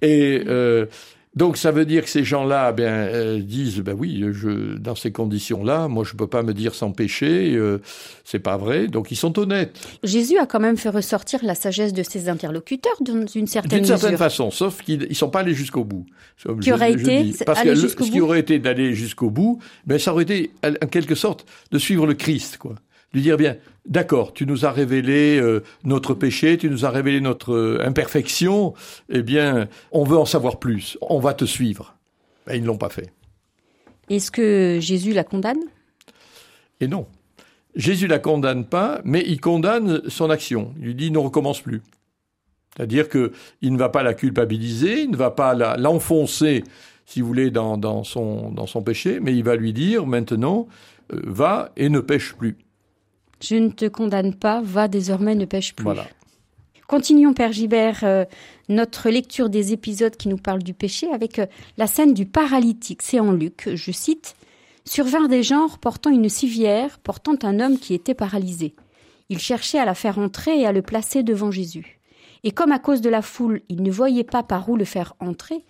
Et 0.03 0.43
euh, 0.47 0.87
donc 1.37 1.57
ça 1.57 1.71
veut 1.71 1.85
dire 1.85 2.03
que 2.03 2.11
ces 2.11 2.25
gens-là 2.25 2.73
ben, 2.73 2.85
euh, 2.85 3.41
disent 3.41 3.79
ben 3.79 3.95
oui, 3.97 4.25
je, 4.33 4.77
dans 4.77 4.97
ces 4.97 5.13
conditions-là, 5.13 5.87
moi 5.87 6.03
je 6.05 6.15
peux 6.15 6.27
pas 6.27 6.43
me 6.43 6.53
dire 6.53 6.75
sans 6.75 6.91
péché, 6.91 7.55
euh, 7.55 7.79
c'est 8.25 8.41
pas 8.41 8.57
vrai. 8.57 8.89
Donc 8.89 9.13
ils 9.13 9.17
sont 9.17 9.39
honnêtes. 9.39 9.79
Jésus 10.03 10.39
a 10.39 10.47
quand 10.47 10.59
même 10.59 10.77
fait 10.77 10.89
ressortir 10.89 11.39
la 11.45 11.55
sagesse 11.55 11.93
de 11.93 12.03
ses 12.03 12.29
interlocuteurs 12.29 13.01
d'une 13.01 13.47
certaine 13.47 13.79
D'une 13.79 13.87
certaine 13.87 14.17
façon, 14.17 14.51
sauf 14.51 14.83
qu'ils 14.83 15.09
ne 15.09 15.15
sont 15.15 15.31
pas 15.31 15.41
allés 15.41 15.55
jusqu'au 15.55 15.85
bout. 15.85 16.05
Qui 16.61 16.73
aurait 16.73 16.93
été 16.93 17.33
parce 17.47 17.63
que 17.63 17.75
ce 17.77 17.95
qui 17.95 18.21
aurait 18.21 18.41
été 18.41 18.59
d'aller 18.59 18.95
jusqu'au 18.95 19.31
bout, 19.31 19.61
ben 19.87 19.99
ça 19.99 20.13
aurait 20.13 20.25
été 20.25 20.51
en 20.65 20.87
quelque 20.87 21.15
sorte 21.15 21.47
de 21.71 21.79
suivre 21.79 22.07
le 22.07 22.15
Christ, 22.15 22.59
quoi 22.59 22.75
lui 23.13 23.23
dire 23.23 23.37
bien, 23.37 23.57
d'accord, 23.87 24.33
tu 24.33 24.47
nous 24.47 24.65
as 24.65 24.71
révélé 24.71 25.39
euh, 25.41 25.63
notre 25.85 26.15
péché, 26.15 26.59
tu 26.59 26.71
nous 26.71 26.85
as 26.85 26.91
révélé 26.91 27.21
notre 27.21 27.53
euh, 27.53 27.85
imperfection, 27.85 28.75
eh 29.09 29.23
bien, 29.23 29.69
on 29.93 30.05
veut 30.05 30.19
en 30.19 30.25
savoir 30.25 30.59
plus, 30.59 30.97
on 31.01 31.19
va 31.19 31.35
te 31.35 31.45
suivre. 31.45 31.97
Et 32.49 32.57
ils 32.57 32.63
ne 32.63 32.67
l'ont 32.67 32.79
pas 32.79 32.89
fait. 32.89 33.13
Est-ce 34.09 34.31
que 34.31 34.79
Jésus 34.81 35.13
la 35.13 35.25
condamne? 35.25 35.61
Et 36.81 36.89
non. 36.89 37.07
Jésus 37.77 38.09
la 38.09 38.19
condamne 38.19 38.65
pas, 38.65 39.01
mais 39.05 39.23
il 39.27 39.41
condamne 39.41 40.03
son 40.09 40.31
action. 40.31 40.75
Il 40.79 40.87
lui 40.87 40.95
dit 40.95 41.11
ne 41.11 41.19
recommence 41.19 41.61
plus. 41.61 41.83
C'est-à-dire 42.77 43.09
qu'il 43.09 43.73
ne 43.73 43.79
va 43.79 43.89
pas 43.89 44.03
la 44.03 44.15
culpabiliser, 44.15 45.03
il 45.03 45.11
ne 45.11 45.17
va 45.17 45.31
pas 45.31 45.55
l'enfoncer, 45.77 46.65
si 47.05 47.21
vous 47.21 47.27
voulez, 47.27 47.51
dans, 47.51 48.05
son, 48.05 48.51
dans 48.51 48.67
son 48.67 48.83
péché, 48.83 49.19
mais 49.21 49.35
il 49.35 49.45
va 49.45 49.57
lui 49.57 49.73
dire 49.73 50.07
maintenant, 50.07 50.67
euh, 51.13 51.21
va 51.25 51.73
et 51.77 51.89
ne 51.89 52.01
pêche 52.01 52.35
plus. 52.35 52.57
Je 53.43 53.57
ne 53.57 53.71
te 53.71 53.87
condamne 53.87 54.35
pas, 54.35 54.61
va 54.63 54.89
désormais, 54.89 55.35
ne 55.35 55.45
pêche 55.45 55.75
plus. 55.75 55.85
Voilà. 55.85 56.07
Continuons, 56.87 57.35
Père 57.35 57.53
Gibert, 57.53 58.01
euh, 58.03 58.25
notre 58.69 59.11
lecture 59.11 59.49
des 59.49 59.73
épisodes 59.73 60.17
qui 60.17 60.29
nous 60.29 60.37
parlent 60.37 60.63
du 60.63 60.75
péché 60.75 61.09
avec 61.13 61.39
euh, 61.39 61.47
la 61.77 61.87
scène 61.87 62.15
du 62.15 62.27
paralytique. 62.27 63.03
C'est 63.03 63.21
en 63.21 63.33
Luc, 63.33 63.69
je 63.75 63.93
cite 63.93 64.35
Survinrent 64.85 65.29
des 65.29 65.45
gens 65.45 65.69
portant 65.81 66.11
une 66.11 66.29
civière, 66.29 66.99
portant 66.99 67.37
un 67.43 67.61
homme 67.61 67.79
qui 67.79 67.95
était 67.95 68.15
paralysé. 68.15 68.75
Ils 69.29 69.39
cherchaient 69.39 69.79
à 69.79 69.85
la 69.85 69.95
faire 69.95 70.19
entrer 70.19 70.59
et 70.59 70.67
à 70.67 70.73
le 70.73 70.83
placer 70.83 71.23
devant 71.23 71.53
Jésus. 71.53 72.01
Et 72.43 72.51
comme 72.51 72.73
à 72.73 72.79
cause 72.79 73.01
de 73.01 73.11
la 73.11 73.23
foule, 73.23 73.61
ils 73.69 73.83
ne 73.83 73.91
voyaient 73.91 74.25
pas 74.25 74.43
par 74.43 74.69
où 74.69 74.77
le 74.77 74.85
faire 74.85 75.15
entrer, 75.21 75.65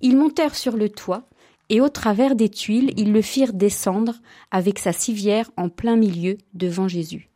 ils 0.00 0.16
montèrent 0.16 0.56
sur 0.56 0.76
le 0.76 0.88
toit 0.88 1.28
et 1.70 1.80
au 1.80 1.88
travers 1.88 2.34
des 2.34 2.48
tuiles, 2.48 2.92
ils 2.96 3.12
le 3.12 3.22
firent 3.22 3.52
descendre 3.52 4.14
avec 4.50 4.78
sa 4.78 4.92
civière 4.92 5.50
en 5.56 5.68
plein 5.68 5.96
milieu 5.96 6.36
devant 6.52 6.88
Jésus. 6.88 7.30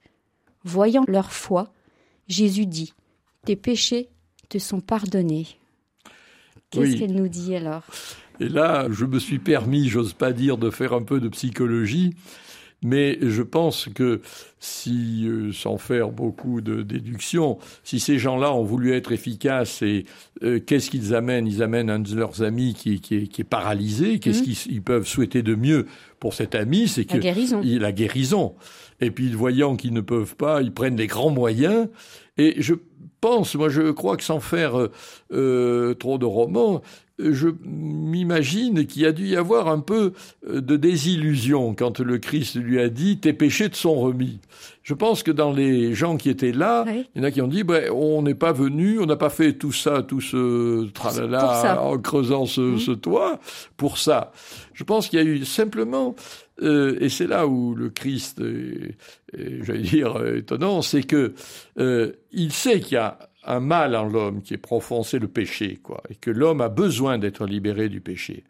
Voyant 0.64 1.04
leur 1.08 1.32
foi, 1.32 1.72
Jésus 2.28 2.66
dit 2.66 2.92
tes 3.44 3.56
péchés 3.56 4.10
te 4.48 4.58
sont 4.58 4.80
pardonnés. 4.80 5.46
Qu'est-ce 6.70 6.92
Oui. 6.92 6.98
qu'elle 6.98 7.14
nous 7.14 7.28
dit 7.28 7.54
alors? 7.54 7.84
Et 8.40 8.48
là, 8.48 8.86
je 8.90 9.04
me 9.04 9.18
suis 9.18 9.38
permis, 9.38 9.88
j'ose 9.88 10.12
pas 10.12 10.32
dire, 10.32 10.58
de 10.58 10.70
faire 10.70 10.92
un 10.92 11.02
peu 11.02 11.20
de 11.20 11.28
psychologie, 11.28 12.14
mais 12.82 13.18
je 13.20 13.42
pense 13.42 13.88
que 13.92 14.20
si, 14.60 15.24
euh, 15.26 15.52
sans 15.52 15.78
faire 15.78 16.10
beaucoup 16.10 16.60
de 16.60 16.82
déductions, 16.82 17.58
si 17.82 17.98
ces 18.00 18.18
gens-là 18.18 18.52
ont 18.54 18.62
voulu 18.64 18.92
être 18.92 19.10
efficaces 19.12 19.82
et 19.82 20.04
euh, 20.42 20.60
qu'est-ce 20.60 20.90
qu'ils 20.90 21.14
amènent? 21.14 21.46
Ils 21.46 21.62
amènent 21.62 21.90
un 21.90 21.98
de 21.98 22.14
leurs 22.14 22.42
amis 22.42 22.74
qui, 22.74 23.00
qui, 23.00 23.16
est, 23.16 23.26
qui 23.26 23.40
est 23.40 23.44
paralysé. 23.44 24.18
Qu'est-ce 24.20 24.40
Mhm. 24.40 24.44
qu'ils 24.54 24.72
ils 24.74 24.82
peuvent 24.82 25.06
souhaiter 25.06 25.42
de 25.42 25.54
mieux 25.54 25.86
pour 26.20 26.34
cet 26.34 26.54
ami? 26.54 26.86
C'est 26.88 27.08
La 27.10 27.16
que 27.16 27.22
guérison. 27.22 27.60
il- 27.64 27.78
la 27.80 27.92
guérison. 27.92 28.54
Et 29.00 29.10
puis, 29.10 29.32
voyant 29.32 29.76
qu'ils 29.76 29.92
ne 29.92 30.00
peuvent 30.00 30.34
pas, 30.36 30.60
ils 30.62 30.72
prennent 30.72 30.96
les 30.96 31.06
grands 31.06 31.30
moyens. 31.30 31.88
Et 32.36 32.54
je 32.62 32.74
pense, 33.20 33.54
moi, 33.56 33.68
je 33.68 33.90
crois 33.90 34.16
que 34.16 34.22
sans 34.24 34.40
faire 34.40 34.88
euh, 35.32 35.94
trop 35.94 36.18
de 36.18 36.24
romans, 36.26 36.82
je 37.18 37.48
m'imagine 37.64 38.86
qu'il 38.86 39.04
a 39.06 39.12
dû 39.12 39.26
y 39.26 39.36
avoir 39.36 39.68
un 39.68 39.80
peu 39.80 40.12
euh, 40.48 40.60
de 40.60 40.76
désillusion 40.76 41.74
quand 41.74 42.00
le 42.00 42.18
Christ 42.18 42.56
lui 42.56 42.80
a 42.80 42.88
dit 42.88 43.18
tes 43.18 43.32
péchés 43.32 43.68
te 43.68 43.76
sont 43.76 43.96
remis. 43.96 44.40
Je 44.82 44.94
pense 44.94 45.22
que 45.22 45.30
dans 45.30 45.52
les 45.52 45.94
gens 45.94 46.16
qui 46.16 46.30
étaient 46.30 46.52
là, 46.52 46.84
Oui. 46.86 47.06
il 47.14 47.18
y 47.18 47.24
en 47.24 47.24
a 47.26 47.30
qui 47.30 47.42
ont 47.42 47.48
dit 47.48 47.62
ben, 47.64 47.90
on 47.92 48.22
n'est 48.22 48.34
pas 48.34 48.52
venu, 48.52 48.98
on 49.00 49.06
n'a 49.06 49.16
pas 49.16 49.30
fait 49.30 49.52
tout 49.54 49.72
ça, 49.72 50.02
tout 50.02 50.20
ce 50.20 50.88
tralala 50.92 51.82
en 51.82 51.98
creusant 51.98 52.46
ce, 52.46 52.60
Mhm. 52.60 52.78
ce 52.78 52.92
toit 52.92 53.40
pour 53.76 53.98
ça. 53.98 54.32
Je 54.72 54.84
pense 54.84 55.08
qu'il 55.08 55.18
y 55.18 55.22
a 55.22 55.24
eu 55.24 55.44
simplement, 55.44 56.14
euh, 56.62 56.96
et 57.00 57.08
c'est 57.08 57.26
là 57.26 57.46
où 57.46 57.74
le 57.74 57.90
Christ 57.90 58.40
est, 58.40 58.96
est, 59.38 59.64
j'allais 59.64 59.80
dire, 59.82 60.16
euh, 60.16 60.36
étonnant, 60.38 60.80
c'est 60.82 61.02
que 61.02 61.34
euh, 61.78 62.12
il 62.32 62.52
sait 62.52 62.80
qu'il 62.80 62.94
y 62.94 62.96
a 62.98 63.18
un 63.50 63.60
mal 63.60 63.96
en 63.96 64.04
l'homme 64.04 64.42
qui 64.42 64.54
est 64.54 64.58
profond, 64.58 65.02
c'est 65.02 65.18
le 65.18 65.26
péché, 65.26 65.78
quoi, 65.82 66.02
et 66.10 66.14
que 66.14 66.30
l'homme 66.30 66.60
a 66.60 66.68
besoin 66.68 67.18
d'être 67.18 67.46
libéré 67.46 67.88
du 67.88 68.00
péché. 68.00 68.44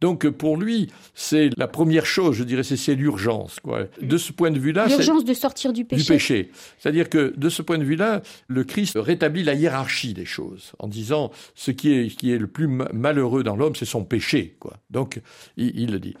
Donc 0.00 0.28
pour 0.30 0.56
lui, 0.56 0.90
c'est 1.14 1.50
la 1.56 1.66
première 1.68 2.06
chose, 2.06 2.36
je 2.36 2.44
dirais, 2.44 2.62
c'est 2.62 2.94
l'urgence, 2.94 3.58
quoi. 3.60 3.80
De 4.00 4.16
ce 4.16 4.32
point 4.32 4.50
de 4.50 4.58
vue-là, 4.58 4.86
L'urgence 4.86 5.24
de 5.24 5.34
sortir 5.34 5.72
du 5.72 5.84
péché. 5.84 6.02
du 6.02 6.08
péché. 6.08 6.50
C'est-à-dire 6.78 7.10
que 7.10 7.34
de 7.36 7.48
ce 7.48 7.62
point 7.62 7.78
de 7.78 7.84
vue-là, 7.84 8.22
le 8.46 8.64
Christ 8.64 8.96
rétablit 8.96 9.42
la 9.42 9.54
hiérarchie 9.54 10.14
des 10.14 10.24
choses 10.24 10.72
en 10.78 10.86
disant 10.88 11.32
ce 11.54 11.70
qui 11.70 11.92
est, 11.92 12.16
qui 12.16 12.30
est 12.32 12.38
le 12.38 12.46
plus 12.46 12.68
ma- 12.68 12.88
malheureux 12.92 13.42
dans 13.42 13.56
l'homme, 13.56 13.74
c'est 13.74 13.84
son 13.84 14.04
péché. 14.04 14.56
Quoi. 14.60 14.74
Donc, 14.90 15.20
il, 15.56 15.78
il 15.78 15.90
le 15.92 15.98
dit. 15.98 16.14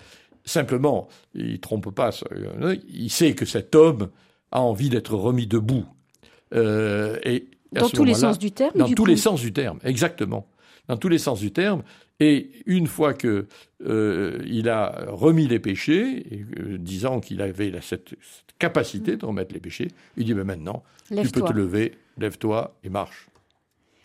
Simplement, 0.44 1.08
il 1.34 1.60
trompe 1.60 1.90
pas. 1.94 2.10
euh, 2.32 2.76
Il 2.92 3.10
sait 3.10 3.34
que 3.34 3.46
cet 3.46 3.74
homme 3.74 4.10
a 4.52 4.60
envie 4.60 4.88
d'être 4.90 5.14
remis 5.14 5.46
debout. 5.46 5.86
Euh, 6.54 7.18
et 7.24 7.46
Dans 7.74 7.88
tous 7.88 8.04
les 8.04 8.14
sens 8.14 8.38
du 8.38 8.50
terme. 8.52 8.72
dans 8.76 8.86
du 8.86 8.94
tous 8.94 9.02
coup. 9.04 9.08
les 9.08 9.16
sens 9.16 9.40
du 9.40 9.52
terme, 9.52 9.78
exactement. 9.84 10.46
Dans 10.88 10.96
tous 10.96 11.08
les 11.08 11.18
sens 11.18 11.40
du 11.40 11.50
terme. 11.52 11.82
Et 12.20 12.50
une 12.66 12.86
fois 12.86 13.12
que 13.14 13.46
euh, 13.84 14.38
il 14.46 14.68
a 14.68 15.06
remis 15.08 15.46
les 15.48 15.58
péchés, 15.58 16.24
euh, 16.60 16.78
disant 16.78 17.20
qu'il 17.20 17.42
avait 17.42 17.70
la- 17.70 17.80
cette, 17.80 18.10
cette 18.10 18.54
capacité 18.58 19.16
de 19.16 19.26
remettre 19.26 19.52
les 19.52 19.60
péchés, 19.60 19.88
il 20.16 20.24
dit 20.24 20.34
ben 20.34 20.44
maintenant, 20.44 20.82
tu 21.08 21.28
peux 21.30 21.42
te 21.42 21.52
lever, 21.52 21.92
lève-toi 22.18 22.76
et 22.84 22.88
marche. 22.88 23.26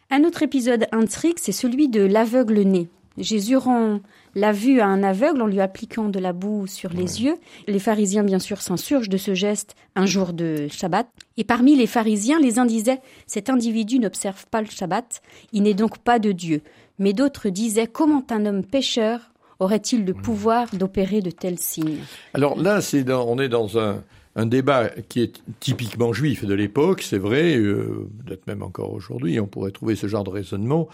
Un 0.10 0.24
autre 0.24 0.42
épisode 0.42 0.88
intrigue, 0.92 1.38
c'est 1.38 1.52
celui 1.52 1.88
de 1.88 2.02
l'aveugle-né. 2.02 2.88
Jésus 3.20 3.58
rend 3.58 4.00
la 4.36 4.52
vue 4.52 4.80
à 4.80 4.88
un 4.88 5.04
aveugle 5.04 5.42
en 5.42 5.48
lui 5.48 5.60
appliquant 5.60 6.10
de 6.10 6.20
la 6.20 6.34
boue 6.34 6.68
sur 6.68 6.92
les 6.92 7.22
yeux. 7.24 7.36
Les 7.68 7.80
pharisiens, 7.80 8.24
bien 8.24 8.40
sûr, 8.40 8.62
s'insurgent 8.62 9.10
de 9.10 9.18
ce 9.18 9.34
geste 9.34 9.76
un 9.96 10.06
jour 10.06 10.34
de 10.34 10.68
Shabbat. 10.70 11.08
Et 11.38 11.44
parmi 11.44 11.76
les 11.76 11.88
pharisiens, 11.88 12.40
les 12.40 12.60
uns 12.60 12.66
disaient 12.66 13.00
Cet 13.28 13.50
individu 13.50 14.00
n'observe 14.00 14.46
pas 14.48 14.62
le 14.62 14.68
Shabbat, 14.70 15.22
il 15.54 15.64
n'est 15.64 15.74
donc 15.74 15.98
pas 16.00 16.20
de 16.20 16.32
Dieu. 16.32 16.62
Mais 16.98 17.14
d'autres 17.14 17.50
disaient 17.50 17.88
Comment 17.88 18.24
un 18.30 18.46
homme 18.46 18.64
pécheur 18.66 19.32
aurait-il 19.60 20.06
le 20.06 20.14
pouvoir 20.14 20.68
d'opérer 20.74 21.22
de 21.22 21.32
tels 21.32 21.60
signes? 21.60 21.98
Alors 22.34 22.60
là, 22.60 22.82
c'est 22.82 23.04
dans- 23.04 23.26
on 23.28 23.40
est 23.40 23.50
dans 23.50 23.78
un, 23.78 24.04
un 24.36 24.46
débat 24.46 24.90
qui 25.10 25.22
est 25.22 25.42
typiquement 25.60 26.14
juif 26.14 26.46
de 26.46 26.54
l'époque, 26.54 27.02
c'est 27.02 27.18
vrai, 27.18 27.58
euh, 27.58 28.08
peut-être 28.26 28.48
même 28.48 28.62
encore 28.64 28.94
aujourd'hui, 28.94 29.40
on 29.40 29.48
pourrait 29.48 29.72
trouver 29.72 29.96
ce 29.98 30.08
genre 30.08 30.24
de 30.24 30.30
raisonnement. 30.30 30.88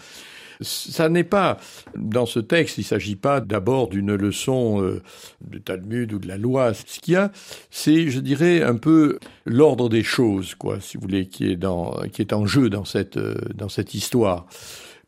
Ça 0.60 1.08
n'est 1.08 1.24
pas, 1.24 1.58
dans 1.96 2.26
ce 2.26 2.40
texte, 2.40 2.78
il 2.78 2.82
ne 2.82 2.86
s'agit 2.86 3.16
pas 3.16 3.40
d'abord 3.40 3.88
d'une 3.88 4.14
leçon 4.14 4.82
euh, 4.82 5.02
de 5.42 5.58
Talmud 5.58 6.12
ou 6.12 6.18
de 6.18 6.28
la 6.28 6.38
loi. 6.38 6.72
Ce 6.74 7.00
qu'il 7.00 7.14
y 7.14 7.16
a, 7.16 7.30
c'est, 7.70 8.08
je 8.08 8.20
dirais, 8.20 8.62
un 8.62 8.76
peu 8.76 9.18
l'ordre 9.44 9.88
des 9.88 10.02
choses, 10.02 10.54
quoi, 10.54 10.80
si 10.80 10.96
vous 10.96 11.02
voulez, 11.02 11.26
qui 11.26 11.50
est, 11.50 11.56
dans, 11.56 11.92
qui 12.12 12.22
est 12.22 12.32
en 12.32 12.46
jeu 12.46 12.70
dans 12.70 12.84
cette, 12.84 13.16
euh, 13.16 13.34
dans 13.54 13.68
cette 13.68 13.94
histoire. 13.94 14.46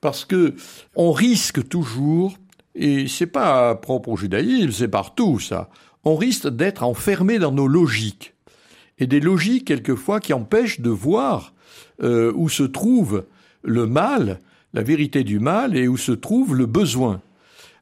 Parce 0.00 0.24
que 0.24 0.54
on 0.94 1.12
risque 1.12 1.68
toujours, 1.68 2.36
et 2.74 3.08
c'est 3.08 3.26
pas 3.26 3.74
propre 3.74 4.10
au 4.10 4.16
judaïsme, 4.16 4.70
c'est 4.70 4.88
partout 4.88 5.40
ça, 5.40 5.70
on 6.04 6.16
risque 6.16 6.48
d'être 6.48 6.84
enfermé 6.84 7.38
dans 7.38 7.52
nos 7.52 7.66
logiques. 7.66 8.34
Et 8.98 9.06
des 9.06 9.20
logiques, 9.20 9.66
quelquefois, 9.66 10.20
qui 10.20 10.32
empêchent 10.32 10.80
de 10.80 10.90
voir 10.90 11.52
euh, 12.02 12.32
où 12.34 12.48
se 12.48 12.62
trouve 12.62 13.24
le 13.62 13.86
mal, 13.86 14.38
la 14.74 14.82
vérité 14.82 15.24
du 15.24 15.38
mal, 15.38 15.76
et 15.76 15.88
où 15.88 15.96
se 15.96 16.12
trouve 16.12 16.54
le 16.54 16.66
besoin. 16.66 17.20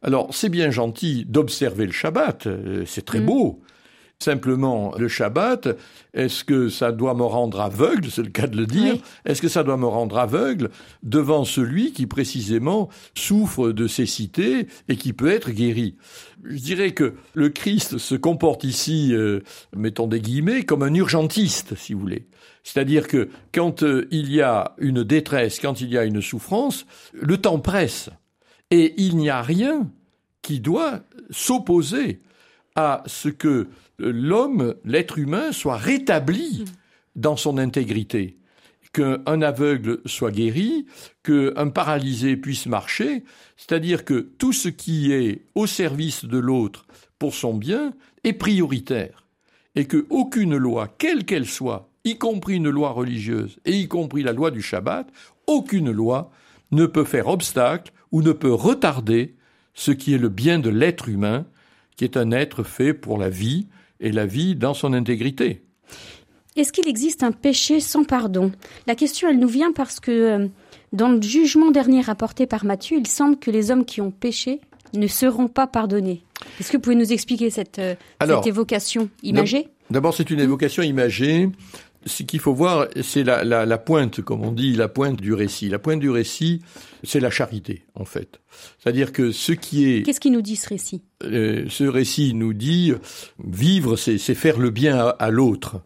Alors, 0.02 0.28
c'est 0.32 0.48
bien 0.50 0.70
gentil 0.70 1.24
d'observer 1.26 1.86
le 1.86 1.92
Shabbat, 1.92 2.46
euh, 2.46 2.84
c'est 2.86 3.04
très 3.04 3.20
Mm. 3.20 3.26
beau. 3.26 3.60
Simplement, 4.18 4.94
le 4.96 5.08
Shabbat, 5.08 5.76
est-ce 6.14 6.42
que 6.42 6.70
ça 6.70 6.90
doit 6.90 7.12
me 7.14 7.22
rendre 7.24 7.60
aveugle, 7.60 8.08
c'est 8.10 8.22
le 8.22 8.30
cas 8.30 8.46
de 8.46 8.56
le 8.56 8.64
dire, 8.64 8.94
Oui. 8.94 9.02
est-ce 9.26 9.42
que 9.42 9.48
ça 9.48 9.62
doit 9.62 9.76
me 9.76 9.84
rendre 9.86 10.16
aveugle 10.16 10.70
devant 11.02 11.44
celui 11.44 11.92
qui 11.92 12.06
précisément 12.06 12.88
souffre 13.14 13.72
de 13.72 13.86
cécité 13.86 14.68
et 14.88 14.96
qui 14.96 15.12
peut 15.12 15.30
être 15.30 15.50
guéri? 15.50 15.96
Je 16.44 16.56
dirais 16.56 16.92
que 16.92 17.12
le 17.34 17.50
Christ 17.50 17.98
se 17.98 18.14
comporte 18.14 18.64
ici, 18.64 19.10
euh, 19.12 19.40
mettons 19.76 20.06
des 20.06 20.20
guillemets, 20.20 20.62
comme 20.64 20.82
un 20.82 20.94
urgentiste, 20.94 21.74
si 21.76 21.92
vous 21.92 22.00
voulez. 22.00 22.26
C'est-à-dire 22.66 23.06
que 23.06 23.28
quand 23.54 23.84
euh, 23.84 24.08
il 24.10 24.32
y 24.34 24.42
a 24.42 24.74
une 24.78 25.04
détresse, 25.04 25.60
quand 25.60 25.80
il 25.80 25.88
y 25.88 25.96
a 25.96 26.04
une 26.04 26.20
souffrance, 26.20 26.84
le 27.12 27.38
temps 27.38 27.60
presse. 27.60 28.10
Et 28.72 28.92
il 29.00 29.16
n'y 29.16 29.30
a 29.30 29.40
rien 29.40 29.88
qui 30.42 30.58
doit 30.58 31.02
s'opposer 31.30 32.18
à 32.74 33.04
ce 33.06 33.28
que 33.28 33.68
l'homme, 34.00 34.74
l'être 34.84 35.16
humain, 35.16 35.52
soit 35.52 35.76
rétabli 35.76 36.64
dans 37.14 37.36
son 37.36 37.56
intégrité. 37.56 38.36
Qu'un 38.92 39.42
aveugle 39.42 40.00
soit 40.04 40.32
guéri, 40.32 40.86
qu'un 41.22 41.68
paralysé 41.68 42.36
puisse 42.36 42.66
marcher, 42.66 43.22
c'est-à-dire 43.56 44.04
que 44.04 44.18
tout 44.38 44.52
ce 44.52 44.68
qui 44.68 45.12
est 45.12 45.42
au 45.54 45.68
service 45.68 46.24
de 46.24 46.38
l'autre 46.38 46.88
pour 47.20 47.32
son 47.32 47.54
bien 47.54 47.94
est 48.24 48.32
prioritaire. 48.32 49.24
Et 49.76 49.84
que 49.84 50.04
aucune 50.10 50.56
loi, 50.56 50.92
quelle 50.98 51.24
qu'elle 51.24 51.46
soit, 51.46 51.90
y 52.06 52.16
compris 52.16 52.56
une 52.56 52.70
loi 52.70 52.90
religieuse 52.90 53.58
et 53.64 53.72
y 53.72 53.88
compris 53.88 54.22
la 54.22 54.32
loi 54.32 54.50
du 54.50 54.62
Shabbat, 54.62 55.06
aucune 55.46 55.90
loi 55.90 56.30
ne 56.70 56.86
peut 56.86 57.04
faire 57.04 57.28
obstacle 57.28 57.92
ou 58.12 58.22
ne 58.22 58.32
peut 58.32 58.52
retarder 58.52 59.34
ce 59.74 59.90
qui 59.90 60.14
est 60.14 60.18
le 60.18 60.28
bien 60.28 60.58
de 60.58 60.70
l'être 60.70 61.08
humain, 61.08 61.44
qui 61.96 62.04
est 62.04 62.16
un 62.16 62.30
être 62.30 62.62
fait 62.62 62.94
pour 62.94 63.18
la 63.18 63.28
vie 63.28 63.66
et 64.00 64.12
la 64.12 64.24
vie 64.24 64.54
dans 64.54 64.74
son 64.74 64.92
intégrité. 64.92 65.62
Est-ce 66.56 66.72
qu'il 66.72 66.88
existe 66.88 67.22
un 67.22 67.32
péché 67.32 67.80
sans 67.80 68.04
pardon? 68.04 68.52
La 68.86 68.94
question, 68.94 69.28
elle 69.28 69.38
nous 69.38 69.48
vient 69.48 69.72
parce 69.72 70.00
que 70.00 70.10
euh, 70.10 70.48
dans 70.92 71.08
le 71.08 71.20
jugement 71.20 71.70
dernier 71.70 72.00
rapporté 72.00 72.46
par 72.46 72.64
Matthieu, 72.64 72.96
il 72.96 73.06
semble 73.06 73.36
que 73.36 73.50
les 73.50 73.70
hommes 73.70 73.84
qui 73.84 74.00
ont 74.00 74.10
péché 74.10 74.60
ne 74.94 75.06
seront 75.06 75.48
pas 75.48 75.66
pardonnés. 75.66 76.22
Est-ce 76.58 76.70
que 76.70 76.78
vous 76.78 76.82
pouvez 76.82 76.96
nous 76.96 77.12
expliquer 77.12 77.50
cette, 77.50 77.78
euh, 77.78 77.94
Alors, 78.20 78.42
cette 78.42 78.48
évocation 78.48 79.10
imagée? 79.22 79.68
D'abord, 79.90 80.14
c'est 80.14 80.30
une 80.30 80.40
évocation 80.40 80.82
imagée. 80.82 81.50
Ce 82.06 82.22
qu'il 82.22 82.38
faut 82.38 82.54
voir, 82.54 82.86
c'est 83.02 83.24
la, 83.24 83.42
la, 83.42 83.66
la 83.66 83.78
pointe, 83.78 84.20
comme 84.22 84.44
on 84.44 84.52
dit, 84.52 84.72
la 84.74 84.86
pointe 84.86 85.20
du 85.20 85.34
récit. 85.34 85.68
La 85.68 85.80
pointe 85.80 85.98
du 85.98 86.08
récit, 86.08 86.62
c'est 87.02 87.18
la 87.18 87.30
charité, 87.30 87.84
en 87.94 88.04
fait. 88.04 88.40
C'est-à-dire 88.78 89.12
que 89.12 89.32
ce 89.32 89.50
qui 89.50 89.90
est 89.90 90.02
Qu'est-ce 90.04 90.20
qui 90.20 90.30
nous 90.30 90.40
dit 90.40 90.54
ce 90.54 90.68
récit? 90.68 91.02
Euh, 91.24 91.66
ce 91.68 91.82
récit 91.82 92.32
nous 92.32 92.52
dit 92.52 92.92
vivre, 93.44 93.96
c'est 93.96 94.18
c'est 94.18 94.36
faire 94.36 94.58
le 94.58 94.70
bien 94.70 94.96
à, 94.96 95.08
à 95.08 95.30
l'autre. 95.30 95.82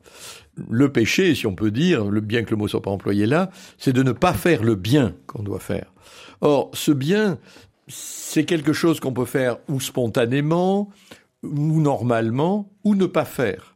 Le 0.69 0.93
péché, 0.93 1.35
si 1.35 1.47
on 1.47 1.55
peut 1.55 1.71
dire, 1.71 2.05
le 2.05 2.21
bien 2.21 2.45
que 2.45 2.51
le 2.51 2.57
mot 2.57 2.69
soit 2.69 2.83
pas 2.83 2.91
employé 2.91 3.25
là, 3.25 3.51
c'est 3.79 3.95
de 3.95 4.03
ne 4.03 4.13
pas 4.13 4.35
faire 4.35 4.63
le 4.63 4.75
bien 4.75 5.15
qu'on 5.27 5.43
doit 5.43 5.59
faire. 5.59 5.95
Or, 6.43 6.71
ce 6.75 6.93
bien, 6.93 7.39
c'est 7.89 8.45
quelque 8.45 8.75
chose 8.75 9.01
qu'on 9.01 9.15
peut 9.15 9.25
faire 9.25 9.57
ou 9.69 9.81
spontanément, 9.81 10.91
ou 11.43 11.81
normalement, 11.81 12.71
ou 12.85 12.95
ne 12.95 13.07
pas 13.07 13.25
faire. 13.25 13.70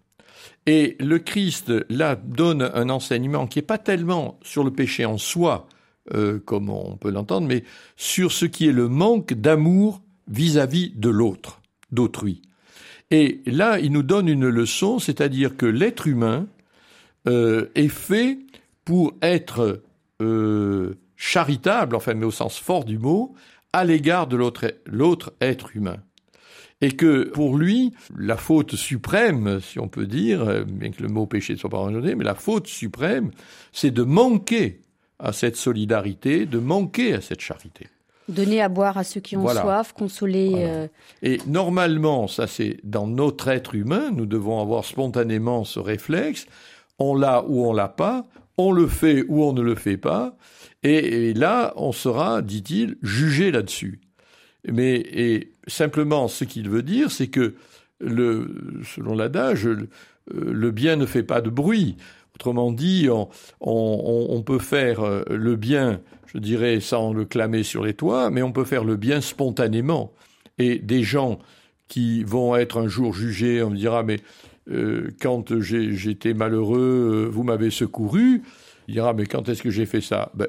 Et 0.66 0.96
le 0.98 1.18
Christ, 1.18 1.72
là, 1.90 2.16
donne 2.16 2.62
un 2.62 2.88
enseignement 2.88 3.46
qui 3.46 3.58
n'est 3.58 3.64
pas 3.64 3.78
tellement 3.78 4.38
sur 4.42 4.64
le 4.64 4.70
péché 4.70 5.04
en 5.04 5.18
soi, 5.18 5.68
euh, 6.14 6.38
comme 6.38 6.70
on 6.70 6.96
peut 6.96 7.10
l'entendre, 7.10 7.46
mais 7.46 7.64
sur 7.96 8.32
ce 8.32 8.46
qui 8.46 8.68
est 8.68 8.72
le 8.72 8.88
manque 8.88 9.34
d'amour 9.34 10.02
vis-à-vis 10.28 10.92
de 10.96 11.10
l'autre, 11.10 11.60
d'autrui. 11.92 12.42
Et 13.10 13.42
là, 13.46 13.78
il 13.78 13.92
nous 13.92 14.02
donne 14.02 14.28
une 14.28 14.48
leçon, 14.48 14.98
c'est-à-dire 14.98 15.56
que 15.56 15.66
l'être 15.66 16.06
humain 16.06 16.46
euh, 17.28 17.66
est 17.74 17.88
fait 17.88 18.38
pour 18.84 19.12
être 19.20 19.82
euh, 20.22 20.94
charitable, 21.16 21.96
enfin, 21.96 22.14
mais 22.14 22.24
au 22.24 22.30
sens 22.30 22.58
fort 22.58 22.84
du 22.84 22.98
mot, 22.98 23.34
à 23.72 23.84
l'égard 23.84 24.26
de 24.26 24.36
l'autre 24.36 25.34
être 25.40 25.76
humain. 25.76 25.98
Et 26.84 26.92
que 26.92 27.30
pour 27.30 27.56
lui, 27.56 27.94
la 28.14 28.36
faute 28.36 28.74
suprême, 28.74 29.58
si 29.62 29.80
on 29.80 29.88
peut 29.88 30.06
dire, 30.06 30.66
bien 30.66 30.90
que 30.90 31.02
le 31.02 31.08
mot 31.08 31.24
péché 31.24 31.54
ne 31.54 31.58
soit 31.58 31.70
pas 31.70 31.78
rajouté, 31.78 32.14
mais 32.14 32.24
la 32.24 32.34
faute 32.34 32.66
suprême, 32.66 33.30
c'est 33.72 33.90
de 33.90 34.02
manquer 34.02 34.82
à 35.18 35.32
cette 35.32 35.56
solidarité, 35.56 36.44
de 36.44 36.58
manquer 36.58 37.14
à 37.14 37.22
cette 37.22 37.40
charité. 37.40 37.86
Donner 38.28 38.60
à 38.60 38.68
boire 38.68 38.98
à 38.98 39.04
ceux 39.04 39.20
qui 39.20 39.34
ont 39.34 39.48
soif, 39.48 39.94
consoler. 39.94 40.52
Euh, 40.56 40.86
Et 41.22 41.38
normalement, 41.46 42.28
ça 42.28 42.46
c'est 42.46 42.76
dans 42.84 43.06
notre 43.06 43.48
être 43.48 43.74
humain, 43.74 44.10
nous 44.12 44.26
devons 44.26 44.60
avoir 44.60 44.84
spontanément 44.84 45.64
ce 45.64 45.80
réflexe. 45.80 46.44
On 46.98 47.14
l'a 47.14 47.44
ou 47.46 47.64
on 47.64 47.72
l'a 47.72 47.88
pas, 47.88 48.26
on 48.58 48.72
le 48.72 48.88
fait 48.88 49.24
ou 49.28 49.42
on 49.42 49.54
ne 49.54 49.62
le 49.62 49.74
fait 49.74 49.96
pas. 49.96 50.36
Et, 50.82 51.32
là, 51.32 51.72
on 51.76 51.92
sera, 51.92 52.42
dit-il, 52.42 52.98
jugé 53.02 53.50
là-dessus. 53.50 54.00
Mais 54.70 54.96
et 54.96 55.53
simplement, 55.66 56.28
ce 56.28 56.44
qu'il 56.44 56.68
veut 56.68 56.82
dire, 56.82 57.10
c'est 57.10 57.28
que 57.28 57.54
le, 58.00 58.82
selon 58.84 59.14
l'adage, 59.14 59.68
le, 60.30 60.70
bien 60.70 60.96
ne 60.96 61.06
fait 61.06 61.22
pas 61.22 61.40
de 61.40 61.50
bruit. 61.50 61.96
Autrement 62.34 62.72
dit, 62.72 63.08
on, 63.60 64.42
peut 64.42 64.58
faire 64.58 65.00
euh, 65.00 65.22
le 65.30 65.56
bien 65.56 66.00
je 66.34 66.40
dirais, 66.40 66.80
sans 66.80 67.12
le 67.12 67.24
clamer 67.24 67.62
sur 67.62 67.84
les 67.84 67.94
toits, 67.94 68.28
mais 68.30 68.42
on 68.42 68.50
peut 68.50 68.64
faire 68.64 68.84
le 68.84 68.96
bien 68.96 69.20
spontanément. 69.20 70.12
Et 70.58 70.78
des 70.78 71.04
gens 71.04 71.38
qui 71.86 72.24
vont 72.24 72.56
être 72.56 72.78
un 72.78 72.88
jour 72.88 73.14
jugés, 73.14 73.62
on 73.62 73.70
me 73.70 73.76
dira, 73.76 74.02
mais 74.02 74.18
euh, 74.70 75.10
quand 75.20 75.60
j'étais 75.60 76.34
malheureux, 76.34 77.26
euh, 77.26 77.28
vous 77.30 77.44
m'avez 77.44 77.70
secouru. 77.70 78.42
Il 78.88 78.94
dira, 78.94 79.14
mais 79.14 79.26
quand 79.26 79.48
est-ce 79.48 79.62
que 79.62 79.70
j'ai 79.70 79.86
fait 79.86 80.00
ça? 80.00 80.32
Ben, 80.34 80.48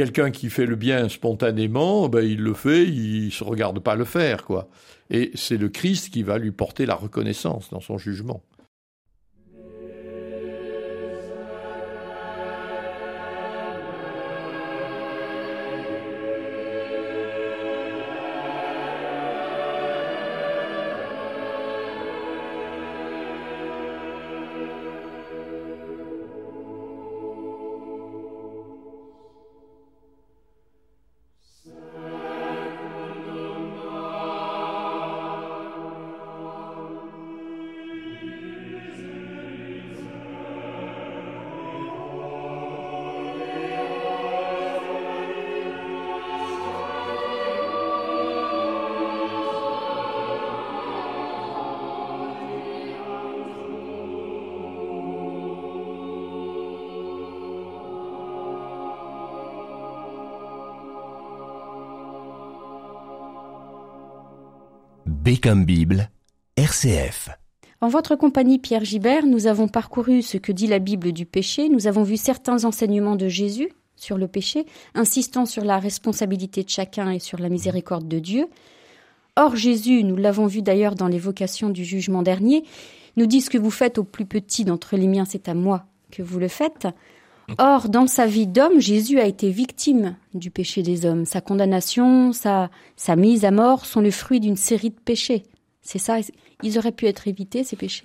Quelqu'un 0.00 0.30
qui 0.30 0.48
fait 0.48 0.64
le 0.64 0.76
bien 0.76 1.10
spontanément, 1.10 2.08
ben, 2.08 2.24
il 2.24 2.40
le 2.40 2.54
fait, 2.54 2.86
il 2.86 3.26
ne 3.26 3.30
se 3.30 3.44
regarde 3.44 3.80
pas 3.80 3.96
le 3.96 4.06
faire, 4.06 4.46
quoi. 4.46 4.70
Et 5.10 5.30
c'est 5.34 5.58
le 5.58 5.68
Christ 5.68 6.08
qui 6.08 6.22
va 6.22 6.38
lui 6.38 6.52
porter 6.52 6.86
la 6.86 6.94
reconnaissance 6.94 7.68
dans 7.68 7.80
son 7.80 7.98
jugement. 7.98 8.42
Comme 65.38 65.64
Bible, 65.64 66.10
RCF. 66.56 67.30
En 67.80 67.88
votre 67.88 68.16
compagnie, 68.16 68.58
Pierre 68.58 68.84
Gibert, 68.84 69.26
nous 69.26 69.46
avons 69.46 69.68
parcouru 69.68 70.22
ce 70.22 70.36
que 70.36 70.52
dit 70.52 70.66
la 70.66 70.78
Bible 70.78 71.12
du 71.12 71.24
péché, 71.24 71.68
nous 71.68 71.86
avons 71.86 72.02
vu 72.02 72.16
certains 72.16 72.64
enseignements 72.64 73.16
de 73.16 73.28
Jésus 73.28 73.70
sur 73.96 74.18
le 74.18 74.28
péché, 74.28 74.66
insistant 74.94 75.46
sur 75.46 75.64
la 75.64 75.78
responsabilité 75.78 76.64
de 76.64 76.68
chacun 76.68 77.10
et 77.10 77.18
sur 77.18 77.38
la 77.38 77.48
miséricorde 77.48 78.08
de 78.08 78.18
Dieu. 78.18 78.48
Or, 79.36 79.56
Jésus, 79.56 80.04
nous 80.04 80.16
l'avons 80.16 80.46
vu 80.46 80.62
d'ailleurs 80.62 80.94
dans 80.94 81.08
l'évocation 81.08 81.70
du 81.70 81.84
jugement 81.84 82.22
dernier, 82.22 82.64
nous 83.16 83.26
dit 83.26 83.40
ce 83.40 83.50
que 83.50 83.58
vous 83.58 83.70
faites 83.70 83.98
au 83.98 84.04
plus 84.04 84.26
petit 84.26 84.64
d'entre 84.64 84.96
les 84.96 85.06
miens, 85.06 85.24
c'est 85.24 85.48
à 85.48 85.54
moi 85.54 85.84
que 86.10 86.22
vous 86.22 86.38
le 86.38 86.48
faites. 86.48 86.88
Or, 87.58 87.88
dans 87.88 88.06
sa 88.06 88.26
vie 88.26 88.46
d'homme, 88.46 88.80
Jésus 88.80 89.18
a 89.18 89.26
été 89.26 89.50
victime 89.50 90.16
du 90.34 90.50
péché 90.50 90.82
des 90.82 91.06
hommes. 91.06 91.24
Sa 91.24 91.40
condamnation, 91.40 92.32
sa, 92.32 92.70
sa 92.96 93.16
mise 93.16 93.44
à 93.44 93.50
mort 93.50 93.86
sont 93.86 94.00
le 94.00 94.10
fruit 94.10 94.40
d'une 94.40 94.56
série 94.56 94.90
de 94.90 95.00
péchés. 95.04 95.44
C'est 95.82 95.98
ça 95.98 96.18
Ils 96.62 96.78
auraient 96.78 96.92
pu 96.92 97.06
être 97.06 97.26
évités, 97.26 97.64
ces 97.64 97.76
péchés? 97.76 98.04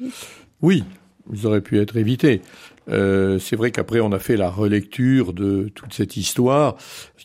Oui, 0.62 0.84
ils 1.32 1.46
auraient 1.46 1.62
pu 1.62 1.80
être 1.80 1.98
évités. 1.98 2.41
Euh, 2.88 3.39
c'est 3.39 3.56
vrai 3.56 3.72
qu'après 3.72 4.00
on 4.00 4.12
a 4.12 4.20
fait 4.20 4.38
la 4.38 4.50
relecture 4.50 5.34
de 5.34 5.70
toute 5.74 5.93
cette 5.93 6.18
histoire. 6.18 6.76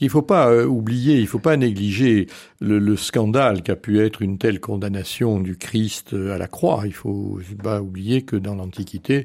Il 0.00 0.04
ne 0.04 0.10
faut 0.10 0.22
pas 0.22 0.50
euh, 0.50 0.64
oublier, 0.64 1.16
il 1.16 1.22
ne 1.22 1.26
faut 1.26 1.38
pas 1.38 1.56
négliger 1.58 2.26
le, 2.60 2.78
le 2.78 2.96
scandale 2.96 3.62
qu'a 3.62 3.76
pu 3.76 4.00
être 4.00 4.22
une 4.22 4.38
telle 4.38 4.58
condamnation 4.58 5.38
du 5.38 5.56
Christ 5.56 6.14
à 6.14 6.38
la 6.38 6.46
croix. 6.46 6.82
Il 6.86 6.94
faut 6.94 7.38
pas 7.62 7.82
oublier 7.82 8.22
que 8.22 8.36
dans 8.36 8.54
l'Antiquité, 8.54 9.24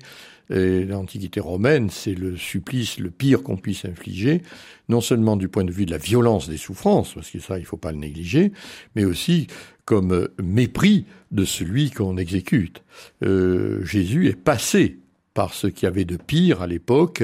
l'Antiquité 0.50 1.40
romaine, 1.40 1.90
c'est 1.90 2.14
le 2.14 2.38
supplice 2.38 3.00
le 3.00 3.10
pire 3.10 3.44
qu'on 3.44 3.58
puisse 3.58 3.86
infliger, 3.86 4.42
non 4.90 5.02
seulement 5.02 5.38
du 5.38 5.48
point 5.48 5.64
de 5.64 5.72
vue 5.72 5.86
de 5.86 5.92
la 5.92 5.98
violence 5.98 6.50
des 6.50 6.58
souffrances, 6.58 7.14
parce 7.14 7.30
que 7.30 7.40
ça, 7.40 7.58
il 7.58 7.62
ne 7.62 7.66
faut 7.66 7.78
pas 7.78 7.92
le 7.92 7.98
négliger, 7.98 8.52
mais 8.96 9.06
aussi 9.06 9.48
comme 9.86 10.28
mépris 10.42 11.06
de 11.32 11.46
celui 11.46 11.92
qu'on 11.92 12.18
exécute. 12.18 12.84
Euh, 13.24 13.84
Jésus 13.84 14.28
est 14.28 14.36
passé 14.36 15.00
par 15.34 15.54
ce 15.54 15.68
qu'il 15.68 15.84
y 15.84 15.88
avait 15.88 16.06
de 16.06 16.18
pire 16.18 16.62
à 16.62 16.68
l'époque 16.68 17.24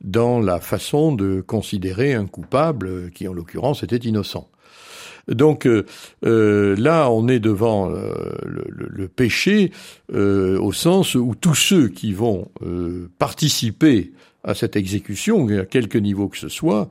dans 0.00 0.40
la 0.40 0.60
façon 0.60 1.14
de 1.14 1.40
considérer 1.40 2.14
un 2.14 2.26
coupable 2.26 3.10
qui, 3.10 3.28
en 3.28 3.32
l'occurrence, 3.32 3.82
était 3.82 3.96
innocent. 3.96 4.50
Donc 5.30 5.66
euh, 5.66 5.86
euh, 6.24 6.76
là, 6.76 7.10
on 7.10 7.28
est 7.28 7.40
devant 7.40 7.90
euh, 7.90 8.12
le, 8.44 9.08
péché 9.08 9.72
au 10.12 10.72
sens 10.72 11.14
où 11.14 11.34
tous 11.34 11.54
ceux 11.54 11.88
qui 11.88 12.12
vont 12.12 12.50
participer 13.18 14.12
à 14.44 14.54
cette 14.54 14.76
exécution, 14.76 15.48
à 15.48 15.64
quelque 15.64 15.98
niveau 15.98 16.28
que 16.28 16.38
ce 16.38 16.48
soit, 16.48 16.88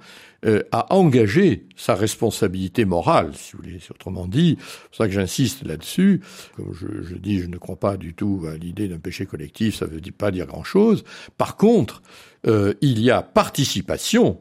a 0.71 0.93
engagé 0.93 1.65
sa 1.75 1.95
responsabilité 1.95 2.85
morale, 2.85 3.31
si 3.35 3.53
vous 3.53 3.63
voulez. 3.63 3.79
Autrement 3.89 4.27
dit, 4.27 4.57
c'est 4.59 4.87
pour 4.87 4.95
ça 4.95 5.07
que 5.07 5.13
j'insiste 5.13 5.65
là-dessus. 5.65 6.21
Comme 6.55 6.73
je, 6.73 6.87
je, 7.03 7.15
dis, 7.15 7.39
je 7.39 7.47
ne 7.47 7.57
crois 7.57 7.77
pas 7.77 7.97
du 7.97 8.13
tout 8.13 8.45
à 8.51 8.57
l'idée 8.57 8.87
d'un 8.87 8.99
péché 8.99 9.25
collectif, 9.25 9.75
ça 9.75 9.85
ne 9.85 9.91
veut 9.91 10.01
pas 10.17 10.31
dire 10.31 10.45
grand-chose. 10.45 11.03
Par 11.37 11.55
contre, 11.55 12.01
il 12.45 12.99
y 12.99 13.11
a 13.11 13.21
participation 13.21 14.39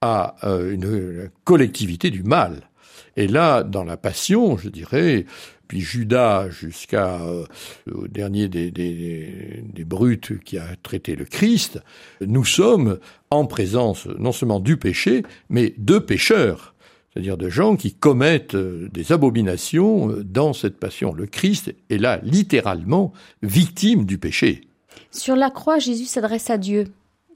à 0.00 0.36
une 0.42 1.30
collectivité 1.44 2.10
du 2.10 2.22
mal. 2.22 2.68
Et 3.16 3.26
là, 3.26 3.62
dans 3.62 3.84
la 3.84 3.96
Passion, 3.96 4.56
je 4.58 4.68
dirais, 4.68 5.24
puis 5.68 5.80
Judas 5.80 6.48
jusqu'à 6.50 7.22
euh, 7.22 7.44
au 7.92 8.08
dernier 8.08 8.48
des, 8.48 8.70
des, 8.70 9.62
des, 9.64 9.84
brutes 9.84 10.38
qui 10.44 10.58
a 10.58 10.66
traité 10.82 11.16
le 11.16 11.24
Christ, 11.24 11.80
nous 12.20 12.44
sommes 12.44 12.98
en 13.30 13.46
présence 13.46 14.06
non 14.18 14.32
seulement 14.32 14.60
du 14.60 14.76
péché, 14.76 15.22
mais 15.48 15.74
de 15.78 15.98
pécheurs, 15.98 16.74
c'est-à-dire 17.12 17.36
de 17.36 17.48
gens 17.48 17.76
qui 17.76 17.94
commettent 17.94 18.54
euh, 18.54 18.88
des 18.92 19.12
abominations 19.12 20.10
euh, 20.10 20.22
dans 20.22 20.52
cette 20.52 20.78
passion. 20.78 21.14
Le 21.14 21.26
Christ 21.26 21.74
est 21.90 21.98
là 21.98 22.20
littéralement 22.22 23.12
victime 23.42 24.04
du 24.04 24.18
péché. 24.18 24.62
Sur 25.10 25.36
la 25.36 25.50
croix, 25.50 25.78
Jésus 25.78 26.04
s'adresse 26.04 26.50
à 26.50 26.58
Dieu. 26.58 26.84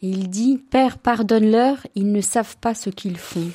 Il 0.02 0.28
dit 0.30 0.58
Père, 0.70 0.98
pardonne-leur, 0.98 1.78
ils 1.94 2.12
ne 2.12 2.20
savent 2.20 2.56
pas 2.58 2.74
ce 2.74 2.90
qu'ils 2.90 3.18
font. 3.18 3.50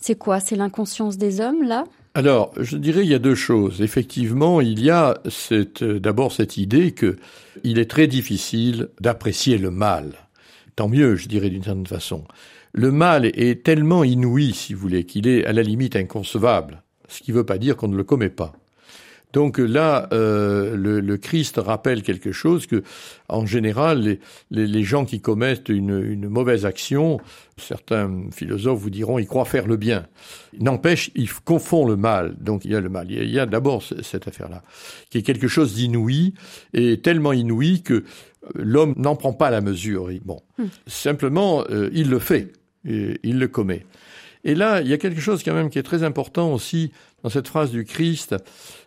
C'est 0.00 0.16
quoi? 0.16 0.40
C'est 0.40 0.56
l'inconscience 0.56 1.18
des 1.18 1.40
hommes, 1.40 1.62
là? 1.62 1.84
Alors, 2.14 2.52
je 2.58 2.76
dirais 2.76 3.04
il 3.04 3.10
y 3.10 3.14
a 3.14 3.20
deux 3.20 3.34
choses. 3.34 3.82
Effectivement, 3.82 4.60
il 4.60 4.82
y 4.82 4.90
a 4.90 5.18
d'abord 5.80 6.32
cette 6.32 6.56
idée 6.56 6.92
que 6.92 7.16
il 7.62 7.78
est 7.78 7.90
très 7.90 8.06
difficile 8.06 8.88
d'apprécier 9.00 9.58
le 9.58 9.70
mal. 9.70 10.14
Tant 10.74 10.88
mieux, 10.88 11.14
je 11.14 11.28
dirais 11.28 11.50
d'une 11.50 11.62
certaine 11.62 11.86
façon. 11.86 12.24
Le 12.72 12.90
mal 12.90 13.26
est 13.26 13.62
tellement 13.64 14.02
inouï, 14.02 14.52
si 14.52 14.74
vous 14.74 14.80
voulez, 14.80 15.04
qu'il 15.04 15.28
est 15.28 15.44
à 15.44 15.52
la 15.52 15.62
limite 15.62 15.96
inconcevable. 15.96 16.82
Ce 17.08 17.20
qui 17.20 17.32
ne 17.32 17.36
veut 17.36 17.46
pas 17.46 17.58
dire 17.58 17.76
qu'on 17.76 17.88
ne 17.88 17.96
le 17.96 18.04
commet 18.04 18.30
pas. 18.30 18.54
Donc 19.32 19.58
là, 19.58 20.08
euh, 20.12 20.76
le, 20.76 21.16
Christ 21.16 21.60
rappelle 21.62 22.02
quelque 22.02 22.32
chose 22.32 22.66
que, 22.66 22.82
en 23.28 23.46
général, 23.46 24.18
les, 24.50 24.82
gens 24.82 25.04
qui 25.04 25.20
commettent 25.20 25.68
une, 25.68 26.28
mauvaise 26.28 26.66
action, 26.66 27.20
certains 27.56 28.24
philosophes 28.32 28.80
vous 28.80 28.90
diront, 28.90 29.18
ils 29.18 29.26
croient 29.26 29.44
faire 29.44 29.66
le 29.66 29.76
bien. 29.76 30.06
N'empêche, 30.58 31.10
ils 31.14 31.32
confondent 31.32 31.90
le 31.90 31.96
mal. 31.96 32.34
Donc 32.40 32.64
il 32.64 32.72
y 32.72 32.74
a 32.74 32.80
le 32.80 32.88
mal. 32.88 33.10
Il 33.10 33.30
y 33.30 33.38
a, 33.38 33.46
d'abord 33.46 33.82
cette 33.82 34.26
affaire-là, 34.26 34.62
qui 35.10 35.18
est 35.18 35.22
quelque 35.22 35.48
chose 35.48 35.74
d'inouï 35.74 36.34
et 36.74 37.00
tellement 37.00 37.32
inouï 37.32 37.82
que 37.82 38.04
l'homme 38.54 38.94
n'en 38.96 39.16
prend 39.16 39.32
pas 39.32 39.50
la 39.50 39.60
mesure. 39.60 40.08
Bon, 40.24 40.40
hmm. 40.58 40.66
simplement, 40.86 41.64
euh, 41.70 41.90
il 41.92 42.10
le 42.10 42.18
fait. 42.18 42.52
et 42.84 43.20
il 43.22 43.38
le 43.38 43.46
commet. 43.46 43.84
Et 44.44 44.54
là, 44.54 44.80
il 44.80 44.88
y 44.88 44.92
a 44.92 44.98
quelque 44.98 45.20
chose 45.20 45.42
quand 45.42 45.54
même 45.54 45.70
qui 45.70 45.78
est 45.78 45.82
très 45.82 46.02
important 46.02 46.52
aussi 46.52 46.92
dans 47.22 47.28
cette 47.28 47.48
phrase 47.48 47.70
du 47.70 47.84
Christ. 47.84 48.34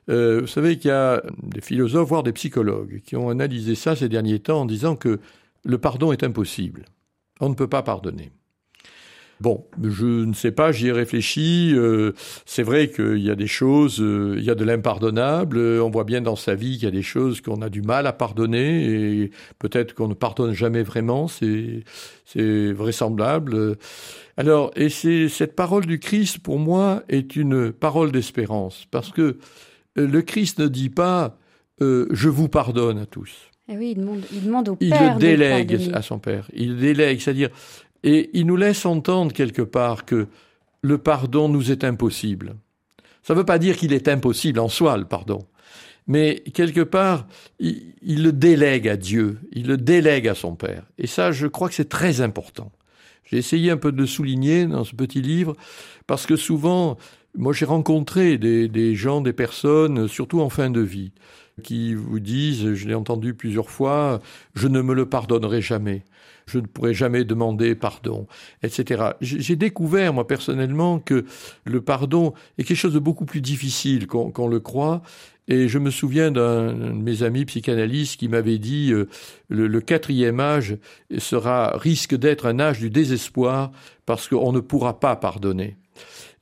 Euh, 0.09 0.41
vous 0.41 0.47
savez 0.47 0.77
qu'il 0.77 0.89
y 0.89 0.91
a 0.91 1.23
des 1.41 1.61
philosophes, 1.61 2.09
voire 2.09 2.23
des 2.23 2.33
psychologues, 2.33 3.01
qui 3.05 3.15
ont 3.15 3.29
analysé 3.29 3.75
ça 3.75 3.95
ces 3.95 4.09
derniers 4.09 4.39
temps 4.39 4.61
en 4.61 4.65
disant 4.65 4.95
que 4.95 5.19
le 5.63 5.77
pardon 5.77 6.11
est 6.11 6.23
impossible. 6.23 6.85
On 7.39 7.49
ne 7.49 7.55
peut 7.55 7.69
pas 7.69 7.83
pardonner. 7.83 8.31
Bon, 9.39 9.65
je 9.81 10.05
ne 10.05 10.33
sais 10.33 10.51
pas, 10.51 10.71
j'y 10.71 10.87
ai 10.87 10.91
réfléchi. 10.91 11.73
Euh, 11.75 12.13
c'est 12.45 12.63
vrai 12.63 12.89
qu'il 12.89 13.17
y 13.17 13.29
a 13.29 13.35
des 13.35 13.47
choses, 13.47 13.99
euh, 13.99 14.35
il 14.37 14.43
y 14.43 14.49
a 14.49 14.55
de 14.55 14.63
l'impardonnable. 14.63 15.57
On 15.57 15.89
voit 15.89 16.03
bien 16.05 16.21
dans 16.21 16.35
sa 16.35 16.55
vie 16.55 16.75
qu'il 16.75 16.83
y 16.83 16.87
a 16.87 16.91
des 16.91 17.01
choses 17.01 17.41
qu'on 17.41 17.61
a 17.61 17.69
du 17.69 17.81
mal 17.81 18.07
à 18.07 18.13
pardonner 18.13 18.85
et 18.85 19.31
peut-être 19.59 19.95
qu'on 19.95 20.07
ne 20.07 20.13
pardonne 20.13 20.53
jamais 20.53 20.83
vraiment. 20.83 21.27
C'est, 21.27 21.83
c'est 22.25 22.71
vraisemblable. 22.71 23.75
Alors, 24.37 24.71
et 24.75 24.89
c'est 24.89 25.27
cette 25.29 25.55
parole 25.55 25.85
du 25.85 25.99
Christ 25.99 26.39
pour 26.39 26.59
moi 26.59 27.03
est 27.09 27.35
une 27.35 27.73
parole 27.73 28.11
d'espérance 28.11 28.85
parce 28.91 29.11
que 29.11 29.37
le 29.95 30.21
Christ 30.21 30.59
ne 30.59 30.67
dit 30.67 30.89
pas 30.89 31.37
je 31.79 32.29
vous 32.29 32.47
pardonne 32.47 32.97
à 32.97 33.05
tous. 33.05 33.31
Et 33.67 33.73
eh 33.73 33.77
oui, 33.77 33.91
il 33.91 33.99
demande, 33.99 34.21
il 34.31 34.43
demande 34.45 34.69
au 34.69 34.77
il 34.79 34.89
Père. 34.89 35.13
Il 35.13 35.19
délègue 35.19 35.91
à 35.93 36.01
son 36.01 36.19
Père. 36.19 36.49
Il 36.53 36.77
délègue, 36.77 37.19
c'est-à-dire 37.19 37.49
et 38.03 38.29
il 38.33 38.45
nous 38.45 38.57
laisse 38.57 38.85
entendre 38.85 39.31
quelque 39.33 39.61
part 39.61 40.05
que 40.05 40.27
le 40.81 40.97
pardon 40.97 41.47
nous 41.47 41.71
est 41.71 41.83
impossible. 41.83 42.55
Ça 43.23 43.33
ne 43.33 43.39
veut 43.39 43.45
pas 43.45 43.59
dire 43.59 43.77
qu'il 43.77 43.93
est 43.93 44.09
impossible 44.09 44.59
en 44.59 44.67
soi, 44.67 44.97
le 44.97 45.05
pardon. 45.05 45.45
Mais 46.05 46.43
quelque 46.53 46.81
part, 46.81 47.25
il, 47.59 47.93
le 48.03 48.33
délègue 48.33 48.89
à 48.89 48.97
Dieu, 48.97 49.39
il 49.53 49.67
le 49.67 49.77
délègue 49.77 50.27
à 50.27 50.35
son 50.35 50.55
Père. 50.55 50.83
Et 50.97 51.07
ça, 51.07 51.31
je 51.31 51.47
crois 51.47 51.69
que 51.69 51.75
c'est 51.75 51.87
très 51.87 52.19
important. 52.19 52.73
J'ai 53.23 53.37
essayé 53.37 53.71
un 53.71 53.77
peu 53.77 53.93
de 53.93 53.97
le 53.97 54.05
souligner 54.05 54.65
dans 54.65 54.83
ce 54.83 54.93
petit 54.93 55.21
livre, 55.21 55.55
parce 56.05 56.25
que 56.25 56.35
souvent, 56.35 56.97
moi 57.35 57.53
j'ai 57.53 57.65
rencontré 57.65 58.37
des, 58.37 58.67
des 58.67 58.95
gens, 58.95 59.21
des 59.21 59.33
personnes, 59.33 60.07
surtout 60.07 60.41
en 60.41 60.49
fin 60.49 60.69
de 60.69 60.81
vie, 60.81 61.11
qui 61.63 61.93
vous 61.93 62.19
disent, 62.19 62.73
je 62.73 62.87
l'ai 62.87 62.95
entendu 62.95 63.33
plusieurs 63.33 63.69
fois, 63.69 64.21
je 64.55 64.67
ne 64.67 64.81
me 64.81 64.93
le 64.93 65.07
pardonnerai 65.07 65.61
jamais 65.61 66.03
je 66.45 66.59
ne 66.59 66.65
pourrai 66.65 66.93
jamais 66.93 67.23
demander 67.23 67.75
pardon, 67.75 68.27
etc. 68.61 69.11
J'ai 69.21 69.55
découvert, 69.55 70.13
moi 70.13 70.27
personnellement, 70.27 70.99
que 70.99 71.25
le 71.65 71.81
pardon 71.81 72.33
est 72.57 72.63
quelque 72.63 72.77
chose 72.77 72.93
de 72.93 72.99
beaucoup 72.99 73.25
plus 73.25 73.41
difficile 73.41 74.07
qu'on 74.07 74.47
le 74.47 74.59
croit. 74.59 75.01
Et 75.49 75.67
je 75.67 75.77
me 75.77 75.91
souviens 75.91 76.31
d'un 76.31 76.73
de 76.73 76.93
mes 76.93 77.23
amis 77.23 77.43
psychanalystes 77.43 78.17
qui 78.17 78.29
m'avait 78.29 78.59
dit 78.59 78.93
euh, 78.93 79.09
le, 79.49 79.81
quatrième 79.81 80.39
âge 80.39 80.77
sera 81.17 81.77
risque 81.77 82.15
d'être 82.15 82.45
un 82.45 82.61
âge 82.61 82.79
du 82.79 82.89
désespoir 82.89 83.71
parce 84.05 84.29
qu'on 84.29 84.53
ne 84.53 84.61
pourra 84.61 85.01
pas 85.01 85.17
pardonner. 85.17 85.75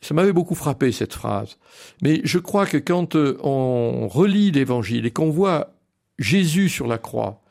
Ça 0.02 0.14
m'avait 0.14 0.34
beaucoup 0.34 0.56
frappé 0.56 0.92
cette 0.92 1.14
phrase. 1.14 1.58
Mais 2.02 2.22
je 2.24 2.40
crois 2.40 2.66
que 2.66 2.78
quand 2.78 3.16
euh, 3.16 3.38
on 3.44 4.08
relit 4.08 4.52
l'Évangile 4.52 5.06
et 5.06 5.12
qu'on 5.12 5.30
voit 5.30 5.74
Jésus 6.18 6.70
sur 6.70 6.88
la 6.88 6.98
croix 6.98 7.42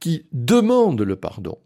qui 0.00 0.26
demande 0.32 1.02
le 1.02 1.16
pardon, 1.16 1.58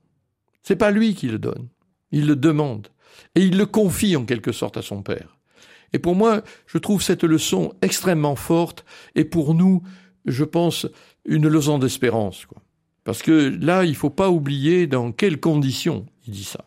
c'est 0.62 0.76
pas 0.76 0.90
lui 0.90 1.14
qui 1.14 1.28
le 1.28 1.38
donne. 1.38 1.68
Il 2.12 2.26
le 2.26 2.36
demande. 2.36 2.88
Et 3.34 3.42
il 3.42 3.56
le 3.56 3.66
confie 3.66 4.16
en 4.16 4.24
quelque 4.24 4.52
sorte 4.52 4.76
à 4.76 4.82
son 4.82 5.02
père. 5.02 5.38
Et 5.92 5.98
pour 5.98 6.14
moi, 6.14 6.42
je 6.66 6.78
trouve 6.78 7.02
cette 7.02 7.24
leçon 7.24 7.74
extrêmement 7.82 8.36
forte 8.36 8.84
et 9.14 9.24
pour 9.24 9.54
nous, 9.54 9.82
je 10.24 10.44
pense, 10.44 10.86
une 11.24 11.48
leçon 11.48 11.78
d'espérance. 11.78 12.46
Parce 13.04 13.22
que 13.22 13.56
là, 13.60 13.84
il 13.84 13.96
faut 13.96 14.10
pas 14.10 14.30
oublier 14.30 14.86
dans 14.86 15.12
quelles 15.12 15.40
conditions 15.40 16.06
il 16.26 16.34
dit 16.34 16.44
ça. 16.44 16.64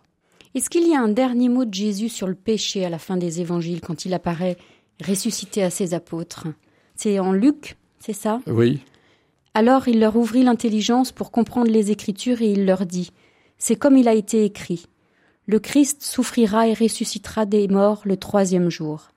Est-ce 0.55 0.69
qu'il 0.69 0.87
y 0.87 0.95
a 0.95 1.01
un 1.01 1.09
dernier 1.09 1.49
mot 1.49 1.65
de 1.65 1.73
Jésus 1.73 2.09
sur 2.09 2.27
le 2.27 2.35
péché 2.35 2.85
à 2.85 2.89
la 2.89 2.99
fin 2.99 3.17
des 3.17 3.41
évangiles 3.41 3.81
quand 3.81 4.05
il 4.05 4.13
apparaît 4.13 4.57
ressuscité 5.03 5.63
à 5.63 5.69
ses 5.69 5.93
apôtres? 5.93 6.47
C'est 6.95 7.19
en 7.19 7.31
Luc, 7.31 7.75
c'est 7.99 8.13
ça? 8.13 8.39
Oui. 8.45 8.79
Alors 9.55 9.87
il 9.87 9.99
leur 9.99 10.15
ouvrit 10.15 10.43
l'intelligence 10.43 11.11
pour 11.11 11.31
comprendre 11.31 11.71
les 11.71 11.91
Écritures 11.91 12.41
et 12.41 12.51
il 12.51 12.65
leur 12.65 12.85
dit 12.85 13.11
c'est 13.57 13.75
comme 13.77 13.97
il 13.97 14.07
a 14.07 14.13
été 14.13 14.43
écrit. 14.43 14.87
Le 15.45 15.59
Christ 15.59 16.03
souffrira 16.03 16.67
et 16.67 16.73
ressuscitera 16.73 17.45
des 17.45 17.67
morts 17.67 18.01
le 18.05 18.17
troisième 18.17 18.69
jour. 18.69 19.11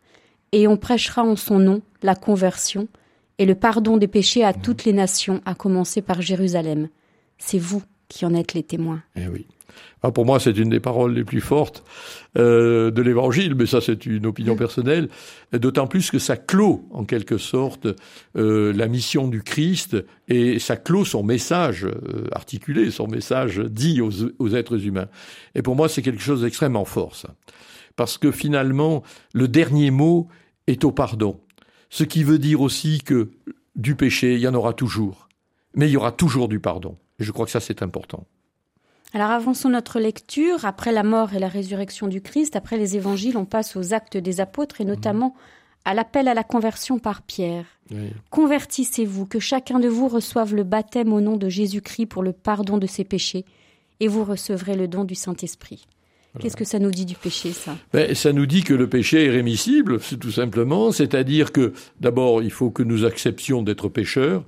Et 0.53 0.69
on 0.69 0.77
prêchera 0.77 1.23
en 1.23 1.37
son 1.37 1.59
nom 1.59 1.83
la 2.03 2.15
conversion 2.15 2.89
et 3.39 3.45
le 3.45 3.55
pardon 3.55 3.97
des 3.97 4.09
péchés 4.09 4.45
à 4.45 4.55
toutes 4.55 4.85
les 4.85 4.93
nations, 4.93 5.43
à 5.45 5.55
commencer 5.55 6.01
par 6.01 6.23
Jérusalem. 6.23 6.89
C'est 7.39 7.59
vous 7.59 7.83
qui 8.09 8.25
en 8.25 8.35
êtes 8.35 8.55
les 8.55 8.63
témoins. 8.63 9.03
Eh 9.17 9.29
oui. 9.29 9.47
Ah, 10.03 10.11
pour 10.11 10.25
moi, 10.25 10.39
c'est 10.39 10.57
une 10.57 10.69
des 10.69 10.81
paroles 10.81 11.15
les 11.15 11.25
plus 11.25 11.41
fortes 11.41 11.83
euh, 12.37 12.91
de 12.91 13.03
l'Évangile, 13.03 13.55
mais 13.55 13.67
ça, 13.67 13.81
c'est 13.81 14.07
une 14.07 14.27
opinion 14.27 14.55
mm. 14.55 14.59
personnelle. 14.59 15.09
D'autant 15.53 15.87
plus 15.87 16.11
que 16.11 16.19
ça 16.19 16.37
clôt, 16.37 16.87
en 16.93 17.05
quelque 17.05 17.39
sorte, 17.39 17.89
euh, 18.37 18.73
la 18.73 18.89
mission 18.89 19.29
du 19.29 19.43
Christ 19.43 19.97
et 20.29 20.59
ça 20.59 20.77
clôt 20.77 21.05
son 21.05 21.23
message 21.23 21.85
euh, 21.85 22.27
articulé, 22.33 22.91
son 22.91 23.09
message 23.09 23.59
dit 23.59 24.01
aux, 24.01 24.13
aux 24.39 24.55
êtres 24.55 24.85
humains. 24.87 25.09
Et 25.55 25.63
pour 25.63 25.77
moi, 25.77 25.89
c'est 25.89 26.03
quelque 26.03 26.23
chose 26.23 26.43
d'extrêmement 26.43 26.85
fort, 26.85 27.17
ça. 27.17 27.35
Parce 27.97 28.19
que 28.19 28.31
finalement, 28.31 29.03
le 29.33 29.49
dernier 29.49 29.91
mot 29.91 30.29
est 30.67 30.85
au 30.85 30.93
pardon. 30.93 31.41
Ce 31.89 32.05
qui 32.05 32.25
veut 32.25 32.39
dire 32.39 32.61
aussi 32.61 33.01
que 33.03 33.31
du 33.75 33.97
péché, 33.97 34.35
il 34.35 34.41
y 34.41 34.49
en 34.49 34.55
aura 34.55 34.73
toujours. 34.73 35.29
Mais 35.75 35.89
il 35.89 35.93
y 35.93 35.97
aura 35.97 36.13
toujours 36.13 36.49
du 36.49 36.61
pardon. 36.61 36.97
Et 37.19 37.25
je 37.25 37.33
crois 37.33 37.47
que 37.47 37.53
ça, 37.53 37.61
c'est 37.61 37.83
important. 37.83 38.27
Alors 39.15 39.31
avançons 39.31 39.71
notre 39.71 40.01
lecture. 40.01 40.65
Après 40.65 40.93
la 40.93 41.03
mort 41.03 41.35
et 41.35 41.39
la 41.39 41.49
résurrection 41.49 42.07
du 42.07 42.21
Christ, 42.21 42.57
après 42.57 42.77
les 42.77 42.97
évangiles, 42.97 43.37
on 43.37 43.45
passe 43.45 43.77
aux 43.77 43.95
actes 43.95 44.17
des 44.17 44.41
apôtres 44.41 44.81
et 44.81 44.85
notamment 44.85 45.35
à 45.85 45.95
l'appel 45.95 46.29
à 46.29 46.35
la 46.35 46.43
conversion 46.43 46.99
par 46.99 47.23
Pierre. 47.23 47.65
Convertissez-vous, 48.31 49.27
que 49.27 49.39
chacun 49.39 49.79
de 49.79 49.89
vous 49.89 50.09
reçoive 50.09 50.55
le 50.55 50.65
baptême 50.65 51.13
au 51.13 51.21
nom 51.21 51.37
de 51.37 51.49
Jésus-Christ 51.49 52.07
pour 52.07 52.25
le 52.25 52.33
pardon 52.33 52.77
de 52.79 52.89
ses 52.89 53.05
péchés, 53.05 53.45
et 54.01 54.09
vous 54.09 54.25
recevrez 54.25 54.75
le 54.75 54.89
don 54.89 55.05
du 55.05 55.15
Saint-Esprit. 55.15 55.87
Qu'est-ce 56.41 56.57
que 56.57 56.65
ça 56.65 56.79
nous 56.79 56.91
dit 56.91 57.07
du 57.07 57.15
péché, 57.15 57.53
ça? 57.53 57.77
Ben, 57.93 58.15
Ça 58.15 58.33
nous 58.33 58.45
dit 58.45 58.63
que 58.63 58.75
le 58.75 58.91
péché 58.91 59.25
est 59.25 59.31
rémissible, 59.31 60.01
c'est 60.03 60.19
tout 60.19 60.33
simplement. 60.33 60.93
C'est-à-dire 60.93 61.51
que, 61.53 61.73
d'abord, 62.01 62.43
il 62.43 62.51
faut 62.51 62.71
que 62.71 62.83
nous 62.83 63.05
acceptions 63.05 63.63
d'être 63.63 63.89
pécheurs 63.89 64.45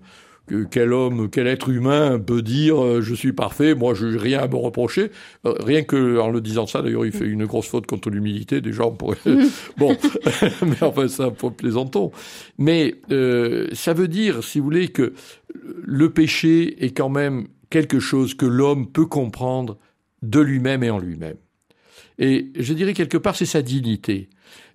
quel 0.70 0.92
homme, 0.92 1.28
quel 1.30 1.46
être 1.46 1.68
humain 1.68 2.18
peut 2.18 2.42
dire 2.42 2.82
euh, 2.82 3.00
je 3.00 3.14
suis 3.14 3.32
parfait, 3.32 3.74
moi 3.74 3.94
je 3.94 4.06
n'ai 4.06 4.18
rien 4.18 4.40
à 4.40 4.48
me 4.48 4.56
reprocher. 4.56 5.10
Euh, 5.46 5.54
rien 5.60 5.82
que 5.82 6.18
en 6.18 6.30
le 6.30 6.40
disant 6.40 6.66
ça, 6.66 6.82
d'ailleurs, 6.82 7.06
il 7.06 7.12
fait 7.12 7.26
une 7.26 7.46
grosse 7.46 7.68
faute 7.68 7.86
contre 7.86 8.10
l'humilité. 8.10 8.60
Déjà, 8.60 8.84
on 8.84 8.92
pourrait. 8.92 9.18
bon, 9.76 9.96
mais 10.62 10.82
enfin 10.82 11.08
ça, 11.08 11.30
pour 11.30 11.54
plaisantons. 11.54 12.12
Mais 12.58 12.96
euh, 13.10 13.68
ça 13.72 13.92
veut 13.92 14.08
dire, 14.08 14.42
si 14.44 14.58
vous 14.58 14.64
voulez, 14.64 14.88
que 14.88 15.12
le 15.84 16.10
péché 16.10 16.84
est 16.84 16.90
quand 16.90 17.08
même 17.08 17.48
quelque 17.70 18.00
chose 18.00 18.34
que 18.34 18.46
l'homme 18.46 18.90
peut 18.90 19.06
comprendre 19.06 19.78
de 20.22 20.40
lui-même 20.40 20.82
et 20.82 20.90
en 20.90 20.98
lui-même. 20.98 21.36
Et 22.18 22.50
je 22.58 22.74
dirais 22.74 22.94
quelque 22.94 23.16
part, 23.16 23.36
c'est 23.36 23.46
sa 23.46 23.62
dignité. 23.62 24.28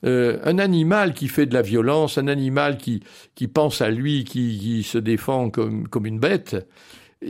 Euh, 0.05 0.39
un 0.43 0.59
animal 0.59 1.13
qui 1.13 1.27
fait 1.27 1.45
de 1.45 1.53
la 1.53 1.61
violence, 1.61 2.17
un 2.17 2.27
animal 2.27 2.77
qui, 2.77 3.03
qui 3.35 3.47
pense 3.47 3.81
à 3.81 3.89
lui, 3.89 4.23
qui, 4.23 4.57
qui 4.59 4.83
se 4.83 4.97
défend 4.97 5.49
comme, 5.49 5.87
comme 5.87 6.05
une 6.05 6.19
bête, 6.19 6.55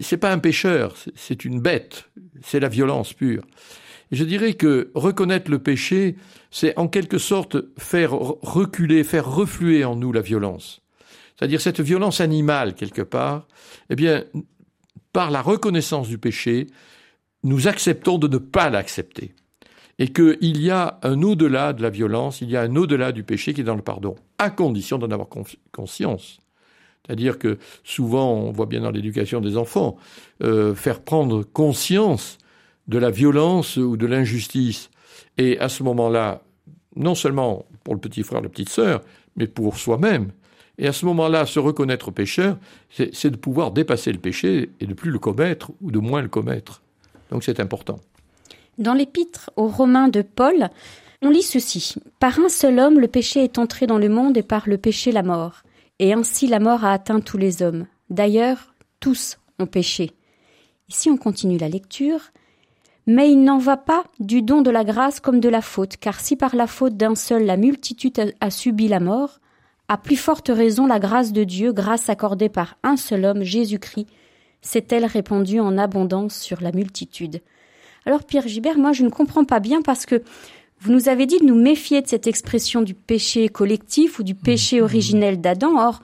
c'est 0.01 0.18
pas 0.18 0.32
un 0.32 0.39
pécheur, 0.39 0.95
c'est 1.16 1.45
une 1.45 1.59
bête, 1.59 2.09
c'est 2.41 2.59
la 2.59 2.70
violence 2.70 3.14
pure. 3.14 3.43
Et 4.11 4.16
je 4.16 4.24
dirais 4.24 4.53
que 4.53 4.91
reconnaître 4.93 5.49
le 5.49 5.59
péché, 5.59 6.16
c'est 6.51 6.78
en 6.78 6.88
quelque 6.88 7.18
sorte 7.18 7.57
faire 7.78 8.11
reculer, 8.11 9.03
faire 9.03 9.30
refluer 9.30 9.86
en 9.86 9.95
nous 9.95 10.11
la 10.11 10.22
violence. 10.22 10.82
C'est-à-dire 11.36 11.61
cette 11.61 11.82
violence 11.82 12.22
animale 12.22 12.76
quelque 12.76 13.01
part, 13.01 13.47
eh 13.89 13.95
bien, 13.95 14.24
par 15.11 15.32
la 15.32 15.41
reconnaissance 15.41 16.07
du 16.07 16.18
péché, 16.18 16.68
nous 17.43 17.68
acceptons 17.68 18.18
de 18.18 18.28
ne 18.28 18.38
pas 18.38 18.70
l'accepter 18.70 19.34
et 20.04 20.10
qu'il 20.10 20.62
y 20.62 20.70
a 20.70 20.99
un 21.04 21.22
au-delà 21.22 21.72
de 21.72 21.82
la 21.82 21.89
violence, 21.89 22.41
il 22.41 22.49
y 22.49 22.58
a 22.58 22.62
un 22.64 22.76
au-delà 22.76 23.14
du 23.14 23.24
péché 23.24 23.54
qui 23.54 23.62
est 23.62 23.64
dans 23.64 23.78
le 23.78 23.82
pardon, 23.82 24.16
à 24.38 24.49
condition 24.49 24.97
d'en 24.97 25.10
avoir 25.10 25.30
conscience. 25.72 26.39
C'est-à-dire 27.06 27.39
que 27.39 27.58
souvent, 27.86 28.34
on 28.34 28.51
voit 28.51 28.66
bien 28.66 28.82
dans 28.82 28.91
l'éducation 28.91 29.39
des 29.39 29.56
enfants, 29.56 29.95
euh, 30.43 30.76
faire 30.76 30.99
prendre 30.99 31.43
conscience 31.43 32.38
de 32.89 32.97
la 32.97 33.12
violence 33.12 33.78
ou 33.78 33.95
de 33.95 34.06
l'injustice. 34.06 34.89
Et 35.38 35.58
à 35.60 35.70
ce 35.70 35.84
moment-là, 35.84 36.41
non 36.97 37.16
seulement 37.16 37.66
pour 37.86 37.93
le 37.93 38.01
petit 38.01 38.24
frère, 38.24 38.41
la 38.41 38.49
petite 38.49 38.68
sœur, 38.68 38.99
mais 39.38 39.47
pour 39.47 39.78
soi-même. 39.78 40.34
Et 40.80 40.86
à 40.86 40.91
ce 40.91 41.06
moment-là, 41.06 41.45
se 41.45 41.60
reconnaître 41.60 42.12
pécheur, 42.12 42.58
c'est 42.89 43.32
de 43.32 43.38
pouvoir 43.38 43.72
dépasser 43.72 44.12
le 44.12 44.20
péché 44.20 44.70
et 44.82 44.86
de 44.86 44.93
plus 44.93 45.12
le 45.12 45.20
commettre 45.20 45.72
ou 45.80 45.91
de 45.91 45.99
moins 45.99 46.22
le 46.22 46.28
commettre. 46.28 46.82
Donc 47.32 47.45
c'est 47.45 47.62
important. 47.62 48.01
Dans 48.78 48.93
l'épître 48.93 49.51
aux 49.55 49.67
Romains 49.67 50.07
de 50.07 50.21
Paul, 50.24 50.69
on 51.21 51.30
lit 51.30 51.43
ceci. 51.43 51.95
Par 52.19 52.39
un 52.39 52.49
seul 52.49 52.80
homme, 52.80 52.99
le 52.99 53.07
péché 53.07 53.43
est 53.43 53.59
entré 53.59 53.86
dans 53.86 53.99
le 53.99 54.09
monde 54.09 54.36
et 54.36 54.43
par 54.43 54.67
le 54.67 54.78
péché 54.78 55.11
la 55.11 55.24
mort. 55.24 55.61
Et 55.99 56.13
ainsi 56.13 56.47
la 56.47 56.59
mort 56.59 56.84
a 56.84 56.91
atteint 56.91 57.19
tous 57.19 57.38
les 57.38 57.61
hommes. 57.61 57.86
D'ailleurs, 58.09 58.74
tous 58.99 59.38
ont 59.59 59.67
péché. 59.67 60.11
Ici 60.89 61.09
on 61.09 61.17
continue 61.17 61.57
la 61.57 61.69
lecture. 61.69 62.19
Mais 63.05 63.30
il 63.30 63.43
n'en 63.43 63.57
va 63.57 63.78
pas 63.78 64.05
du 64.19 64.41
don 64.41 64.61
de 64.61 64.71
la 64.71 64.84
grâce 64.84 65.19
comme 65.19 65.39
de 65.39 65.49
la 65.49 65.61
faute, 65.61 65.97
car 65.97 66.19
si 66.19 66.36
par 66.36 66.55
la 66.55 66.67
faute 66.67 66.95
d'un 66.95 67.15
seul 67.15 67.45
la 67.45 67.57
multitude 67.57 68.34
a 68.39 68.49
subi 68.49 68.88
la 68.88 69.01
mort, 69.01 69.39
à 69.89 69.97
plus 69.97 70.15
forte 70.15 70.49
raison 70.49 70.88
la 70.88 70.99
grâce 70.99 71.34
de 71.34 71.43
Dieu, 71.43 71.74
grâce 71.74 72.09
accordée 72.09 72.49
par 72.49 72.78
un 72.82 72.95
seul 72.95 73.26
homme, 73.26 73.43
Jésus-Christ, 73.43 74.07
s'est-elle 74.61 75.05
répandue 75.05 75.59
en 75.59 75.78
abondance 75.78 76.36
sur 76.39 76.61
la 76.61 76.71
multitude. 76.71 77.41
Alors 78.06 78.24
Pierre 78.24 78.47
Gibert, 78.47 78.78
moi 78.78 78.91
je 78.91 79.04
ne 79.04 79.10
comprends 79.10 79.45
pas 79.45 79.60
bien 79.60 79.82
parce 79.82 80.06
que 80.06 80.22
vous 80.80 80.91
nous 80.91 81.08
avez 81.08 81.26
dit 81.26 81.39
de 81.39 81.45
nous 81.45 81.56
méfier 81.56 82.01
de 82.01 82.08
cette 82.08 82.28
expression 82.28 82.82
du 82.82 82.93
péché 82.93 83.47
collectif 83.47 84.20
ou 84.20 84.24
du 84.24 84.36
péché 84.36 84.82
mmh. 84.82 84.84
originel 84.84 85.41
d'Adam. 85.41 85.78
Or, 85.78 86.01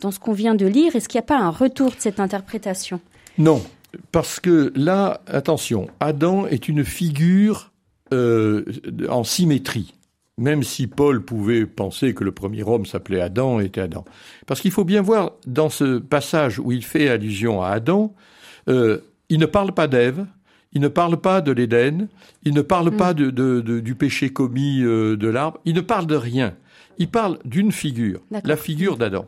dans 0.00 0.10
ce 0.10 0.18
qu'on 0.18 0.32
vient 0.32 0.54
de 0.54 0.66
lire, 0.66 0.94
est-ce 0.94 1.08
qu'il 1.08 1.18
n'y 1.18 1.24
a 1.24 1.26
pas 1.26 1.38
un 1.38 1.50
retour 1.50 1.90
de 1.90 1.96
cette 1.98 2.20
interprétation? 2.20 3.00
Non, 3.38 3.62
parce 4.12 4.40
que 4.40 4.72
là, 4.76 5.22
attention, 5.26 5.88
Adam 6.00 6.46
est 6.46 6.68
une 6.68 6.84
figure 6.84 7.72
euh, 8.12 8.64
en 9.08 9.24
symétrie. 9.24 9.94
Même 10.36 10.62
si 10.62 10.86
Paul 10.86 11.22
pouvait 11.22 11.66
penser 11.66 12.14
que 12.14 12.24
le 12.24 12.32
premier 12.32 12.62
homme 12.62 12.86
s'appelait 12.86 13.20
Adam, 13.20 13.60
était 13.60 13.82
Adam. 13.82 14.04
Parce 14.46 14.60
qu'il 14.60 14.70
faut 14.70 14.84
bien 14.84 15.02
voir, 15.02 15.32
dans 15.46 15.68
ce 15.68 15.98
passage 15.98 16.58
où 16.58 16.72
il 16.72 16.84
fait 16.84 17.08
allusion 17.08 17.62
à 17.62 17.68
Adam, 17.68 18.14
euh, 18.68 18.98
il 19.28 19.38
ne 19.38 19.46
parle 19.46 19.72
pas 19.72 19.86
d'Ève, 19.86 20.26
il 20.72 20.80
ne 20.80 20.88
parle 20.88 21.16
pas 21.16 21.40
de 21.40 21.52
l'Éden, 21.52 22.08
il 22.44 22.54
ne 22.54 22.62
parle 22.62 22.96
pas 22.96 23.12
mm. 23.12 23.30
de, 23.30 23.80
du 23.80 23.94
péché 23.94 24.32
commis 24.32 24.82
euh, 24.82 25.16
de 25.16 25.28
l'arbre, 25.28 25.60
il 25.64 25.74
ne 25.74 25.80
parle 25.80 26.06
de 26.06 26.16
rien. 26.16 26.54
Il 26.98 27.08
parle 27.08 27.38
d'une 27.44 27.72
figure, 27.72 28.20
la 28.30 28.56
figure 28.56 28.96
d'Adam. 28.96 29.26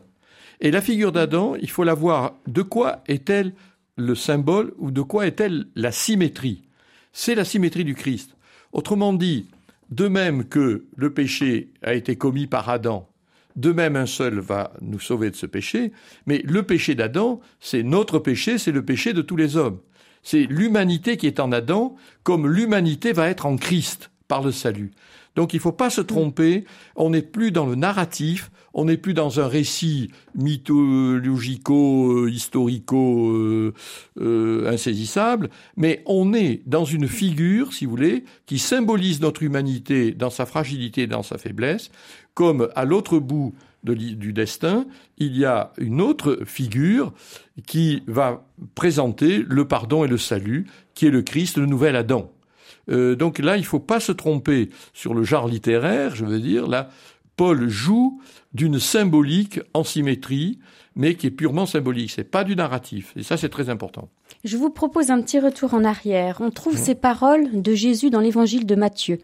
Et 0.61 0.71
la 0.71 0.81
figure 0.81 1.11
d'Adam, 1.11 1.55
il 1.59 1.69
faut 1.69 1.83
la 1.83 1.95
voir. 1.95 2.35
De 2.47 2.61
quoi 2.61 3.03
est-elle 3.07 3.53
le 3.97 4.15
symbole 4.15 4.73
ou 4.77 4.91
de 4.91 5.01
quoi 5.01 5.25
est-elle 5.25 5.65
la 5.75 5.91
symétrie? 5.91 6.63
C'est 7.11 7.35
la 7.35 7.45
symétrie 7.45 7.83
du 7.83 7.95
Christ. 7.95 8.35
Autrement 8.71 9.11
dit, 9.11 9.47
de 9.89 10.07
même 10.07 10.45
que 10.45 10.85
le 10.95 11.13
péché 11.13 11.69
a 11.81 11.93
été 11.93 12.15
commis 12.15 12.47
par 12.47 12.69
Adam, 12.69 13.09
de 13.55 13.71
même 13.71 13.95
un 13.95 14.05
seul 14.05 14.39
va 14.39 14.73
nous 14.81 14.99
sauver 14.99 15.29
de 15.29 15.35
ce 15.35 15.45
péché, 15.45 15.91
mais 16.25 16.41
le 16.45 16.63
péché 16.63 16.95
d'Adam, 16.95 17.39
c'est 17.59 17.83
notre 17.83 18.19
péché, 18.19 18.57
c'est 18.57 18.71
le 18.71 18.83
péché 18.83 19.13
de 19.13 19.21
tous 19.21 19.35
les 19.35 19.57
hommes. 19.57 19.79
C'est 20.23 20.43
l'humanité 20.43 21.17
qui 21.17 21.27
est 21.27 21.39
en 21.39 21.51
Adam, 21.51 21.95
comme 22.23 22.47
l'humanité 22.47 23.13
va 23.13 23.29
être 23.29 23.45
en 23.45 23.57
Christ 23.57 24.09
par 24.27 24.41
le 24.41 24.51
salut. 24.51 24.91
Donc 25.35 25.53
il 25.53 25.57
ne 25.57 25.61
faut 25.61 25.71
pas 25.71 25.89
se 25.89 26.01
tromper, 26.01 26.65
on 26.95 27.09
n'est 27.09 27.21
plus 27.21 27.51
dans 27.51 27.65
le 27.65 27.75
narratif, 27.75 28.51
on 28.73 28.85
n'est 28.85 28.97
plus 28.97 29.13
dans 29.13 29.39
un 29.39 29.47
récit 29.47 30.11
mythologico, 30.35 32.27
historico 32.27 33.31
euh, 33.31 33.73
euh, 34.19 34.71
insaisissable, 34.71 35.49
mais 35.75 36.03
on 36.05 36.33
est 36.33 36.61
dans 36.65 36.85
une 36.85 37.07
figure, 37.07 37.73
si 37.73 37.85
vous 37.85 37.91
voulez, 37.91 38.25
qui 38.45 38.59
symbolise 38.59 39.21
notre 39.21 39.43
humanité 39.43 40.11
dans 40.11 40.29
sa 40.29 40.45
fragilité, 40.45 41.07
dans 41.07 41.23
sa 41.23 41.37
faiblesse, 41.37 41.91
comme 42.33 42.69
à 42.75 42.85
l'autre 42.85 43.19
bout 43.19 43.53
du 43.83 44.33
destin, 44.33 44.85
il 45.17 45.37
y 45.37 45.45
a 45.45 45.73
une 45.77 46.01
autre 46.01 46.39
figure 46.45 47.13
qui 47.67 48.03
va 48.07 48.45
présenter 48.75 49.43
le 49.47 49.67
pardon 49.67 50.05
et 50.05 50.07
le 50.07 50.17
salut, 50.17 50.67
qui 50.93 51.07
est 51.07 51.11
le 51.11 51.21
Christ, 51.21 51.57
le 51.57 51.65
nouvel 51.65 51.95
Adam. 51.95 52.31
Euh, 52.89 53.15
donc 53.15 53.39
là, 53.39 53.57
il 53.57 53.61
ne 53.61 53.65
faut 53.65 53.79
pas 53.79 53.99
se 53.99 54.11
tromper 54.11 54.69
sur 54.93 55.13
le 55.13 55.23
genre 55.23 55.47
littéraire, 55.47 56.15
je 56.15 56.25
veux 56.25 56.39
dire. 56.39 56.67
Là, 56.67 56.89
Paul 57.35 57.67
joue 57.69 58.21
d'une 58.53 58.79
symbolique 58.79 59.59
en 59.73 59.83
symétrie, 59.83 60.59
mais 60.95 61.15
qui 61.15 61.27
est 61.27 61.31
purement 61.31 61.65
symbolique. 61.65 62.11
C'est 62.11 62.23
pas 62.23 62.43
du 62.43 62.55
narratif. 62.55 63.13
Et 63.15 63.23
ça, 63.23 63.37
c'est 63.37 63.49
très 63.49 63.69
important. 63.69 64.09
Je 64.43 64.57
vous 64.57 64.69
propose 64.69 65.09
un 65.09 65.21
petit 65.21 65.39
retour 65.39 65.73
en 65.73 65.83
arrière. 65.83 66.37
On 66.41 66.51
trouve 66.51 66.75
mmh. 66.75 66.85
ces 66.85 66.95
paroles 66.95 67.61
de 67.61 67.73
Jésus 67.73 68.09
dans 68.09 68.19
l'évangile 68.19 68.65
de 68.65 68.75
Matthieu. 68.75 69.19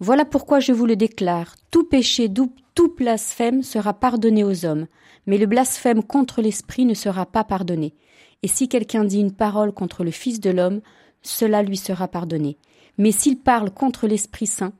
Voilà 0.00 0.24
pourquoi 0.24 0.60
je 0.60 0.72
vous 0.72 0.86
le 0.86 0.96
déclare. 0.96 1.54
Tout 1.70 1.84
péché, 1.84 2.28
tout 2.74 2.94
blasphème 2.94 3.62
sera 3.62 3.94
pardonné 3.94 4.44
aux 4.44 4.64
hommes, 4.64 4.86
mais 5.26 5.38
le 5.38 5.46
blasphème 5.46 6.02
contre 6.02 6.42
l'Esprit 6.42 6.84
ne 6.84 6.94
sera 6.94 7.26
pas 7.26 7.44
pardonné. 7.44 7.94
Et 8.42 8.48
si 8.48 8.68
quelqu'un 8.68 9.04
dit 9.04 9.20
une 9.20 9.32
parole 9.32 9.72
contre 9.72 10.04
le 10.04 10.10
Fils 10.10 10.40
de 10.40 10.50
l'homme, 10.50 10.80
cela 11.22 11.62
lui 11.62 11.76
sera 11.76 12.08
pardonné. 12.08 12.58
Mais 12.98 13.12
s'il 13.12 13.38
parle 13.38 13.70
contre 13.70 14.06
l'Esprit 14.06 14.46
Saint, 14.46 14.72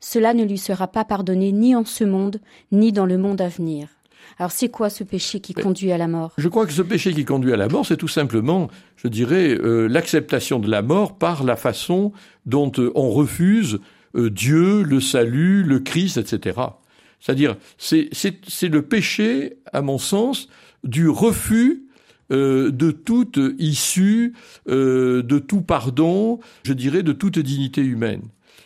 cela 0.00 0.34
ne 0.34 0.44
lui 0.44 0.58
sera 0.58 0.88
pas 0.88 1.04
pardonné 1.04 1.52
ni 1.52 1.76
en 1.76 1.84
ce 1.84 2.04
monde, 2.04 2.40
ni 2.72 2.90
dans 2.90 3.06
le 3.06 3.18
monde 3.18 3.40
à 3.40 3.48
venir. 3.48 3.88
Alors 4.38 4.50
c'est 4.50 4.68
quoi 4.68 4.90
ce 4.90 5.04
péché 5.04 5.40
qui 5.40 5.54
conduit 5.54 5.92
à 5.92 5.98
la 5.98 6.08
mort? 6.08 6.32
Je 6.38 6.48
crois 6.48 6.66
que 6.66 6.72
ce 6.72 6.82
péché 6.82 7.12
qui 7.12 7.24
conduit 7.24 7.52
à 7.52 7.56
la 7.56 7.68
mort, 7.68 7.86
c'est 7.86 7.96
tout 7.96 8.08
simplement, 8.08 8.68
je 8.96 9.08
dirais, 9.08 9.50
euh, 9.50 9.86
l'acceptation 9.88 10.58
de 10.58 10.70
la 10.70 10.82
mort 10.82 11.18
par 11.18 11.44
la 11.44 11.56
façon 11.56 12.12
dont 12.46 12.72
euh, 12.78 12.90
on 12.94 13.10
refuse 13.10 13.78
euh, 14.16 14.30
Dieu, 14.30 14.82
le 14.82 15.00
salut, 15.00 15.62
le 15.62 15.80
Christ, 15.80 16.16
etc. 16.16 16.60
C'est-à-dire, 17.22 17.56
c'est 17.78 18.68
le 18.68 18.82
péché, 18.82 19.54
à 19.72 19.80
mon 19.80 19.96
sens, 19.96 20.48
du 20.82 21.08
refus 21.08 21.84
de 22.30 22.90
toute 22.90 23.38
issue, 23.58 24.34
de 24.66 25.38
tout 25.38 25.62
pardon, 25.62 26.40
je 26.64 26.72
dirais, 26.72 27.04
de 27.04 27.12
toute 27.12 27.38
dignité 27.38 27.80
humaine. 27.80 28.22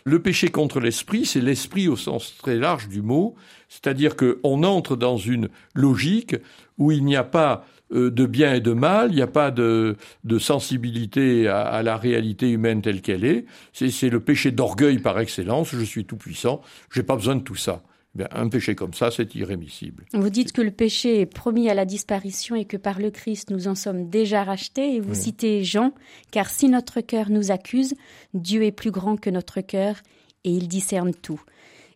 Le 0.07 0.21
péché 0.21 0.47
contre 0.47 0.79
l'esprit, 0.79 1.25
c'est 1.25 1.41
l'esprit 1.41 1.89
au 1.89 1.97
sens 1.97 2.37
très 2.37 2.55
large 2.55 2.87
du 2.87 3.01
mot, 3.01 3.35
c'est-à-dire 3.67 4.15
qu'on 4.15 4.63
entre 4.63 4.95
dans 4.95 5.17
une 5.17 5.49
logique 5.75 6.33
où 6.77 6.93
il 6.93 7.03
n'y 7.03 7.17
a 7.17 7.25
pas 7.25 7.65
euh, 7.93 8.09
de 8.09 8.25
bien 8.25 8.53
et 8.53 8.61
de 8.61 8.71
mal, 8.71 9.11
il 9.11 9.15
n'y 9.15 9.21
a 9.21 9.27
pas 9.27 9.51
de, 9.51 9.97
sensibilité 10.39 11.49
à, 11.49 11.83
la 11.83 11.97
réalité 11.97 12.49
humaine 12.49 12.81
telle 12.81 13.01
qu'elle 13.01 13.25
est. 13.25 13.45
C'est 13.73 14.09
le 14.09 14.21
péché 14.21 14.51
d'orgueil 14.51 14.99
par 14.99 15.19
excellence. 15.19 15.75
Je 15.75 15.83
suis 15.83 16.05
tout 16.05 16.15
puissant, 16.15 16.61
j'ai 16.89 17.03
pas 17.03 17.17
besoin 17.17 17.35
de 17.35 17.41
tout 17.41 17.55
ça 17.55 17.83
un 18.31 18.49
péché 18.49 18.75
comme 18.75 18.93
ça, 18.93 19.11
c'est 19.11 19.35
irrémissible. 19.35 20.05
Vous 20.13 20.29
dites 20.29 20.51
que 20.51 20.61
le 20.61 20.71
péché 20.71 21.21
est 21.21 21.25
promis 21.25 21.69
à 21.69 21.73
la 21.73 21.85
disparition 21.85 22.55
et 22.55 22.65
que 22.65 22.77
par 22.77 22.99
le 22.99 23.11
Christ 23.11 23.51
nous 23.51 23.67
en 23.67 23.75
sommes 23.75 24.09
déjà 24.09 24.43
rachetés. 24.43 24.95
Et 24.95 24.99
vous 24.99 25.15
citez 25.15 25.63
Jean, 25.63 25.93
car 26.31 26.49
si 26.49 26.69
notre 26.69 27.01
cœur 27.01 27.29
nous 27.29 27.51
accuse, 27.51 27.93
Dieu 28.33 28.63
est 28.63 28.71
plus 28.71 28.91
grand 28.91 29.17
que 29.17 29.29
notre 29.29 29.61
cœur 29.61 29.97
et 30.43 30.51
il 30.51 30.67
discerne 30.67 31.13
tout. 31.13 31.41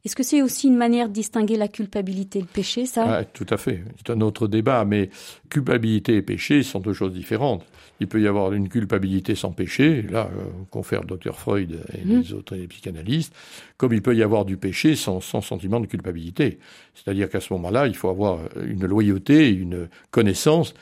Est-ce 0.03 0.15
que 0.15 0.23
c'est 0.23 0.41
aussi 0.41 0.67
une 0.67 0.77
manière 0.77 1.09
de 1.09 1.13
distinguer 1.13 1.57
la 1.57 1.67
culpabilité 1.67 2.39
et 2.39 2.41
le 2.41 2.47
péché, 2.47 2.85
ça? 2.87 3.05
Ah, 3.07 3.23
Tout 3.23 3.45
à 3.49 3.57
fait. 3.57 3.83
C'est 3.97 4.11
un 4.11 4.21
autre 4.21 4.47
débat, 4.47 4.83
mais 4.83 5.09
culpabilité 5.49 6.15
et 6.15 6.21
péché 6.23 6.63
sont 6.63 6.79
deux 6.79 6.93
choses 6.93 7.13
différentes. 7.13 7.63
Il 7.99 8.07
peut 8.07 8.19
y 8.19 8.27
avoir 8.27 8.51
une 8.53 8.67
culpabilité 8.67 9.35
sans 9.35 9.51
péché, 9.51 10.01
là, 10.01 10.29
euh, 10.35 10.43
confère 10.71 11.01
le 11.01 11.07
docteur 11.07 11.37
Freud 11.37 11.83
et 11.93 12.03
mmh. 12.03 12.19
les 12.21 12.33
autres 12.33 12.55
psychanalystes, 12.55 13.33
comme 13.77 13.93
il 13.93 14.01
peut 14.01 14.15
y 14.15 14.23
avoir 14.23 14.45
du 14.45 14.57
péché 14.57 14.95
sans, 14.95 15.21
sans 15.21 15.41
sentiment 15.41 15.79
de 15.79 15.85
culpabilité. 15.85 16.57
C'est-à-dire 16.95 17.29
qu'à 17.29 17.39
ce 17.39 17.53
moment-là, 17.53 17.85
il 17.85 17.95
faut 17.95 18.09
avoir 18.09 18.39
une 18.65 18.87
loyauté, 18.87 19.49
une 19.49 19.87
connaissance 20.09 20.73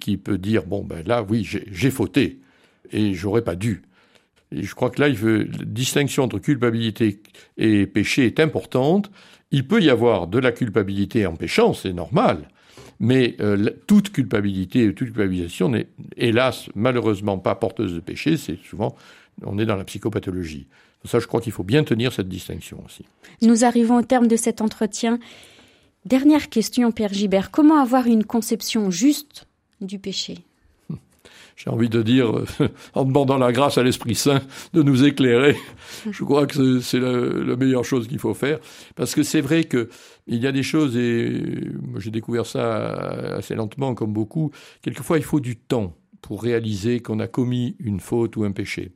qui 0.00 0.16
peut 0.16 0.38
dire, 0.38 0.64
bon, 0.64 0.82
ben 0.82 1.06
là, 1.06 1.24
oui, 1.28 1.44
j'ai 1.44 1.90
fauté 1.90 2.38
et 2.90 3.14
j'aurais 3.14 3.42
pas 3.42 3.56
dû. 3.56 3.82
Je 4.54 4.74
crois 4.74 4.90
que 4.90 5.00
là, 5.00 5.08
la 5.08 5.44
distinction 5.64 6.24
entre 6.24 6.38
culpabilité 6.38 7.20
et 7.56 7.86
péché 7.86 8.26
est 8.26 8.40
importante. 8.40 9.10
Il 9.50 9.66
peut 9.66 9.82
y 9.82 9.90
avoir 9.90 10.26
de 10.26 10.38
la 10.38 10.52
culpabilité 10.52 11.26
en 11.26 11.36
péchant, 11.36 11.74
c'est 11.74 11.92
normal. 11.92 12.48
Mais 13.00 13.36
euh, 13.40 13.70
toute 13.86 14.12
culpabilité 14.12 14.84
et 14.84 14.94
toute 14.94 15.08
culpabilisation 15.08 15.68
n'est, 15.68 15.88
hélas, 16.16 16.68
malheureusement 16.74 17.38
pas 17.38 17.54
porteuse 17.54 17.94
de 17.94 18.00
péché. 18.00 18.36
C'est 18.36 18.58
souvent, 18.64 18.94
on 19.44 19.58
est 19.58 19.66
dans 19.66 19.76
la 19.76 19.84
psychopathologie. 19.84 20.66
Ça, 21.04 21.18
je 21.18 21.26
crois 21.26 21.40
qu'il 21.40 21.52
faut 21.52 21.64
bien 21.64 21.82
tenir 21.82 22.12
cette 22.12 22.28
distinction 22.28 22.82
aussi. 22.86 23.04
Nous 23.40 23.64
arrivons 23.64 23.96
au 23.96 24.02
terme 24.02 24.28
de 24.28 24.36
cet 24.36 24.60
entretien. 24.60 25.18
Dernière 26.04 26.48
question, 26.48 26.92
Pierre 26.92 27.12
Gibert. 27.12 27.50
Comment 27.50 27.80
avoir 27.80 28.06
une 28.06 28.24
conception 28.24 28.90
juste 28.90 29.46
du 29.80 29.98
péché? 29.98 30.38
J'ai 31.62 31.70
envie 31.70 31.88
de 31.88 32.02
dire, 32.02 32.36
euh, 32.36 32.44
en 32.94 33.04
demandant 33.04 33.38
la 33.38 33.52
grâce 33.52 33.78
à 33.78 33.82
l'Esprit 33.82 34.16
Saint 34.16 34.42
de 34.72 34.82
nous 34.82 35.04
éclairer. 35.04 35.56
Je 36.10 36.24
crois 36.24 36.46
que 36.46 36.80
c'est 36.80 36.98
la, 36.98 37.56
meilleure 37.56 37.84
chose 37.84 38.08
qu'il 38.08 38.18
faut 38.18 38.34
faire, 38.34 38.58
parce 38.96 39.14
que 39.14 39.22
c'est 39.22 39.40
vrai 39.40 39.64
que 39.64 39.88
il 40.26 40.42
y 40.42 40.46
a 40.46 40.52
des 40.52 40.62
choses, 40.62 40.96
et 40.96 41.42
j'ai 41.98 42.10
découvert 42.10 42.46
ça 42.46 42.86
assez 43.36 43.54
lentement, 43.54 43.94
comme 43.94 44.12
beaucoup, 44.12 44.52
quelquefois 44.80 45.18
il 45.18 45.24
faut 45.24 45.40
du 45.40 45.56
temps 45.56 45.96
pour 46.20 46.42
réaliser 46.42 47.00
qu'on 47.00 47.18
a 47.18 47.26
commis 47.26 47.76
une 47.80 47.98
faute 47.98 48.36
ou 48.36 48.44
un 48.44 48.52
péché. 48.52 48.92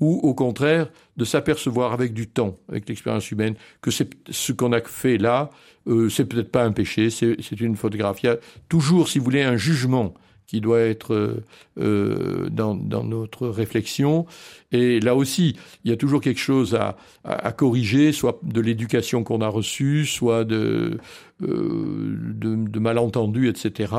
Ou 0.00 0.20
au 0.22 0.34
contraire, 0.34 0.88
de 1.16 1.24
s'apercevoir 1.24 1.92
avec 1.92 2.12
du 2.12 2.28
temps, 2.28 2.56
avec 2.68 2.88
l'expérience 2.88 3.30
humaine, 3.30 3.54
que 3.80 3.90
c'est 3.90 4.10
ce 4.30 4.52
qu'on 4.52 4.72
a 4.72 4.80
fait 4.80 5.18
là, 5.18 5.50
euh, 5.86 6.08
c'est 6.08 6.24
peut-être 6.24 6.50
pas 6.50 6.64
un 6.64 6.72
péché, 6.72 7.10
c'est 7.10 7.60
une 7.60 7.76
faute 7.76 7.96
grave. 7.96 8.18
Il 8.22 8.26
y 8.26 8.28
a 8.28 8.38
toujours, 8.68 9.08
si 9.08 9.18
vous 9.18 9.24
voulez, 9.24 9.42
un 9.42 9.56
jugement 9.56 10.14
qui 10.46 10.60
doit 10.60 10.80
être 10.80 11.42
euh, 11.78 12.48
dans, 12.50 12.74
dans, 12.74 13.04
notre 13.04 13.48
réflexion. 13.48 14.26
Et 14.72 15.00
là 15.00 15.14
aussi, 15.14 15.56
il 15.84 15.90
y 15.90 15.94
a 15.94 15.96
toujours 15.96 16.20
quelque 16.20 16.40
chose 16.40 16.74
à, 16.74 16.96
à, 17.24 17.52
corriger, 17.52 18.12
soit 18.12 18.38
de 18.42 18.60
l'éducation 18.60 19.24
qu'on 19.24 19.40
a 19.40 19.48
reçue, 19.48 20.06
soit 20.06 20.44
de, 20.44 20.98
euh, 21.42 22.16
de, 22.34 22.54
de, 22.54 22.78
malentendus, 22.78 23.48
etc. 23.48 23.92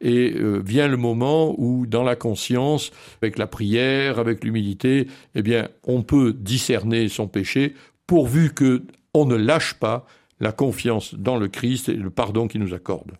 Et 0.00 0.32
euh, 0.34 0.60
vient 0.64 0.88
le 0.88 0.96
moment 0.96 1.54
où, 1.58 1.86
dans 1.86 2.02
la 2.02 2.16
conscience, 2.16 2.90
avec 3.20 3.38
la 3.38 3.46
prière, 3.46 4.18
avec 4.18 4.44
l'humilité, 4.44 5.06
eh 5.34 5.42
bien, 5.42 5.68
on 5.84 6.02
peut 6.02 6.32
discerner 6.32 7.08
son 7.08 7.28
péché, 7.28 7.74
pourvu 8.06 8.52
que 8.52 8.82
on 9.14 9.26
ne 9.26 9.36
lâche 9.36 9.74
pas 9.74 10.06
la 10.40 10.52
confiance 10.52 11.14
dans 11.14 11.36
le 11.36 11.48
Christ 11.48 11.88
et 11.88 11.94
le 11.94 12.10
pardon 12.10 12.48
qu'il 12.48 12.62
nous 12.62 12.74
accorde. 12.74 13.12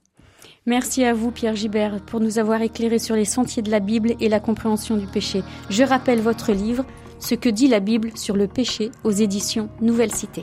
Merci 0.65 1.05
à 1.05 1.13
vous, 1.13 1.33
Pierre 1.33 1.57
Gibert, 1.57 2.01
pour 2.01 2.21
nous 2.21 2.39
avoir 2.39 2.63
éclairé 2.63 3.01
sur 3.01 3.17
les 3.17 3.25
sentiers 3.25 3.63
de 3.63 3.71
la 3.71 3.81
Bible 3.81 4.15
et 4.21 4.29
la 4.29 4.39
compréhension 4.39 4.97
du 4.97 5.07
péché. 5.07 5.43
Je 5.71 5.83
rappelle 5.83 6.21
votre 6.21 6.53
livre, 6.53 6.85
Ce 7.19 7.35
que 7.35 7.49
dit 7.49 7.69
la 7.69 7.81
Bible 7.81 8.11
sur 8.17 8.37
le 8.37 8.49
péché 8.49 8.91
aux 9.05 9.11
éditions 9.11 9.69
Nouvelle 9.81 10.13
Cité. 10.13 10.43